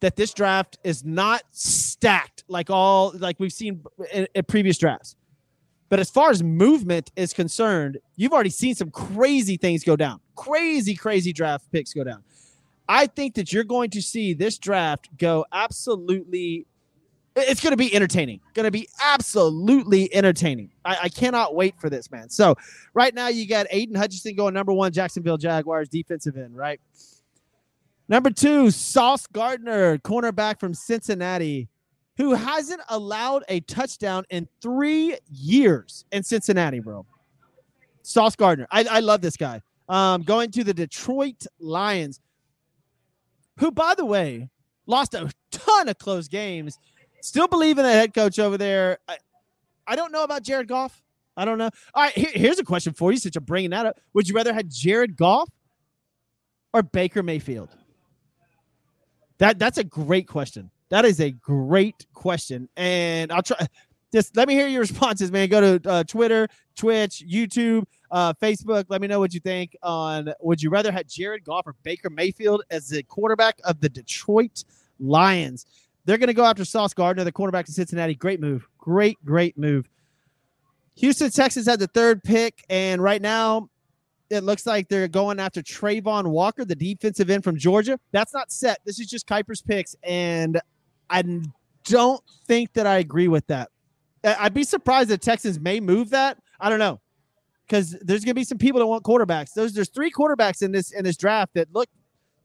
that 0.00 0.16
this 0.16 0.34
draft 0.34 0.78
is 0.84 1.04
not 1.04 1.42
stacked 1.52 2.44
like 2.48 2.70
all 2.70 3.12
like 3.16 3.38
we've 3.38 3.52
seen 3.52 3.82
in, 4.12 4.26
in, 4.34 4.44
previous 4.44 4.76
drafts. 4.76 5.16
But 5.88 6.00
as 6.00 6.10
far 6.10 6.30
as 6.30 6.42
movement 6.42 7.12
is 7.16 7.32
concerned, 7.32 7.98
you've 8.16 8.32
already 8.32 8.50
seen 8.50 8.74
some 8.74 8.90
crazy 8.90 9.56
things 9.56 9.84
go 9.84 9.94
down. 9.94 10.20
Crazy, 10.34 10.94
crazy 10.94 11.32
draft 11.32 11.70
picks 11.70 11.92
go 11.92 12.02
down. 12.02 12.24
I 12.88 13.06
think 13.06 13.34
that 13.34 13.52
you're 13.52 13.64
going 13.64 13.90
to 13.90 14.02
see 14.02 14.34
this 14.34 14.58
draft 14.58 15.08
go 15.18 15.44
absolutely 15.52 16.66
it's 17.34 17.60
going 17.60 17.72
to 17.72 17.76
be 17.76 17.94
entertaining. 17.94 18.40
Going 18.54 18.64
to 18.64 18.70
be 18.70 18.88
absolutely 19.02 20.14
entertaining. 20.14 20.70
I, 20.84 20.98
I, 21.04 21.08
cannot 21.08 21.54
wait 21.54 21.74
for 21.80 21.88
this, 21.88 22.10
man. 22.10 22.28
So, 22.28 22.56
right 22.94 23.14
now, 23.14 23.28
you 23.28 23.46
got 23.46 23.66
Aidan 23.70 23.94
Hutchinson 23.94 24.34
going 24.34 24.54
number 24.54 24.72
one, 24.72 24.92
Jacksonville 24.92 25.38
Jaguars 25.38 25.88
defensive 25.88 26.36
end, 26.36 26.56
right? 26.56 26.80
Number 28.08 28.30
two, 28.30 28.70
Sauce 28.70 29.26
Gardner, 29.26 29.98
cornerback 29.98 30.60
from 30.60 30.74
Cincinnati, 30.74 31.68
who 32.18 32.34
hasn't 32.34 32.82
allowed 32.88 33.44
a 33.48 33.60
touchdown 33.60 34.24
in 34.28 34.46
three 34.60 35.16
years 35.30 36.04
in 36.12 36.22
Cincinnati, 36.22 36.80
bro. 36.80 37.06
Sauce 38.02 38.36
Gardner. 38.36 38.66
I, 38.70 38.84
I 38.90 39.00
love 39.00 39.22
this 39.22 39.36
guy. 39.36 39.62
Um, 39.88 40.22
going 40.22 40.50
to 40.52 40.64
the 40.64 40.74
Detroit 40.74 41.46
Lions, 41.58 42.20
who, 43.58 43.70
by 43.70 43.94
the 43.96 44.04
way, 44.04 44.50
lost 44.86 45.14
a 45.14 45.30
ton 45.50 45.88
of 45.88 45.98
close 45.98 46.28
games 46.28 46.78
Still 47.22 47.46
believe 47.46 47.78
in 47.78 47.84
the 47.84 47.92
head 47.92 48.12
coach 48.12 48.40
over 48.40 48.58
there. 48.58 48.98
I, 49.06 49.16
I 49.86 49.94
don't 49.94 50.10
know 50.10 50.24
about 50.24 50.42
Jared 50.42 50.66
Goff. 50.66 51.02
I 51.36 51.44
don't 51.44 51.56
know. 51.56 51.70
All 51.94 52.02
right, 52.02 52.12
here, 52.12 52.30
here's 52.34 52.58
a 52.58 52.64
question 52.64 52.92
for 52.92 53.12
you 53.12 53.18
since 53.18 53.36
you're 53.36 53.42
bringing 53.42 53.70
that 53.70 53.86
up. 53.86 54.00
Would 54.12 54.28
you 54.28 54.34
rather 54.34 54.52
have 54.52 54.68
Jared 54.68 55.16
Goff 55.16 55.48
or 56.74 56.82
Baker 56.82 57.22
Mayfield? 57.22 57.70
That 59.38 59.58
that's 59.58 59.78
a 59.78 59.84
great 59.84 60.26
question. 60.26 60.70
That 60.88 61.04
is 61.04 61.20
a 61.20 61.30
great 61.30 62.06
question, 62.12 62.68
and 62.76 63.32
I'll 63.32 63.42
try. 63.42 63.66
Just 64.12 64.36
let 64.36 64.46
me 64.48 64.54
hear 64.54 64.66
your 64.66 64.80
responses, 64.88 65.30
man. 65.30 65.48
Go 65.48 65.78
to 65.78 65.90
uh, 65.90 66.04
Twitter, 66.04 66.48
Twitch, 66.74 67.24
YouTube, 67.26 67.84
uh, 68.10 68.34
Facebook. 68.34 68.86
Let 68.88 69.00
me 69.00 69.06
know 69.06 69.20
what 69.20 69.32
you 69.32 69.40
think 69.40 69.76
on. 69.82 70.32
Would 70.40 70.60
you 70.60 70.70
rather 70.70 70.90
have 70.90 71.06
Jared 71.06 71.44
Goff 71.44 71.66
or 71.66 71.76
Baker 71.84 72.10
Mayfield 72.10 72.64
as 72.70 72.88
the 72.88 73.04
quarterback 73.04 73.60
of 73.64 73.80
the 73.80 73.88
Detroit 73.88 74.64
Lions? 75.00 75.66
They're 76.04 76.18
going 76.18 76.28
to 76.28 76.34
go 76.34 76.44
after 76.44 76.64
Sauce 76.64 76.94
Gardner, 76.94 77.24
the 77.24 77.32
quarterback 77.32 77.68
of 77.68 77.74
Cincinnati. 77.74 78.14
Great 78.14 78.40
move. 78.40 78.66
Great, 78.78 79.22
great 79.24 79.56
move. 79.56 79.88
Houston 80.96 81.30
Texans 81.30 81.66
had 81.66 81.78
the 81.78 81.86
third 81.86 82.22
pick, 82.22 82.64
and 82.68 83.02
right 83.02 83.22
now 83.22 83.68
it 84.30 84.44
looks 84.44 84.66
like 84.66 84.88
they're 84.88 85.08
going 85.08 85.38
after 85.38 85.62
Travon 85.62 86.26
Walker, 86.26 86.64
the 86.64 86.74
defensive 86.74 87.30
end 87.30 87.44
from 87.44 87.56
Georgia. 87.56 87.98
That's 88.10 88.34
not 88.34 88.50
set. 88.50 88.80
This 88.84 88.98
is 88.98 89.08
just 89.08 89.26
Kiper's 89.26 89.62
picks, 89.62 89.96
and 90.02 90.60
I 91.08 91.22
don't 91.84 92.22
think 92.46 92.72
that 92.74 92.86
I 92.86 92.98
agree 92.98 93.28
with 93.28 93.46
that. 93.46 93.70
I'd 94.24 94.54
be 94.54 94.64
surprised 94.64 95.08
that 95.10 95.22
Texans 95.22 95.58
may 95.58 95.80
move 95.80 96.10
that. 96.10 96.38
I 96.60 96.68
don't 96.68 96.78
know 96.78 97.00
because 97.66 97.96
there's 98.02 98.24
going 98.24 98.32
to 98.32 98.34
be 98.34 98.44
some 98.44 98.58
people 98.58 98.80
that 98.80 98.86
want 98.86 99.02
quarterbacks. 99.02 99.54
There's 99.54 99.72
there's 99.72 99.88
three 99.88 100.10
quarterbacks 100.10 100.62
in 100.62 100.72
this 100.72 100.92
in 100.92 101.04
this 101.04 101.16
draft 101.16 101.54
that 101.54 101.68
look 101.72 101.88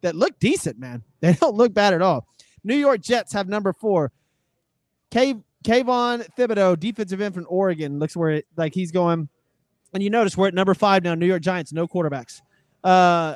that 0.02 0.16
look 0.16 0.40
decent, 0.40 0.80
man. 0.80 1.04
They 1.20 1.34
don't 1.34 1.56
look 1.56 1.74
bad 1.74 1.94
at 1.94 2.02
all. 2.02 2.28
New 2.64 2.76
York 2.76 3.02
Jets 3.02 3.34
have 3.34 3.48
number 3.48 3.74
four. 3.74 4.12
Kayvon 5.12 5.44
Thibodeaux, 6.38 6.80
defensive 6.80 7.22
end 7.22 7.34
from 7.34 7.46
Oregon, 7.50 8.00
looks 8.00 8.16
where 8.16 8.32
it 8.32 8.48
like 8.56 8.74
he's 8.74 8.92
going. 8.92 9.30
And 9.94 10.04
you 10.04 10.10
notice 10.10 10.38
we're 10.38 10.50
at 10.50 10.54
number 10.54 10.74
five 10.74 11.04
now. 11.04 11.16
New 11.16 11.26
York 11.26 11.42
Giants, 11.42 11.72
no 11.72 11.88
quarterbacks. 11.88 12.42
Uh, 12.84 13.36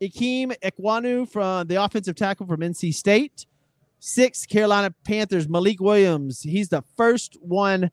Ikem 0.00 0.54
Ekwonu 0.62 1.28
from 1.28 1.66
the 1.66 1.82
offensive 1.82 2.14
tackle 2.14 2.46
from 2.46 2.60
NC 2.60 2.94
State. 2.94 3.46
Six, 4.00 4.46
Carolina 4.46 4.94
Panthers, 5.04 5.48
Malik 5.48 5.80
Willis. 5.80 6.42
He's 6.42 6.68
the 6.68 6.82
first 6.96 7.36
one 7.40 7.90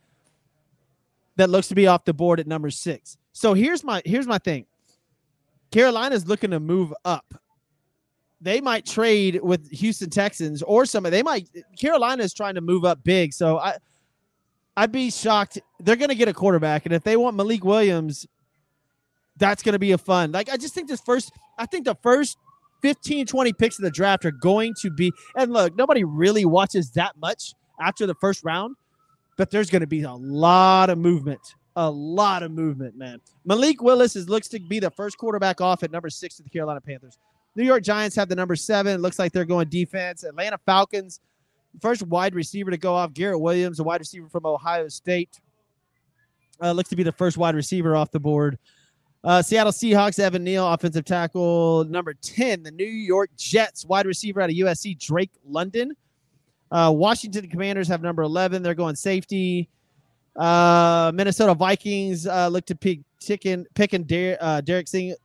that 1.36 1.50
looks 1.50 1.68
to 1.70 1.76
be 1.76 1.88
off 1.88 2.06
the 2.06 2.14
board 2.14 2.40
at 2.40 2.48
number 2.48 2.70
six. 2.70 3.18
So 3.34 3.54
here's 3.54 3.84
my 3.84 4.02
here's 4.06 4.28
my 4.28 4.38
thing. 4.38 4.66
Carolina's 5.72 6.28
looking 6.28 6.52
to 6.52 6.60
move 6.60 6.94
up 7.04 7.34
they 8.46 8.62
might 8.62 8.86
trade 8.86 9.40
with 9.42 9.70
Houston 9.72 10.10
Texans 10.10 10.62
or 10.62 10.86
somebody. 10.86 11.18
They 11.18 11.24
might. 11.24 11.50
Carolina 11.80 12.24
is 12.24 12.34
trying 12.34 12.56
to 12.56 12.62
move 12.62 12.86
up 12.86 13.04
big, 13.04 13.34
so 13.34 13.58
I, 13.58 13.78
I'd 14.78 14.92
be 14.92 15.10
shocked. 15.10 15.60
They're 15.80 15.96
going 15.96 16.10
to 16.10 16.16
get 16.16 16.28
a 16.28 16.34
quarterback, 16.34 16.86
and 16.86 16.94
if 16.94 17.04
they 17.04 17.18
want 17.18 17.36
Malik 17.36 17.66
Willis, 17.66 18.28
that's 19.38 19.64
going 19.64 19.74
to 19.74 19.80
be 19.80 19.94
a 19.94 19.98
fun. 19.98 20.32
Like 20.32 20.50
I 20.50 20.58
just 20.58 20.74
think 20.74 20.88
this 20.88 21.02
first. 21.02 21.32
I 21.58 21.66
think 21.66 21.86
the 21.86 21.96
first 22.04 22.38
15, 22.82 23.26
20 23.26 23.54
picks 23.54 23.80
of 23.80 23.84
the 23.84 23.90
draft 23.90 24.26
are 24.26 24.32
going 24.32 24.76
to 24.82 24.92
be. 24.92 25.12
And 25.36 25.52
look, 25.52 25.76
nobody 25.76 26.04
really 26.04 26.46
watches 26.46 26.92
that 26.92 27.18
much 27.18 27.54
after 27.82 28.06
the 28.06 28.16
first 28.16 28.44
round, 28.44 28.76
but 29.38 29.50
there's 29.50 29.72
going 29.72 29.82
to 29.82 29.88
be 29.88 30.04
a 30.04 30.14
lot 30.14 30.90
of 30.92 31.00
movement. 31.00 31.42
A 31.78 31.90
lot 31.90 32.44
of 32.44 32.52
movement, 32.52 32.96
man. 32.96 33.20
Malik 33.44 33.82
Willis 33.82 34.16
is 34.16 34.30
looks 34.30 34.48
to 34.50 34.60
be 34.60 34.80
the 34.80 34.92
first 34.92 35.18
quarterback 35.18 35.60
off 35.60 35.84
at 35.84 35.92
number 35.92 36.10
six 36.10 36.40
of 36.40 36.46
the 36.46 36.50
Carolina 36.52 36.80
Panthers. 36.80 37.18
New 37.56 37.64
York 37.64 37.84
Giants 37.84 38.16
have 38.16 38.30
the 38.30 38.36
number 38.36 38.56
seven. 38.56 38.96
It 38.96 39.02
looks 39.02 39.18
like 39.20 39.32
they're 39.32 39.46
going 39.46 39.70
defense. 39.70 40.24
Atlanta 40.24 40.58
Falcons, 40.66 41.22
first 41.82 42.04
wide 42.04 42.36
receiver 42.36 42.72
to 42.72 42.78
go 42.78 42.94
off. 42.94 43.14
Garrett 43.14 43.40
Williams, 43.40 43.80
a 43.80 43.84
wide 43.84 44.02
receiver 44.02 44.28
from 44.30 44.46
Ohio 44.46 44.88
State. 44.90 45.40
Uh, 46.62 46.72
looks 46.72 46.90
to 46.90 46.96
be 46.96 47.04
the 47.04 47.12
first 47.12 47.38
wide 47.38 47.56
receiver 47.56 47.96
off 47.96 48.12
the 48.12 48.20
board. 48.20 48.58
Uh, 49.24 49.42
Seattle 49.42 49.72
Seahawks, 49.72 50.20
Evan 50.20 50.44
Neal, 50.44 50.72
offensive 50.72 51.04
tackle. 51.04 51.84
Number 51.86 52.14
10, 52.14 52.64
the 52.64 52.72
New 52.72 52.86
York 52.86 53.32
Jets, 53.38 53.86
wide 53.86 54.06
receiver 54.06 54.42
out 54.42 54.50
of 54.50 54.56
USC, 54.56 55.00
Drake 55.00 55.32
London. 55.44 55.94
Uh, 56.72 56.92
Washington 56.96 57.50
Commanders 57.50 57.88
have 57.88 58.02
number 58.02 58.22
11. 58.22 58.62
They're 58.62 58.76
going 58.76 58.96
safety. 58.96 59.68
Uh, 60.36 61.12
Minnesota 61.16 61.54
Vikings 61.56 62.28
uh, 62.28 62.50
look 62.50 62.66
to 62.66 62.76
pick, 62.76 63.00
ticking, 63.20 63.66
picking 63.74 64.04
Der- 64.04 64.38
uh, 64.40 64.62
Derek 64.62 64.88
Sing- 64.88 65.16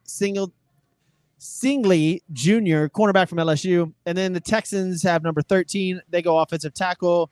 Stingley 1.40 2.20
Jr., 2.32 2.86
cornerback 2.86 3.28
from 3.28 3.38
LSU. 3.38 3.92
And 4.06 4.16
then 4.16 4.32
the 4.32 4.40
Texans 4.40 5.02
have 5.02 5.22
number 5.22 5.42
13. 5.42 6.00
They 6.10 6.22
go 6.22 6.38
offensive 6.38 6.74
tackle. 6.74 7.30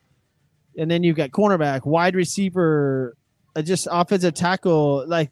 And 0.76 0.90
then 0.90 1.02
you've 1.02 1.16
got 1.16 1.30
cornerback, 1.30 1.84
wide 1.84 2.14
receiver, 2.14 3.16
uh, 3.54 3.62
just 3.62 3.86
offensive 3.90 4.34
tackle. 4.34 5.04
Like 5.06 5.30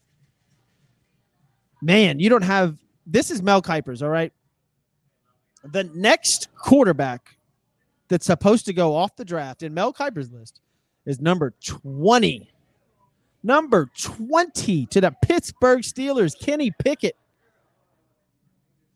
man, 1.83 2.19
you 2.19 2.29
don't 2.29 2.43
have 2.43 2.77
this 3.07 3.31
is 3.31 3.43
Mel 3.43 3.63
Kiper's, 3.63 4.03
all 4.03 4.09
right? 4.09 4.33
The 5.65 5.85
next 5.95 6.49
quarterback 6.55 7.37
that's 8.09 8.27
supposed 8.27 8.67
to 8.67 8.73
go 8.73 8.95
off 8.95 9.17
the 9.17 9.25
draft 9.25 9.63
in 9.63 9.75
Mel 9.75 9.93
Kiper's 9.93 10.33
list 10.33 10.61
is 11.07 11.21
number 11.21 11.55
20. 11.65 12.51
Number 13.43 13.89
20 13.97 14.87
to 14.87 15.01
the 15.01 15.15
Pittsburgh 15.23 15.81
Steelers, 15.81 16.39
Kenny 16.39 16.73
Pickett. 16.83 17.17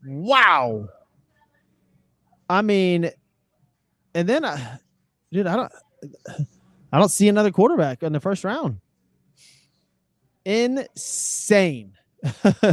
Wow. 0.06 0.88
I 2.48 2.62
mean, 2.62 3.10
and 4.14 4.28
then 4.28 4.44
I 4.44 4.78
dude, 5.32 5.46
I 5.46 5.56
don't 5.56 5.72
I 6.92 6.98
don't 6.98 7.10
see 7.10 7.28
another 7.28 7.50
quarterback 7.50 8.02
in 8.02 8.12
the 8.12 8.20
first 8.20 8.44
round. 8.44 8.80
Insane. 10.44 11.92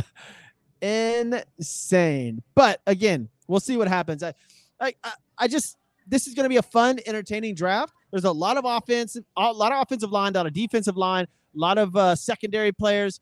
Insane. 0.82 2.42
But 2.56 2.82
again, 2.88 3.30
we'll 3.48 3.60
see 3.60 3.78
what 3.78 3.88
happens. 3.88 4.24
I, 4.24 4.34
I, 4.80 4.94
I 5.38 5.48
just 5.48 5.78
this 6.08 6.28
is 6.28 6.34
going 6.34 6.46
to 6.46 6.50
be 6.50 6.58
a 6.58 6.64
fun, 6.64 7.00
entertaining 7.06 7.54
draft. 7.54 7.94
There's 8.12 8.24
a 8.24 8.32
lot 8.32 8.58
of 8.58 8.64
offense, 8.66 9.18
a 9.36 9.52
lot 9.52 9.72
of 9.74 9.82
offensive 9.82 10.12
line, 10.12 10.34
a 10.34 10.40
lot 10.40 10.46
of 10.48 10.54
defensive 10.54 10.96
line, 10.96 11.26
a 11.26 11.60
lot 11.60 11.78
of 11.78 11.96
uh, 11.96 12.16
secondary 12.16 12.72
players. 12.72 13.20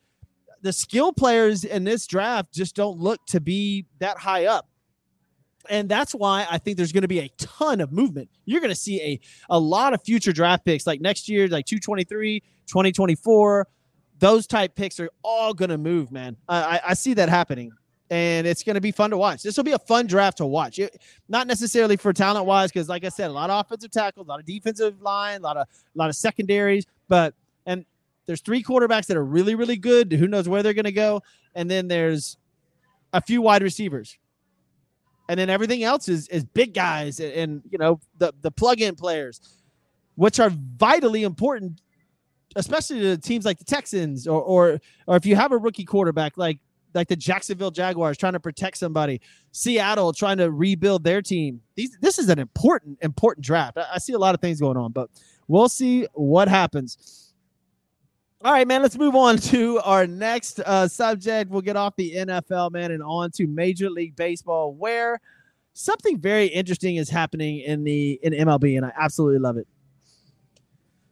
The 0.65 0.73
skill 0.73 1.13
players 1.13 1.63
in 1.63 1.84
this 1.84 2.08
draft 2.08 2.51
just 2.51 2.75
don't 2.75 2.97
look 2.99 3.23
to 3.28 3.39
be 3.39 3.86
that 3.99 4.17
high 4.17 4.45
up. 4.47 4.67
And 5.69 5.88
that's 5.88 6.13
why 6.13 6.47
I 6.49 6.58
think 6.58 6.75
there's 6.78 6.91
going 6.91 7.04
to 7.04 7.08
be 7.08 7.19
a 7.19 7.30
ton 7.38 7.82
of 7.82 7.91
movement. 7.91 8.30
You're 8.45 8.62
going 8.62 8.73
to 8.73 8.75
see 8.75 8.99
a, 8.99 9.19
a 9.51 9.60
lot 9.60 9.93
of 9.93 10.01
future 10.01 10.34
draft 10.34 10.65
picks 10.65 10.88
like 10.88 11.01
next 11.01 11.30
year, 11.30 11.47
like 11.47 11.67
223, 11.67 12.39
2024, 12.65 13.67
those 14.17 14.47
type 14.47 14.75
picks 14.75 14.99
are 14.99 15.10
all 15.23 15.54
going 15.54 15.69
to 15.69 15.78
move, 15.78 16.12
man. 16.12 16.36
I, 16.49 16.82
I 16.88 16.93
see 16.95 17.13
that 17.13 17.30
happening, 17.30 17.71
and 18.10 18.47
it's 18.47 18.63
going 18.63 18.73
to 18.73 18.82
be 18.82 18.91
fun 18.91 19.12
to 19.12 19.17
watch. 19.17 19.43
This 19.43 19.58
will 19.58 19.63
be 19.63 19.73
a 19.73 19.80
fun 19.80 20.08
draft 20.08 20.38
to 20.38 20.47
watch. 20.47 20.80
It, 20.80 20.99
not 21.28 21.45
necessarily 21.45 21.95
for 21.95 22.12
talent 22.12 22.47
wise, 22.47 22.71
because 22.71 22.89
like 22.89 23.04
I 23.04 23.10
said, 23.10 23.30
a 23.30 23.34
lot 23.34 23.51
of 23.51 23.63
offensive 23.63 23.91
tackles, 23.91 24.25
a 24.25 24.30
lot 24.30 24.39
of 24.39 24.45
defensive 24.45 24.99
line, 25.01 25.41
a 25.41 25.43
lot 25.43 25.58
of 25.58 25.67
a 25.67 25.97
lot 25.97 26.10
of 26.10 26.15
secondaries, 26.15 26.86
but 27.08 27.36
there's 28.25 28.41
three 28.41 28.63
quarterbacks 28.63 29.07
that 29.07 29.17
are 29.17 29.25
really 29.25 29.55
really 29.55 29.77
good. 29.77 30.11
Who 30.11 30.27
knows 30.27 30.47
where 30.47 30.63
they're 30.63 30.73
going 30.73 30.85
to 30.85 30.91
go? 30.91 31.21
And 31.53 31.69
then 31.69 31.88
there's 31.88 32.38
a 33.13 33.21
few 33.21 33.41
wide 33.41 33.63
receivers. 33.63 34.17
And 35.27 35.39
then 35.39 35.49
everything 35.49 35.83
else 35.83 36.07
is 36.07 36.27
is 36.27 36.43
big 36.43 36.73
guys 36.73 37.19
and, 37.19 37.33
and 37.33 37.61
you 37.69 37.77
know 37.77 37.99
the 38.17 38.33
the 38.41 38.51
plug-in 38.51 38.95
players, 38.95 39.41
which 40.15 40.39
are 40.39 40.51
vitally 40.51 41.23
important 41.23 41.81
especially 42.55 43.01
to 43.01 43.17
teams 43.17 43.45
like 43.45 43.57
the 43.57 43.65
Texans 43.65 44.27
or 44.27 44.41
or 44.41 44.79
or 45.07 45.15
if 45.15 45.25
you 45.25 45.35
have 45.35 45.51
a 45.51 45.57
rookie 45.57 45.83
quarterback 45.83 46.38
like 46.38 46.59
like 46.93 47.07
the 47.09 47.15
Jacksonville 47.15 47.71
Jaguars 47.71 48.17
trying 48.17 48.33
to 48.33 48.39
protect 48.39 48.77
somebody, 48.77 49.19
Seattle 49.51 50.13
trying 50.13 50.38
to 50.38 50.49
rebuild 50.49 51.03
their 51.03 51.21
team. 51.21 51.61
These 51.75 51.97
this 52.01 52.17
is 52.17 52.29
an 52.29 52.39
important 52.39 52.97
important 53.01 53.45
draft. 53.45 53.77
I, 53.77 53.85
I 53.95 53.97
see 53.99 54.13
a 54.13 54.17
lot 54.17 54.33
of 54.33 54.41
things 54.41 54.59
going 54.59 54.77
on, 54.77 54.91
but 54.91 55.09
we'll 55.47 55.69
see 55.69 56.07
what 56.13 56.47
happens. 56.47 57.24
All 58.45 58.51
right, 58.51 58.67
man. 58.67 58.84
Let's 58.84 58.95
move 58.95 59.15
on 59.15 59.38
to 59.49 59.79
our 59.79 60.05
next 60.05 60.60
uh, 60.60 60.88
subject. 60.88 61.49
We'll 61.49 61.63
get 61.63 61.75
off 61.75 61.95
the 61.95 62.13
NFL, 62.13 62.73
man, 62.73 62.91
and 62.91 63.01
on 63.01 63.31
to 63.31 63.47
Major 63.47 63.89
League 63.89 64.15
Baseball, 64.15 64.71
where 64.75 65.19
something 65.73 66.19
very 66.19 66.45
interesting 66.45 66.97
is 66.97 67.10
happening 67.10 67.62
in 67.62 67.84
the 67.84 68.19
in 68.21 68.34
MLB, 68.34 68.77
and 68.77 68.86
I 68.86 68.91
absolutely 68.95 69.39
love 69.39 69.58
it. 69.58 69.67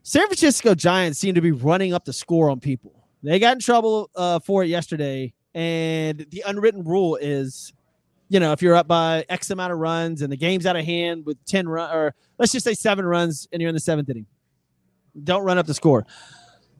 San 0.03 0.27
Francisco 0.27 0.75
Giants 0.75 1.17
seem 1.17 1.33
to 1.33 1.41
be 1.41 1.51
running 1.51 1.91
up 1.91 2.05
the 2.05 2.13
score 2.13 2.51
on 2.51 2.59
people. 2.59 2.93
They 3.23 3.39
got 3.39 3.53
in 3.53 3.59
trouble 3.61 4.11
uh, 4.15 4.37
for 4.37 4.63
it 4.63 4.67
yesterday, 4.67 5.33
and 5.55 6.27
the 6.29 6.43
unwritten 6.45 6.83
rule 6.83 7.15
is, 7.15 7.73
you 8.29 8.39
know, 8.39 8.51
if 8.51 8.61
you're 8.61 8.75
up 8.75 8.87
by 8.87 9.25
X 9.27 9.49
amount 9.49 9.73
of 9.73 9.79
runs 9.79 10.21
and 10.21 10.31
the 10.31 10.37
game's 10.37 10.67
out 10.67 10.75
of 10.75 10.85
hand 10.85 11.25
with 11.25 11.43
ten 11.45 11.67
run, 11.67 11.95
or 11.95 12.13
let's 12.37 12.51
just 12.51 12.63
say 12.63 12.75
seven 12.75 13.05
runs, 13.05 13.47
and 13.51 13.59
you're 13.59 13.69
in 13.69 13.75
the 13.75 13.81
seventh 13.81 14.07
inning, 14.07 14.27
don't 15.23 15.43
run 15.43 15.57
up 15.57 15.65
the 15.65 15.73
score. 15.73 16.05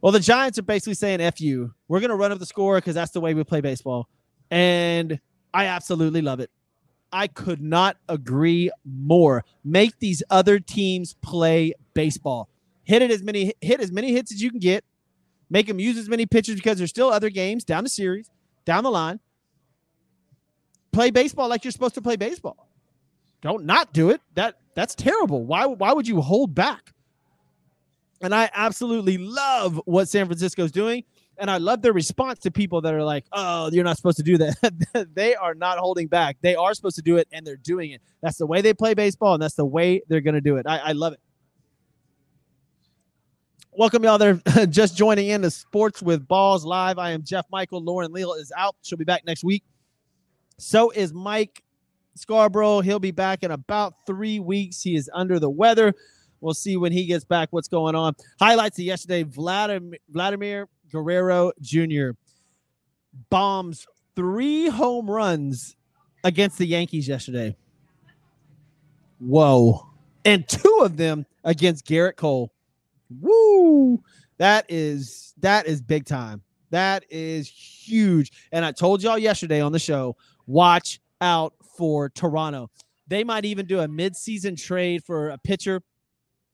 Well, 0.04 0.12
the 0.12 0.20
Giants 0.20 0.60
are 0.60 0.64
basically 0.64 0.94
saying 0.94 1.20
"f 1.20 1.42
you." 1.42 1.74
We're 1.88 2.00
going 2.00 2.12
to 2.12 2.16
run 2.16 2.32
up 2.32 2.38
the 2.38 2.46
score 2.46 2.76
because 2.78 2.94
that's 2.94 3.12
the 3.12 3.22
way 3.22 3.34
we 3.34 3.44
play 3.44 3.62
baseball, 3.62 4.08
and 4.52 5.20
I 5.52 5.66
absolutely 5.66 6.22
love 6.22 6.40
it. 6.40 6.52
I 7.12 7.26
could 7.26 7.62
not 7.62 7.98
agree 8.08 8.70
more. 8.86 9.46
Make 9.64 9.98
these 10.00 10.22
other 10.30 10.60
teams 10.60 11.16
play 11.24 11.74
baseball 11.96 12.50
hit 12.84 13.02
it 13.02 13.12
as 13.12 13.24
many 13.24 13.54
hit 13.62 13.80
as 13.80 13.92
many 13.92 14.12
hits 14.12 14.32
as 14.32 14.42
you 14.42 14.50
can 14.50 14.60
get, 14.60 14.84
make 15.50 15.68
them 15.68 15.80
use 15.80 15.98
as 15.98 16.10
many 16.10 16.26
pitches 16.26 16.56
because 16.56 16.78
there's 16.78 16.90
still 16.90 17.10
other 17.10 17.30
games 17.30 17.64
down 17.64 17.84
the 17.84 17.90
series, 17.90 18.30
down 18.66 18.84
the 18.84 18.92
line. 18.92 19.20
Play 20.92 21.10
baseball 21.10 21.50
like 21.50 21.64
you're 21.64 21.72
supposed 21.72 21.96
to 21.96 22.02
play 22.02 22.16
baseball. 22.16 22.70
Don't 23.42 23.66
not 23.66 23.94
do 23.94 24.10
it. 24.10 24.22
That 24.36 24.56
that's 24.76 24.96
terrible. 24.96 25.46
Why 25.46 25.66
why 25.66 25.94
would 25.94 26.08
you 26.08 26.22
hold 26.22 26.54
back? 26.54 26.94
And 28.24 28.34
I 28.34 28.50
absolutely 28.54 29.18
love 29.18 29.80
what 29.86 30.08
San 30.08 30.26
Francisco's 30.26 30.72
doing. 30.72 31.04
And 31.38 31.52
I 31.52 31.58
love 31.58 31.82
their 31.82 31.92
response 31.92 32.40
to 32.40 32.52
people 32.52 32.80
that 32.82 32.94
are 32.94 33.04
like, 33.04 33.26
oh, 33.34 33.70
you're 33.74 33.84
not 33.84 33.98
supposed 33.98 34.18
to 34.18 34.24
do 34.24 34.38
that. 34.38 35.10
they 35.14 35.36
are 35.36 35.54
not 35.54 35.78
holding 35.78 36.08
back. 36.08 36.38
They 36.42 36.56
are 36.56 36.74
supposed 36.74 36.96
to 36.96 37.02
do 37.02 37.18
it 37.18 37.28
and 37.34 37.46
they're 37.46 37.58
doing 37.58 37.92
it. 37.92 38.02
That's 38.22 38.38
the 38.38 38.46
way 38.46 38.62
they 38.62 38.74
play 38.74 38.94
baseball 38.94 39.34
and 39.34 39.44
that's 39.44 39.56
the 39.56 39.66
way 39.66 40.02
they're 40.08 40.22
going 40.22 40.36
to 40.36 40.42
do 40.42 40.56
it. 40.56 40.66
I, 40.66 40.78
I 40.78 40.92
love 40.94 41.14
it. 41.14 41.20
Welcome, 43.74 44.04
y'all. 44.04 44.18
They're 44.18 44.36
just 44.70 44.96
joining 44.96 45.28
in 45.28 45.42
to 45.42 45.52
Sports 45.52 46.02
with 46.02 46.26
Balls 46.26 46.64
Live. 46.64 47.00
I 47.00 47.12
am 47.12 47.24
Jeff 47.24 47.46
Michael. 47.52 47.84
Lauren 47.84 48.14
Leal 48.14 48.34
is 48.34 48.54
out. 48.56 48.76
She'll 48.84 49.00
be 49.00 49.04
back 49.04 49.26
next 49.26 49.44
week. 49.44 49.64
So 50.60 50.92
is 50.92 51.14
Mike 51.14 51.62
Scarborough. 52.16 52.82
He'll 52.82 53.00
be 53.00 53.12
back 53.12 53.44
in 53.44 53.52
about 53.52 53.96
three 54.06 54.40
weeks. 54.40 54.82
He 54.82 54.96
is 54.96 55.10
under 55.14 55.40
the 55.40 55.50
weather. 55.50 55.94
We'll 56.44 56.54
see 56.54 56.76
when 56.76 56.92
he 56.92 57.06
gets 57.06 57.24
back 57.24 57.48
what's 57.52 57.70
going 57.70 57.96
on. 57.96 58.16
Highlights 58.38 58.78
of 58.78 58.84
yesterday 58.84 59.24
Vladimir, 59.24 59.98
Vladimir 60.10 60.68
Guerrero 60.92 61.54
Jr. 61.62 62.10
bombs 63.30 63.88
three 64.16 64.68
home 64.68 65.10
runs 65.10 65.78
against 66.26 66.58
the 66.58 66.66
Yankees 66.66 67.08
yesterday. 67.08 67.56
Whoa. 69.20 69.88
And 70.26 70.46
two 70.46 70.82
of 70.82 70.98
them 70.98 71.26
against 71.46 71.86
Gerrit 71.86 72.18
Cole. 72.18 72.52
Woo! 73.22 74.04
That 74.38 74.66
is 74.68 75.34
that 75.40 75.66
is 75.66 75.82
big 75.82 76.06
time. 76.06 76.42
That 76.72 77.06
is 77.10 77.48
huge. 77.48 78.32
And 78.52 78.66
I 78.66 78.74
told 78.74 79.02
y'all 79.02 79.18
yesterday 79.18 79.62
on 79.62 79.72
the 79.72 79.80
show, 79.80 80.18
watch 80.46 81.00
out 81.22 81.54
for 81.78 82.10
Toronto. 82.10 82.70
They 83.08 83.24
might 83.24 83.46
even 83.46 83.66
do 83.66 83.80
a 83.80 83.88
midseason 83.88 84.62
trade 84.62 85.06
for 85.06 85.30
a 85.30 85.38
pitcher 85.38 85.82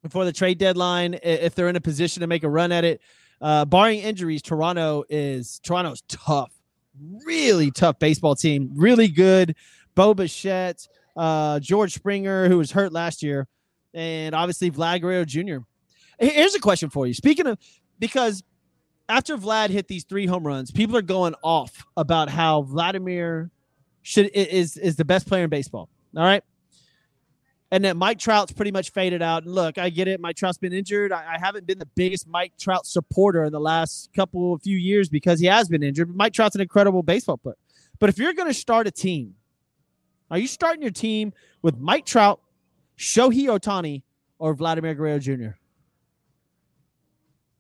before 0.02 0.26
the 0.26 0.32
trade 0.32 0.58
deadline 0.58 1.20
if 1.24 1.56
they're 1.56 1.70
in 1.70 1.76
a 1.76 1.82
position 1.82 2.22
to 2.22 2.28
make 2.28 2.44
a 2.44 2.50
run 2.50 2.72
at 2.72 2.84
it. 2.84 3.02
Uh, 3.42 3.66
barring 3.66 4.00
injuries, 4.00 4.42
Toronto 4.42 5.04
is 5.10 5.60
Toronto's 5.60 6.04
tough, 6.08 6.52
really 7.26 7.72
tough 7.72 7.98
baseball 8.00 8.36
team. 8.36 8.72
Really 8.76 9.08
good. 9.08 9.56
Bo 9.96 10.14
Bichette, 10.14 10.88
uh, 11.16 11.60
George 11.60 11.94
Springer, 11.94 12.48
who 12.48 12.58
was 12.58 12.72
hurt 12.72 12.92
last 12.92 13.24
year, 13.24 13.48
and 13.94 14.36
obviously 14.36 14.72
Vlad 14.72 15.02
Guerrero 15.02 15.26
Jr. 15.26 15.58
Here's 16.20 16.56
a 16.56 16.60
question 16.60 16.90
for 16.90 17.08
you. 17.08 17.14
Speaking 17.14 17.48
of, 17.48 17.58
because 17.98 18.44
after 19.08 19.38
Vlad 19.38 19.70
hit 19.70 19.88
these 19.88 20.04
three 20.04 20.26
home 20.26 20.46
runs, 20.46 20.72
people 20.72 20.96
are 20.98 21.02
going 21.02 21.34
off 21.44 21.86
about 21.98 22.30
how 22.30 22.62
Vladimir 22.62 23.52
should 24.02 24.30
is 24.34 24.78
is 24.78 24.96
the 24.96 25.06
best 25.06 25.28
player 25.28 25.46
in 25.46 25.50
baseball. 25.50 25.90
All 26.16 26.24
right. 26.24 26.44
And 27.72 27.86
that 27.86 27.96
Mike 27.98 28.20
Trout's 28.20 28.52
pretty 28.52 28.72
much 28.72 28.92
faded 28.92 29.22
out. 29.22 29.44
And 29.44 29.54
look, 29.54 29.78
I 29.78 29.90
get 29.90 30.08
it. 30.08 30.20
Mike 30.20 30.36
Trout's 30.36 30.58
been 30.58 30.74
injured. 30.74 31.12
I, 31.12 31.36
I 31.36 31.40
haven't 31.40 31.68
been 31.68 31.80
the 31.80 31.86
biggest 31.86 32.28
Mike 32.28 32.54
Trout 32.60 32.86
supporter 32.88 33.44
in 33.46 33.52
the 33.52 33.60
last 33.60 34.12
couple 34.16 34.54
of 34.56 34.64
few 34.64 34.78
years 34.78 35.10
because 35.10 35.40
he 35.40 35.46
has 35.48 35.70
been 35.70 35.84
injured. 35.84 36.08
But 36.08 36.18
Mike 36.18 36.34
Trout's 36.34 36.56
an 36.56 36.62
incredible 36.62 37.04
baseball 37.04 37.38
player. 37.38 37.58
But 38.00 38.10
if 38.10 38.18
you're 38.18 38.34
going 38.34 38.48
to 38.48 38.54
start 38.54 38.88
a 38.88 38.92
team 38.92 39.36
Are 40.32 40.38
you 40.40 40.48
starting 40.48 40.82
your 40.82 40.92
team 40.92 41.34
with 41.62 41.78
Mike 41.78 42.06
Trout, 42.06 42.42
Shohei 42.98 43.46
Ohtani, 43.48 44.04
or 44.40 44.54
Vladimir 44.54 44.94
Guerrero 44.96 45.20
Jr.? 45.20 45.50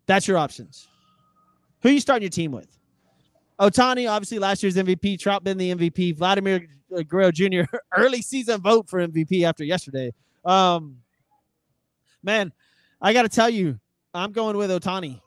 That's 0.07 0.27
your 0.27 0.37
options. 0.37 0.87
Who 1.81 1.89
are 1.89 1.91
you 1.91 1.99
starting 1.99 2.23
your 2.23 2.31
team 2.31 2.51
with? 2.51 2.67
Ohtani, 3.59 4.09
obviously 4.09 4.39
last 4.39 4.63
year's 4.63 4.75
MVP. 4.75 5.19
Trout 5.19 5.43
been 5.43 5.57
the 5.57 5.75
MVP. 5.75 6.15
Vladimir 6.17 6.67
Guerrero 7.07 7.31
Jr. 7.31 7.61
early 7.97 8.21
season 8.21 8.61
vote 8.61 8.89
for 8.89 9.05
MVP 9.05 9.43
after 9.43 9.63
yesterday. 9.63 10.13
Um, 10.45 10.97
man, 12.23 12.51
I 13.01 13.13
got 13.13 13.23
to 13.23 13.29
tell 13.29 13.49
you, 13.49 13.79
I'm 14.13 14.31
going 14.31 14.57
with 14.57 14.69
Ohtani. 14.69 15.21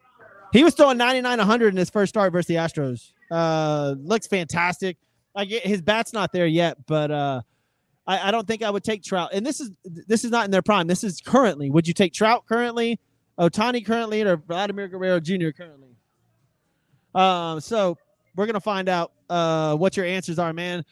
He 0.52 0.64
was 0.64 0.74
throwing 0.74 0.98
99 0.98 1.38
100 1.38 1.68
in 1.68 1.76
his 1.76 1.88
first 1.88 2.10
start 2.10 2.32
versus 2.32 2.46
the 2.46 2.56
Astros. 2.56 3.12
Uh, 3.30 3.94
looks 3.98 4.26
fantastic. 4.26 4.98
I 5.34 5.46
get 5.46 5.66
his 5.66 5.80
bat's 5.80 6.12
not 6.12 6.32
there 6.32 6.46
yet, 6.46 6.76
but 6.86 7.10
uh, 7.10 7.40
I, 8.06 8.28
I 8.28 8.30
don't 8.30 8.46
think 8.46 8.62
I 8.62 8.68
would 8.68 8.84
take 8.84 9.02
Trout. 9.02 9.30
And 9.32 9.46
this 9.46 9.60
is 9.60 9.70
this 9.84 10.24
is 10.24 10.30
not 10.30 10.44
in 10.44 10.50
their 10.50 10.62
prime. 10.62 10.86
This 10.86 11.04
is 11.04 11.20
currently. 11.20 11.70
Would 11.70 11.88
you 11.88 11.94
take 11.94 12.12
Trout 12.12 12.44
currently, 12.46 13.00
Ohtani 13.38 13.84
currently, 13.84 14.22
or 14.22 14.36
Vladimir 14.36 14.88
Guerrero 14.88 15.20
Jr. 15.20 15.50
currently? 15.56 15.96
Um, 17.14 17.60
so 17.60 17.96
we're 18.36 18.46
gonna 18.46 18.60
find 18.60 18.90
out 18.90 19.12
uh, 19.30 19.74
what 19.76 19.96
your 19.96 20.04
answers 20.04 20.38
are, 20.38 20.52
man. 20.52 20.84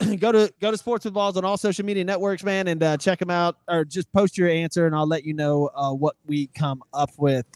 go 0.18 0.32
to 0.32 0.52
go 0.60 0.70
to 0.70 0.78
Sports 0.78 1.04
with 1.04 1.14
Balls 1.14 1.36
on 1.36 1.44
all 1.44 1.56
social 1.56 1.84
media 1.84 2.04
networks, 2.04 2.44
man, 2.44 2.68
and 2.68 2.82
uh, 2.82 2.96
check 2.96 3.18
them 3.18 3.30
out, 3.30 3.56
or 3.68 3.84
just 3.84 4.12
post 4.12 4.38
your 4.38 4.48
answer, 4.48 4.86
and 4.86 4.94
I'll 4.94 5.06
let 5.06 5.24
you 5.24 5.34
know 5.34 5.70
uh, 5.74 5.92
what 5.92 6.16
we 6.26 6.48
come 6.48 6.82
up 6.92 7.10
with. 7.16 7.46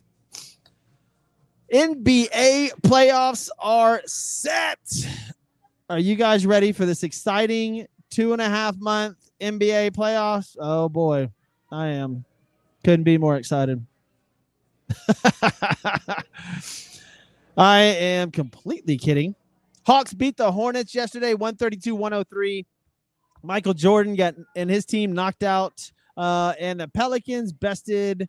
NBA 1.72 2.70
playoffs 2.83 3.48
are 3.59 4.02
set. 4.05 4.78
Are 5.88 5.98
you 5.98 6.16
guys 6.16 6.44
ready 6.46 6.72
for 6.72 6.85
this 6.85 7.02
exciting 7.02 7.87
two 8.11 8.33
and 8.33 8.42
a 8.42 8.48
half 8.48 8.76
month 8.76 9.31
NBA 9.40 9.92
playoffs? 9.92 10.57
Oh 10.59 10.88
boy, 10.88 11.31
I 11.70 11.88
am. 11.88 12.24
Couldn't 12.85 13.05
be 13.05 13.18
more 13.18 13.37
excited. 13.37 13.85
I 17.57 17.81
am 17.81 18.31
completely 18.31 18.98
kidding. 18.98 19.35
Hawks 19.85 20.14
beat 20.14 20.37
the 20.37 20.53
Hornets 20.53 20.95
yesterday, 20.95 21.35
132 21.35 21.95
103. 21.95 22.66
Michael 23.42 23.75
Jordan 23.75 24.14
got 24.14 24.35
and 24.55 24.71
his 24.71 24.87
team 24.87 25.12
knocked 25.12 25.42
out, 25.42 25.90
uh, 26.16 26.55
and 26.61 26.81
the 26.81 26.88
Pelicans 26.88 27.53
bested 27.53 28.29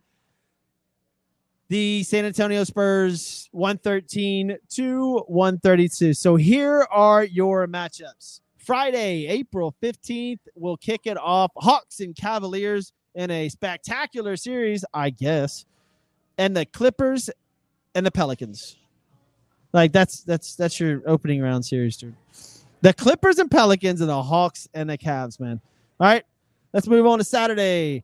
the 1.70 2.04
San 2.04 2.26
Antonio 2.26 2.64
Spurs 2.64 3.50
113 3.52 4.58
to 4.70 5.20
132. 5.28 6.14
So 6.14 6.36
here 6.36 6.88
are 6.92 7.24
your 7.24 7.68
matchups. 7.68 8.42
Friday, 8.58 9.28
April 9.28 9.76
15th, 9.82 10.40
we'll 10.56 10.78
kick 10.78 11.02
it 11.06 11.18
off. 11.18 11.52
Hawks 11.58 12.00
and 12.00 12.16
Cavaliers 12.16 12.94
in 13.14 13.30
a 13.30 13.50
spectacular 13.50 14.38
series, 14.38 14.86
I 14.94 15.10
guess. 15.10 15.66
And 16.38 16.56
the 16.56 16.66
Clippers 16.66 17.30
and 17.94 18.06
the 18.06 18.12
Pelicans. 18.12 18.78
Like 19.74 19.92
that's 19.92 20.24
that's 20.24 20.56
that's 20.56 20.80
your 20.80 21.02
opening 21.06 21.42
round 21.42 21.66
series, 21.66 21.98
dude. 21.98 22.16
The 22.82 22.94
Clippers 22.94 23.40
and 23.40 23.50
Pelicans 23.50 24.02
and 24.02 24.10
the 24.10 24.22
Hawks 24.22 24.68
and 24.74 24.90
the 24.90 24.98
Cavs, 24.98 25.40
man. 25.40 25.60
All 26.00 26.08
right, 26.08 26.24
let's 26.74 26.88
move 26.88 27.06
on 27.06 27.18
to 27.18 27.24
Saturday. 27.24 28.04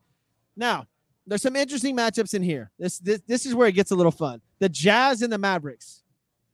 Now, 0.56 0.88
there's 1.28 1.44
some 1.44 1.56
interesting 1.56 1.96
matchups 1.96 2.34
in 2.34 2.42
here. 2.42 2.72
This 2.80 2.98
this 3.00 3.22
this 3.28 3.46
is 3.46 3.54
where 3.54 3.68
it 3.68 3.74
gets 3.74 3.92
a 3.92 3.96
little 3.96 4.12
fun. 4.12 4.42
The 4.60 4.70
Jazz 4.70 5.22
and 5.22 5.32
the 5.32 5.38
Mavericks. 5.38 6.04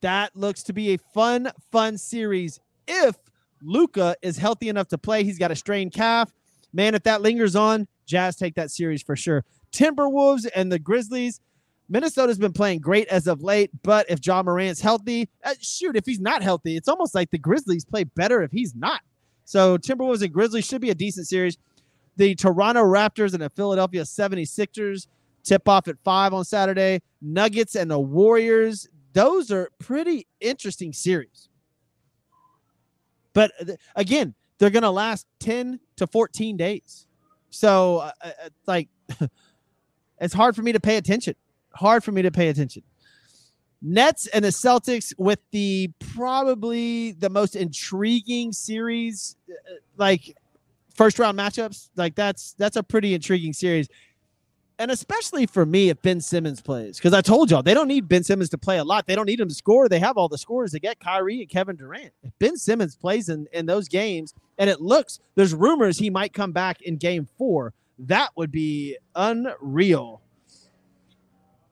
That 0.02 0.36
looks 0.36 0.62
to 0.64 0.74
be 0.74 0.94
a 0.94 0.98
fun, 1.14 1.52
fun 1.72 1.98
series 1.98 2.60
if 2.88 3.16
Luka 3.64 4.16
is 4.22 4.38
healthy 4.38 4.70
enough 4.70 4.90
to 4.90 4.98
play. 4.98 5.24
He's 5.24 5.40
got 5.40 5.50
a 5.50 5.56
strained 5.56 5.94
calf. 5.94 6.32
Man, 6.74 6.94
if 6.94 7.04
that 7.04 7.22
lingers 7.22 7.56
on, 7.56 7.88
Jazz 8.06 8.36
take 8.36 8.56
that 8.56 8.70
series 8.70 9.02
for 9.02 9.16
sure. 9.16 9.46
Timberwolves 9.72 10.48
and 10.54 10.72
the 10.72 10.78
Grizzlies. 10.78 11.40
Minnesota's 11.88 12.38
been 12.38 12.54
playing 12.54 12.80
great 12.80 13.08
as 13.10 13.28
of 13.28 13.44
late, 13.44 13.70
but 13.84 14.10
if 14.10 14.26
Ja 14.26 14.42
Morant's 14.42 14.82
healthy, 14.82 15.30
uh, 15.44 15.54
shoot, 15.62 15.96
if 15.96 16.06
he's 16.06 16.20
not 16.20 16.42
healthy, 16.42 16.76
it's 16.78 16.88
almost 16.88 17.14
like 17.14 17.30
the 17.30 17.38
Grizzlies 17.38 17.86
play 17.86 18.04
better 18.04 18.42
if 18.42 18.52
he's 18.52 18.74
not. 18.76 19.02
So 19.46 19.78
Timberwolves 19.78 20.24
and 20.24 20.34
Grizzlies 20.34 20.66
should 20.66 20.82
be 20.82 20.90
a 20.90 20.96
decent 20.96 21.28
series. 21.28 21.58
The 22.18 22.34
Toronto 22.36 22.82
Raptors 22.82 23.34
and 23.34 23.44
the 23.44 23.50
Philadelphia 23.52 24.02
76ers 24.02 25.08
tip 25.44 25.68
off 25.70 25.88
at 25.88 25.98
5 26.04 26.34
on 26.34 26.44
Saturday. 26.44 27.02
Nuggets 27.22 27.76
and 27.76 27.92
the 27.92 28.00
Warriors, 28.00 28.88
those 29.14 29.52
are 29.52 29.70
pretty 29.80 30.26
interesting 30.40 30.92
series. 30.92 31.50
But 33.34 33.52
uh, 33.62 33.74
again, 33.96 34.34
they're 34.58 34.72
going 34.72 34.84
to 34.84 34.90
last 34.90 35.28
10 35.40 35.80
to 35.98 36.08
14 36.08 36.58
days. 36.58 37.06
So, 37.52 37.98
uh, 37.98 38.12
uh, 38.24 38.50
like, 38.66 38.90
it's 40.20 40.34
hard 40.34 40.56
for 40.56 40.64
me 40.64 40.72
to 40.72 40.80
pay 40.80 40.98
attention 40.98 41.36
hard 41.76 42.04
for 42.04 42.12
me 42.12 42.22
to 42.22 42.32
pay 42.32 42.50
attention. 42.50 42.84
Nets 43.82 44.28
and 44.28 44.44
the 44.44 44.50
Celtics 44.50 45.14
with 45.18 45.40
the 45.52 45.92
probably 46.00 47.12
the 47.12 47.30
most 47.30 47.56
intriguing 47.56 48.52
series, 48.52 49.36
uh, 49.50 49.54
like 49.98 50.36
first 50.96 51.20
round 51.20 51.38
matchups. 51.38 51.90
Like 51.96 52.16
that's 52.16 52.54
that's 52.58 52.78
a 52.78 52.84
pretty 52.84 53.14
intriguing 53.14 53.54
series, 53.54 53.88
and 54.80 54.90
especially 54.90 55.46
for 55.46 55.66
me 55.66 55.90
if 55.90 56.02
Ben 56.02 56.20
Simmons 56.20 56.62
plays, 56.62 56.98
because 56.98 57.14
I 57.14 57.22
told 57.22 57.52
y'all 57.52 57.62
they 57.62 57.76
don't 57.76 57.88
need 57.88 58.08
Ben 58.08 58.24
Simmons 58.24 58.50
to 58.50 58.58
play 58.58 58.80
a 58.80 58.84
lot. 58.84 59.06
They 59.06 59.14
don't 59.14 59.28
need 59.28 59.40
him 59.40 59.50
to 59.50 59.56
score. 59.56 59.88
They 59.88 60.00
have 60.00 60.18
all 60.18 60.30
the 60.30 60.38
scores 60.38 60.72
to 60.72 60.80
get 60.80 61.00
Kyrie 61.00 61.42
and 61.42 61.50
Kevin 61.50 61.76
Durant. 61.76 62.12
If 62.24 62.32
Ben 62.40 62.58
Simmons 62.58 62.96
plays 62.96 63.30
in 63.30 63.48
in 63.54 63.68
those 63.68 63.88
games, 63.88 64.34
and 64.58 64.70
it 64.70 64.82
looks 64.82 65.20
there's 65.36 65.54
rumors 65.54 66.00
he 66.00 66.10
might 66.10 66.34
come 66.34 66.54
back 66.54 66.82
in 66.82 66.98
Game 66.98 67.28
Four, 67.38 67.74
that 68.00 68.32
would 68.36 68.52
be 68.52 68.98
unreal 69.16 70.22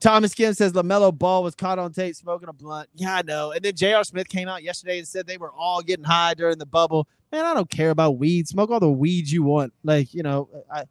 Thomas 0.04 0.34
Kim 0.34 0.54
says 0.54 0.74
LaMelo 0.74 1.18
Ball 1.18 1.44
was 1.44 1.56
caught 1.56 1.80
on 1.80 1.94
tape 1.94 2.14
smoking 2.14 2.50
a 2.50 2.54
blunt. 2.54 2.90
Yeah, 2.94 3.16
I 3.16 3.22
know. 3.22 3.54
And 3.54 3.64
then 3.64 3.74
J.R. 3.74 4.04
Smith 4.04 4.28
came 4.28 4.50
out 4.50 4.62
yesterday 4.62 4.98
and 4.98 5.08
said 5.08 5.26
they 5.26 5.38
were 5.38 5.52
all 5.54 5.82
getting 5.82 6.04
high 6.04 6.34
during 6.34 6.58
the 6.58 6.66
bubble. 6.66 7.08
Man, 7.32 7.46
I 7.46 7.54
don't 7.54 7.70
care 7.70 7.90
about 7.90 8.18
weed. 8.18 8.50
Smoke 8.50 8.70
all 8.70 8.82
the 8.82 8.90
weed 8.90 9.30
you 9.30 9.44
want. 9.44 9.72
Like, 9.82 10.14
you 10.14 10.22
know, 10.22 10.50
I, 10.70 10.84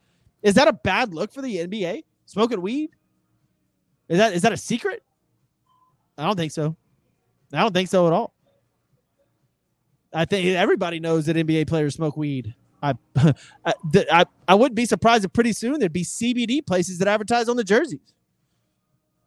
is 0.43 0.55
that 0.55 0.67
a 0.67 0.73
bad 0.73 1.13
look 1.13 1.31
for 1.31 1.43
the 1.43 1.57
NBA? 1.57 2.05
Smoking 2.25 2.63
weed? 2.63 2.89
Is 4.09 4.17
that 4.17 4.33
is 4.33 4.41
that 4.43 4.53
a 4.53 4.57
secret? 4.57 5.03
I 6.17 6.25
don't 6.25 6.37
think 6.37 6.53
so. 6.53 6.75
I 7.53 7.61
don't 7.61 7.75
think 7.75 7.91
so 7.91 8.07
at 8.07 8.15
all. 8.15 8.33
I 10.15 10.25
think 10.25 10.47
everybody 10.57 11.01
knows 11.01 11.27
that 11.27 11.37
NBA 11.37 11.67
players 11.67 11.97
smoke 11.97 12.17
weed. 12.17 12.55
I, 12.83 12.95
I, 13.17 13.75
I, 14.11 14.25
I 14.49 14.55
wouldn't 14.55 14.75
be 14.75 14.87
surprised 14.87 15.27
if 15.27 15.33
pretty 15.35 15.53
soon 15.53 15.81
there'd 15.81 15.93
be 15.93 16.05
CBD 16.05 16.67
places 16.67 16.97
that 16.99 17.09
advertise 17.09 17.51
on 17.51 17.57
the 17.57 17.65
jerseys. 17.65 18.15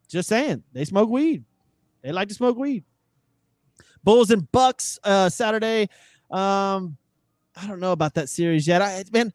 Just 0.06 0.30
saying, 0.30 0.64
they 0.74 0.86
smoke 0.86 1.10
weed. 1.10 1.44
They 2.02 2.12
like 2.12 2.28
to 2.30 2.34
smoke 2.34 2.58
weed. 2.58 2.84
Bulls 4.04 4.30
and 4.30 4.50
Bucks 4.52 5.00
uh, 5.04 5.30
Saturday. 5.30 5.90
Um, 6.30 6.98
I 7.56 7.68
don't 7.68 7.80
know 7.80 7.92
about 7.92 8.14
that 8.14 8.30
series 8.30 8.68
yet. 8.68 8.82
I 8.82 9.04
man, 9.12 9.34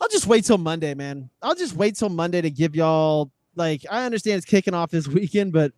I'll 0.00 0.08
just 0.08 0.26
wait 0.26 0.44
till 0.44 0.58
Monday, 0.58 0.94
man. 0.94 1.30
I'll 1.42 1.54
just 1.54 1.74
wait 1.74 1.96
till 1.96 2.08
Monday 2.08 2.40
to 2.40 2.50
give 2.50 2.76
y'all 2.76 3.30
like 3.56 3.82
I 3.90 4.04
understand 4.04 4.38
it's 4.38 4.46
kicking 4.46 4.74
off 4.74 4.90
this 4.90 5.08
weekend, 5.08 5.52
but 5.52 5.72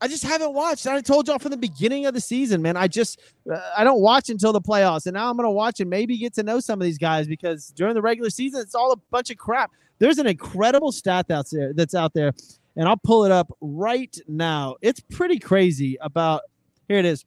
I 0.00 0.08
just 0.08 0.22
haven't 0.22 0.54
watched. 0.54 0.86
I 0.86 1.00
told 1.02 1.28
y'all 1.28 1.38
from 1.38 1.50
the 1.50 1.58
beginning 1.58 2.06
of 2.06 2.14
the 2.14 2.20
season, 2.20 2.62
man. 2.62 2.76
I 2.76 2.88
just 2.88 3.20
uh, 3.52 3.60
I 3.76 3.84
don't 3.84 4.00
watch 4.00 4.30
until 4.30 4.52
the 4.52 4.60
playoffs, 4.60 5.06
and 5.06 5.14
now 5.14 5.28
I'm 5.28 5.36
gonna 5.36 5.50
watch 5.50 5.80
and 5.80 5.90
maybe 5.90 6.16
get 6.16 6.34
to 6.34 6.42
know 6.42 6.60
some 6.60 6.80
of 6.80 6.84
these 6.84 6.98
guys 6.98 7.26
because 7.26 7.68
during 7.76 7.94
the 7.94 8.02
regular 8.02 8.30
season, 8.30 8.62
it's 8.62 8.74
all 8.74 8.92
a 8.92 8.96
bunch 9.10 9.30
of 9.30 9.36
crap. 9.36 9.70
There's 9.98 10.16
an 10.16 10.26
incredible 10.26 10.92
stat 10.92 11.26
that's 11.28 11.50
there 11.50 11.74
that's 11.74 11.94
out 11.94 12.14
there 12.14 12.32
and 12.76 12.88
I'll 12.88 12.96
pull 12.96 13.24
it 13.24 13.32
up 13.32 13.52
right 13.60 14.16
now. 14.28 14.76
It's 14.80 15.00
pretty 15.00 15.38
crazy 15.38 15.96
about 16.00 16.42
here 16.88 16.98
it 16.98 17.04
is. 17.04 17.24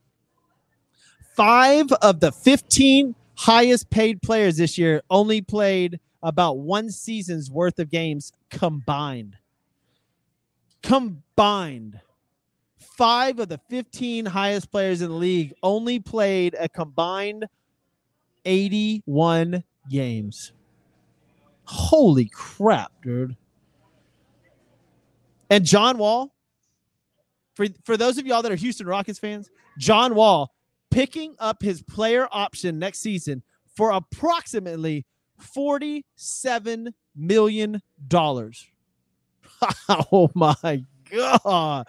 Five 1.36 1.91
of 2.01 2.19
the 2.19 2.32
15 2.32 3.15
highest 3.36 3.89
paid 3.89 4.21
players 4.21 4.58
this 4.58 4.77
year 4.77 5.02
only 5.10 5.41
played 5.41 6.00
about 6.21 6.60
one 6.60 6.89
season's 6.89 7.50
worth 7.52 7.79
of 7.79 7.89
games 7.89 8.31
combined. 8.50 9.37
Combined. 10.81 12.00
Five 12.77 13.39
of 13.39 13.50
the 13.50 13.60
15 13.69 14.25
highest 14.25 14.71
players 14.71 15.02
in 15.02 15.10
the 15.10 15.15
league 15.15 15.54
only 15.63 16.00
played 16.00 16.56
a 16.60 16.69
combined 16.69 17.46
81 18.46 19.63
games. 19.89 20.52
Holy 21.65 22.25
crap, 22.25 22.91
dude. 23.02 23.35
And 25.54 25.63
John 25.65 25.99
Wall, 25.99 26.33
for, 27.54 27.67
for 27.83 27.95
those 27.95 28.17
of 28.17 28.25
y'all 28.25 28.41
that 28.41 28.51
are 28.51 28.56
Houston 28.56 28.87
Rockets 28.87 29.19
fans, 29.19 29.51
John 29.77 30.15
Wall 30.15 30.51
picking 30.89 31.35
up 31.37 31.62
his 31.62 31.83
player 31.83 32.27
option 32.31 32.79
next 32.79 33.01
season 33.01 33.43
for 33.75 33.91
approximately 33.91 35.06
$47 35.39 36.91
million. 37.15 37.79
oh 40.12 40.31
my 40.33 40.83
God. 41.12 41.87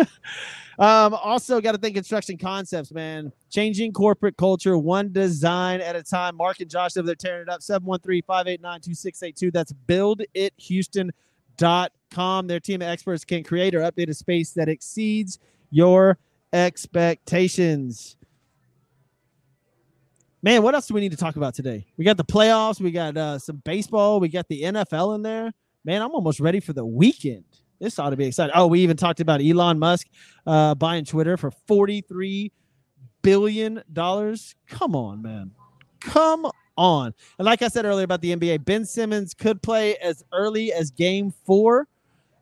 um, 0.78 1.14
also, 1.14 1.60
got 1.60 1.72
to 1.72 1.78
think 1.78 1.94
construction 1.94 2.36
concepts, 2.36 2.92
man. 2.92 3.32
Changing 3.50 3.92
corporate 3.92 4.36
culture 4.36 4.76
one 4.76 5.12
design 5.12 5.80
at 5.80 5.94
a 5.94 6.02
time. 6.02 6.36
Mark 6.36 6.60
and 6.60 6.68
Josh 6.68 6.96
over 6.96 7.06
there 7.06 7.14
tearing 7.14 7.42
it 7.42 7.48
up. 7.48 7.62
713 7.62 8.22
589 8.26 8.80
2682. 8.80 9.50
That's 9.52 9.72
Build 9.72 10.22
It 10.34 10.52
Houston 10.58 11.12
com. 12.10 12.46
Their 12.46 12.60
team 12.60 12.82
of 12.82 12.88
experts 12.88 13.24
can 13.24 13.42
create 13.42 13.74
or 13.74 13.80
update 13.80 14.08
a 14.08 14.14
space 14.14 14.52
that 14.52 14.68
exceeds 14.68 15.38
your 15.70 16.18
expectations. 16.52 18.16
Man, 20.42 20.62
what 20.62 20.74
else 20.74 20.86
do 20.86 20.94
we 20.94 21.00
need 21.00 21.10
to 21.10 21.16
talk 21.16 21.36
about 21.36 21.54
today? 21.54 21.86
We 21.96 22.04
got 22.04 22.16
the 22.16 22.24
playoffs, 22.24 22.80
we 22.80 22.92
got 22.92 23.16
uh, 23.16 23.38
some 23.38 23.56
baseball, 23.64 24.20
we 24.20 24.28
got 24.28 24.46
the 24.48 24.62
NFL 24.62 25.16
in 25.16 25.22
there. 25.22 25.52
Man, 25.84 26.02
I'm 26.02 26.12
almost 26.12 26.40
ready 26.40 26.60
for 26.60 26.72
the 26.72 26.84
weekend. 26.84 27.44
This 27.80 27.98
ought 27.98 28.10
to 28.10 28.16
be 28.16 28.26
exciting. 28.26 28.52
Oh, 28.54 28.66
we 28.66 28.80
even 28.80 28.96
talked 28.96 29.20
about 29.20 29.40
Elon 29.42 29.78
Musk 29.78 30.06
uh, 30.46 30.74
buying 30.74 31.04
Twitter 31.04 31.36
for 31.36 31.50
43 31.50 32.52
billion 33.22 33.82
dollars. 33.92 34.54
Come 34.68 34.94
on, 34.94 35.20
man. 35.20 35.50
Come 36.00 36.46
on. 36.76 37.12
And 37.38 37.46
like 37.46 37.62
I 37.62 37.68
said 37.68 37.84
earlier 37.84 38.04
about 38.04 38.20
the 38.20 38.34
NBA, 38.34 38.64
Ben 38.64 38.84
Simmons 38.84 39.34
could 39.34 39.60
play 39.62 39.96
as 39.96 40.22
early 40.32 40.72
as 40.72 40.90
game 40.90 41.32
four 41.44 41.88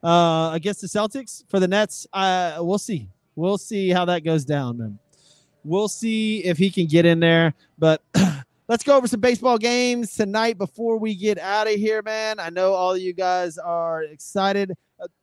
uh, 0.04 0.50
against 0.52 0.82
the 0.82 0.86
Celtics 0.86 1.44
for 1.48 1.58
the 1.58 1.66
Nets. 1.66 2.06
Uh, 2.12 2.58
we'll 2.60 2.78
see. 2.78 3.08
We'll 3.34 3.58
see 3.58 3.88
how 3.88 4.04
that 4.04 4.22
goes 4.22 4.44
down, 4.44 4.78
man. 4.78 4.98
We'll 5.64 5.88
see 5.88 6.44
if 6.44 6.58
he 6.58 6.70
can 6.70 6.86
get 6.86 7.06
in 7.06 7.18
there. 7.18 7.54
But 7.78 8.02
let's 8.68 8.84
go 8.84 8.96
over 8.96 9.08
some 9.08 9.20
baseball 9.20 9.58
games 9.58 10.14
tonight 10.14 10.58
before 10.58 10.98
we 10.98 11.14
get 11.14 11.38
out 11.38 11.66
of 11.66 11.74
here, 11.74 12.02
man. 12.02 12.38
I 12.38 12.50
know 12.50 12.74
all 12.74 12.92
of 12.92 13.00
you 13.00 13.14
guys 13.14 13.56
are 13.56 14.02
excited. 14.02 14.72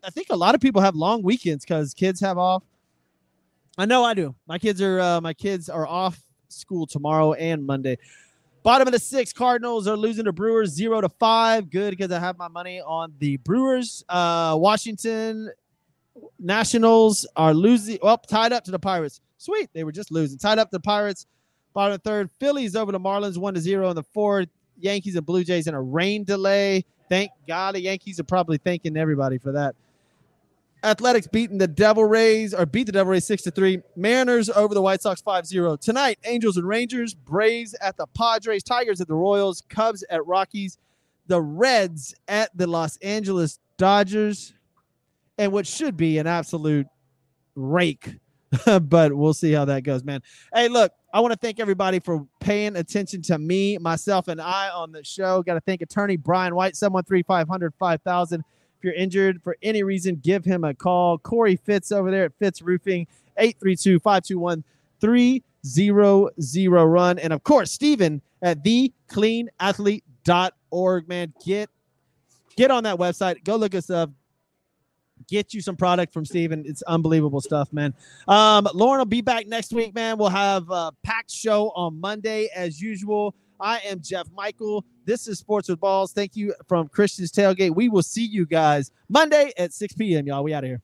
I 0.04 0.10
think 0.10 0.28
a 0.32 0.36
lot 0.36 0.56
of 0.56 0.62
people 0.62 0.82
have 0.82 0.96
long 0.96 1.22
weekends 1.22 1.64
because 1.64 1.94
kids 1.94 2.20
have 2.20 2.38
off. 2.38 2.64
I 3.78 3.86
know 3.86 4.04
I 4.04 4.14
do. 4.14 4.36
My 4.48 4.60
kids 4.60 4.82
are 4.82 5.00
uh, 5.00 5.22
my 5.22 5.34
kids 5.34 5.70
are 5.70 5.88
off 5.88 6.20
school 6.50 6.86
tomorrow 6.86 7.34
and 7.34 7.66
Monday. 7.66 7.98
Bottom 8.64 8.88
of 8.88 8.92
the 8.92 9.00
six, 9.00 9.34
Cardinals 9.34 9.88
are 9.88 9.98
losing 9.98 10.26
to 10.26 10.32
Brewers 10.32 10.70
zero 10.70 11.02
to 11.02 11.10
five. 11.10 11.70
Good 11.72 11.92
because 11.92 12.12
I 12.12 12.20
have 12.20 12.38
my 12.38 12.48
money 12.48 12.80
on 12.80 13.14
the 13.18 13.38
Brewers. 13.38 14.04
Uh, 14.08 14.56
Washington 14.60 15.50
Nationals 16.40 17.26
are 17.36 17.54
losing. 17.56 17.98
Well, 18.04 18.18
tied 18.18 18.54
up 18.54 18.64
to 18.66 18.72
the 18.72 18.78
Pirates. 18.80 19.20
Sweet, 19.38 19.70
they 19.74 19.84
were 19.84 19.92
just 19.92 20.12
losing. 20.12 20.38
Tied 20.38 20.60
up 20.60 20.70
to 20.70 20.76
the 20.76 20.82
Pirates. 20.82 21.26
Bottom 21.74 21.94
of 21.94 22.04
the 22.04 22.10
third, 22.10 22.30
Phillies 22.40 22.76
over 22.76 22.92
the 22.92 23.00
Marlins 23.00 23.38
one 23.38 23.56
to 23.56 23.60
zero 23.60 23.90
in 23.90 23.96
the 23.96 24.04
fourth. 24.04 24.50
Yankees 24.78 25.16
and 25.16 25.26
Blue 25.26 25.44
Jays 25.44 25.68
in 25.68 25.74
a 25.74 25.82
rain 25.82 26.24
delay. 26.24 26.86
Thank 27.10 27.32
God 27.48 27.76
the 27.76 27.82
Yankees 27.82 28.20
are 28.20 28.24
probably 28.24 28.58
thanking 28.58 28.96
everybody 28.98 29.38
for 29.38 29.52
that. 29.54 29.76
Athletics 30.84 31.28
beating 31.28 31.60
the 31.60 31.68
Devil 31.68 32.06
Rays 32.06 32.54
or 32.54 32.66
beat 32.66 32.86
the 32.86 32.92
Devil 32.92 33.12
Rays 33.12 33.28
6 33.28 33.44
to 33.44 33.52
3. 33.52 33.82
Mariners 33.96 34.50
over 34.50 34.74
the 34.74 34.82
White 34.82 35.02
Sox 35.02 35.22
5-0. 35.22 35.80
Tonight, 35.80 36.18
Angels 36.26 36.58
and 36.58 36.68
Rangers, 36.68 37.14
Braves 37.14 37.76
at 37.82 37.98
the 37.98 38.08
Padres, 38.08 38.64
Tigers 38.64 39.00
at 39.00 39.08
the 39.08 39.14
Royals, 39.14 39.62
Cubs 39.70 40.04
at 40.10 40.26
Rockies, 40.26 40.80
the 41.28 41.40
Reds 41.42 42.16
at 42.28 42.50
the 42.58 42.66
Los 42.66 42.98
Angeles 42.98 43.60
Dodgers, 43.78 44.54
and 45.38 45.52
what 45.52 45.68
should 45.68 45.96
be 45.96 46.18
an 46.18 46.26
absolute 46.26 46.88
rake. 47.56 48.16
but 48.82 49.14
we'll 49.14 49.34
see 49.34 49.52
how 49.52 49.66
that 49.66 49.84
goes, 49.84 50.04
man. 50.04 50.22
Hey, 50.54 50.68
look, 50.68 50.92
I 51.14 51.20
want 51.20 51.32
to 51.32 51.38
thank 51.38 51.60
everybody 51.60 52.00
for 52.00 52.28
paying 52.40 52.76
attention 52.76 53.22
to 53.24 53.38
me, 53.38 53.78
myself, 53.78 54.28
and 54.28 54.42
I 54.42 54.70
on 54.70 54.92
the 54.92 55.04
show. 55.04 55.42
Got 55.44 55.54
to 55.54 55.62
thank 55.62 55.82
attorney 55.82 56.18
Brian 56.18 56.56
White, 56.56 56.76
713 56.76 57.24
500 57.24 57.74
5000. 57.80 58.44
If 58.82 58.86
you're 58.86 58.94
injured 58.96 59.44
for 59.44 59.56
any 59.62 59.84
reason, 59.84 60.16
give 60.16 60.44
him 60.44 60.64
a 60.64 60.74
call. 60.74 61.20
Corey 61.20 61.56
Fitz 61.56 61.92
over 61.92 62.10
there 62.10 62.26
at 62.26 62.34
Fitz 62.40 62.64
Roofing, 62.64 63.06
832 63.38 64.00
521 64.00 64.64
300 65.00 66.88
run. 66.88 67.20
And 67.20 67.32
of 67.32 67.44
course, 67.44 67.72
Steven 67.72 68.24
at 68.42 68.64
thecleanathlete.org. 68.64 71.08
Man, 71.08 71.32
get 71.46 71.70
get 72.58 72.72
on 72.72 72.84
that 72.86 72.98
website. 72.98 73.44
Go 73.44 73.56
look 73.56 73.76
us 73.76 73.92
up. 73.92 74.10
Get 75.30 75.54
you 75.54 75.62
some 75.62 75.76
product 75.76 76.12
from 76.12 76.26
Steven. 76.26 76.64
It's 76.66 76.82
unbelievable 76.82 77.42
stuff, 77.42 77.72
man. 77.72 77.94
Um, 78.28 78.68
Lauren 78.74 78.98
will 78.98 79.06
be 79.06 79.22
back 79.22 79.46
next 79.46 79.74
week, 79.74 79.94
man. 79.94 80.18
We'll 80.18 80.30
have 80.30 80.72
a 80.72 80.92
packed 81.04 81.30
show 81.30 81.70
on 81.76 82.02
Monday 82.02 82.50
as 82.56 82.82
usual. 82.82 83.36
I 83.62 83.78
am 83.86 84.02
Jeff 84.02 84.28
Michael. 84.36 84.84
This 85.06 85.28
is 85.28 85.38
Sports 85.38 85.70
with 85.70 85.80
Balls. 85.80 86.14
Thank 86.14 86.36
you 86.36 86.54
from 86.68 86.88
Christian's 86.88 87.32
Tailgate. 87.32 87.76
We 87.76 87.90
will 87.90 88.02
see 88.02 88.26
you 88.26 88.48
guys 88.48 88.90
Monday 89.08 89.52
at 89.56 89.72
6 89.72 89.94
p.m., 89.94 90.26
y'all. 90.26 90.44
We 90.44 90.54
out 90.54 90.64
of 90.64 90.70
here. 90.70 90.82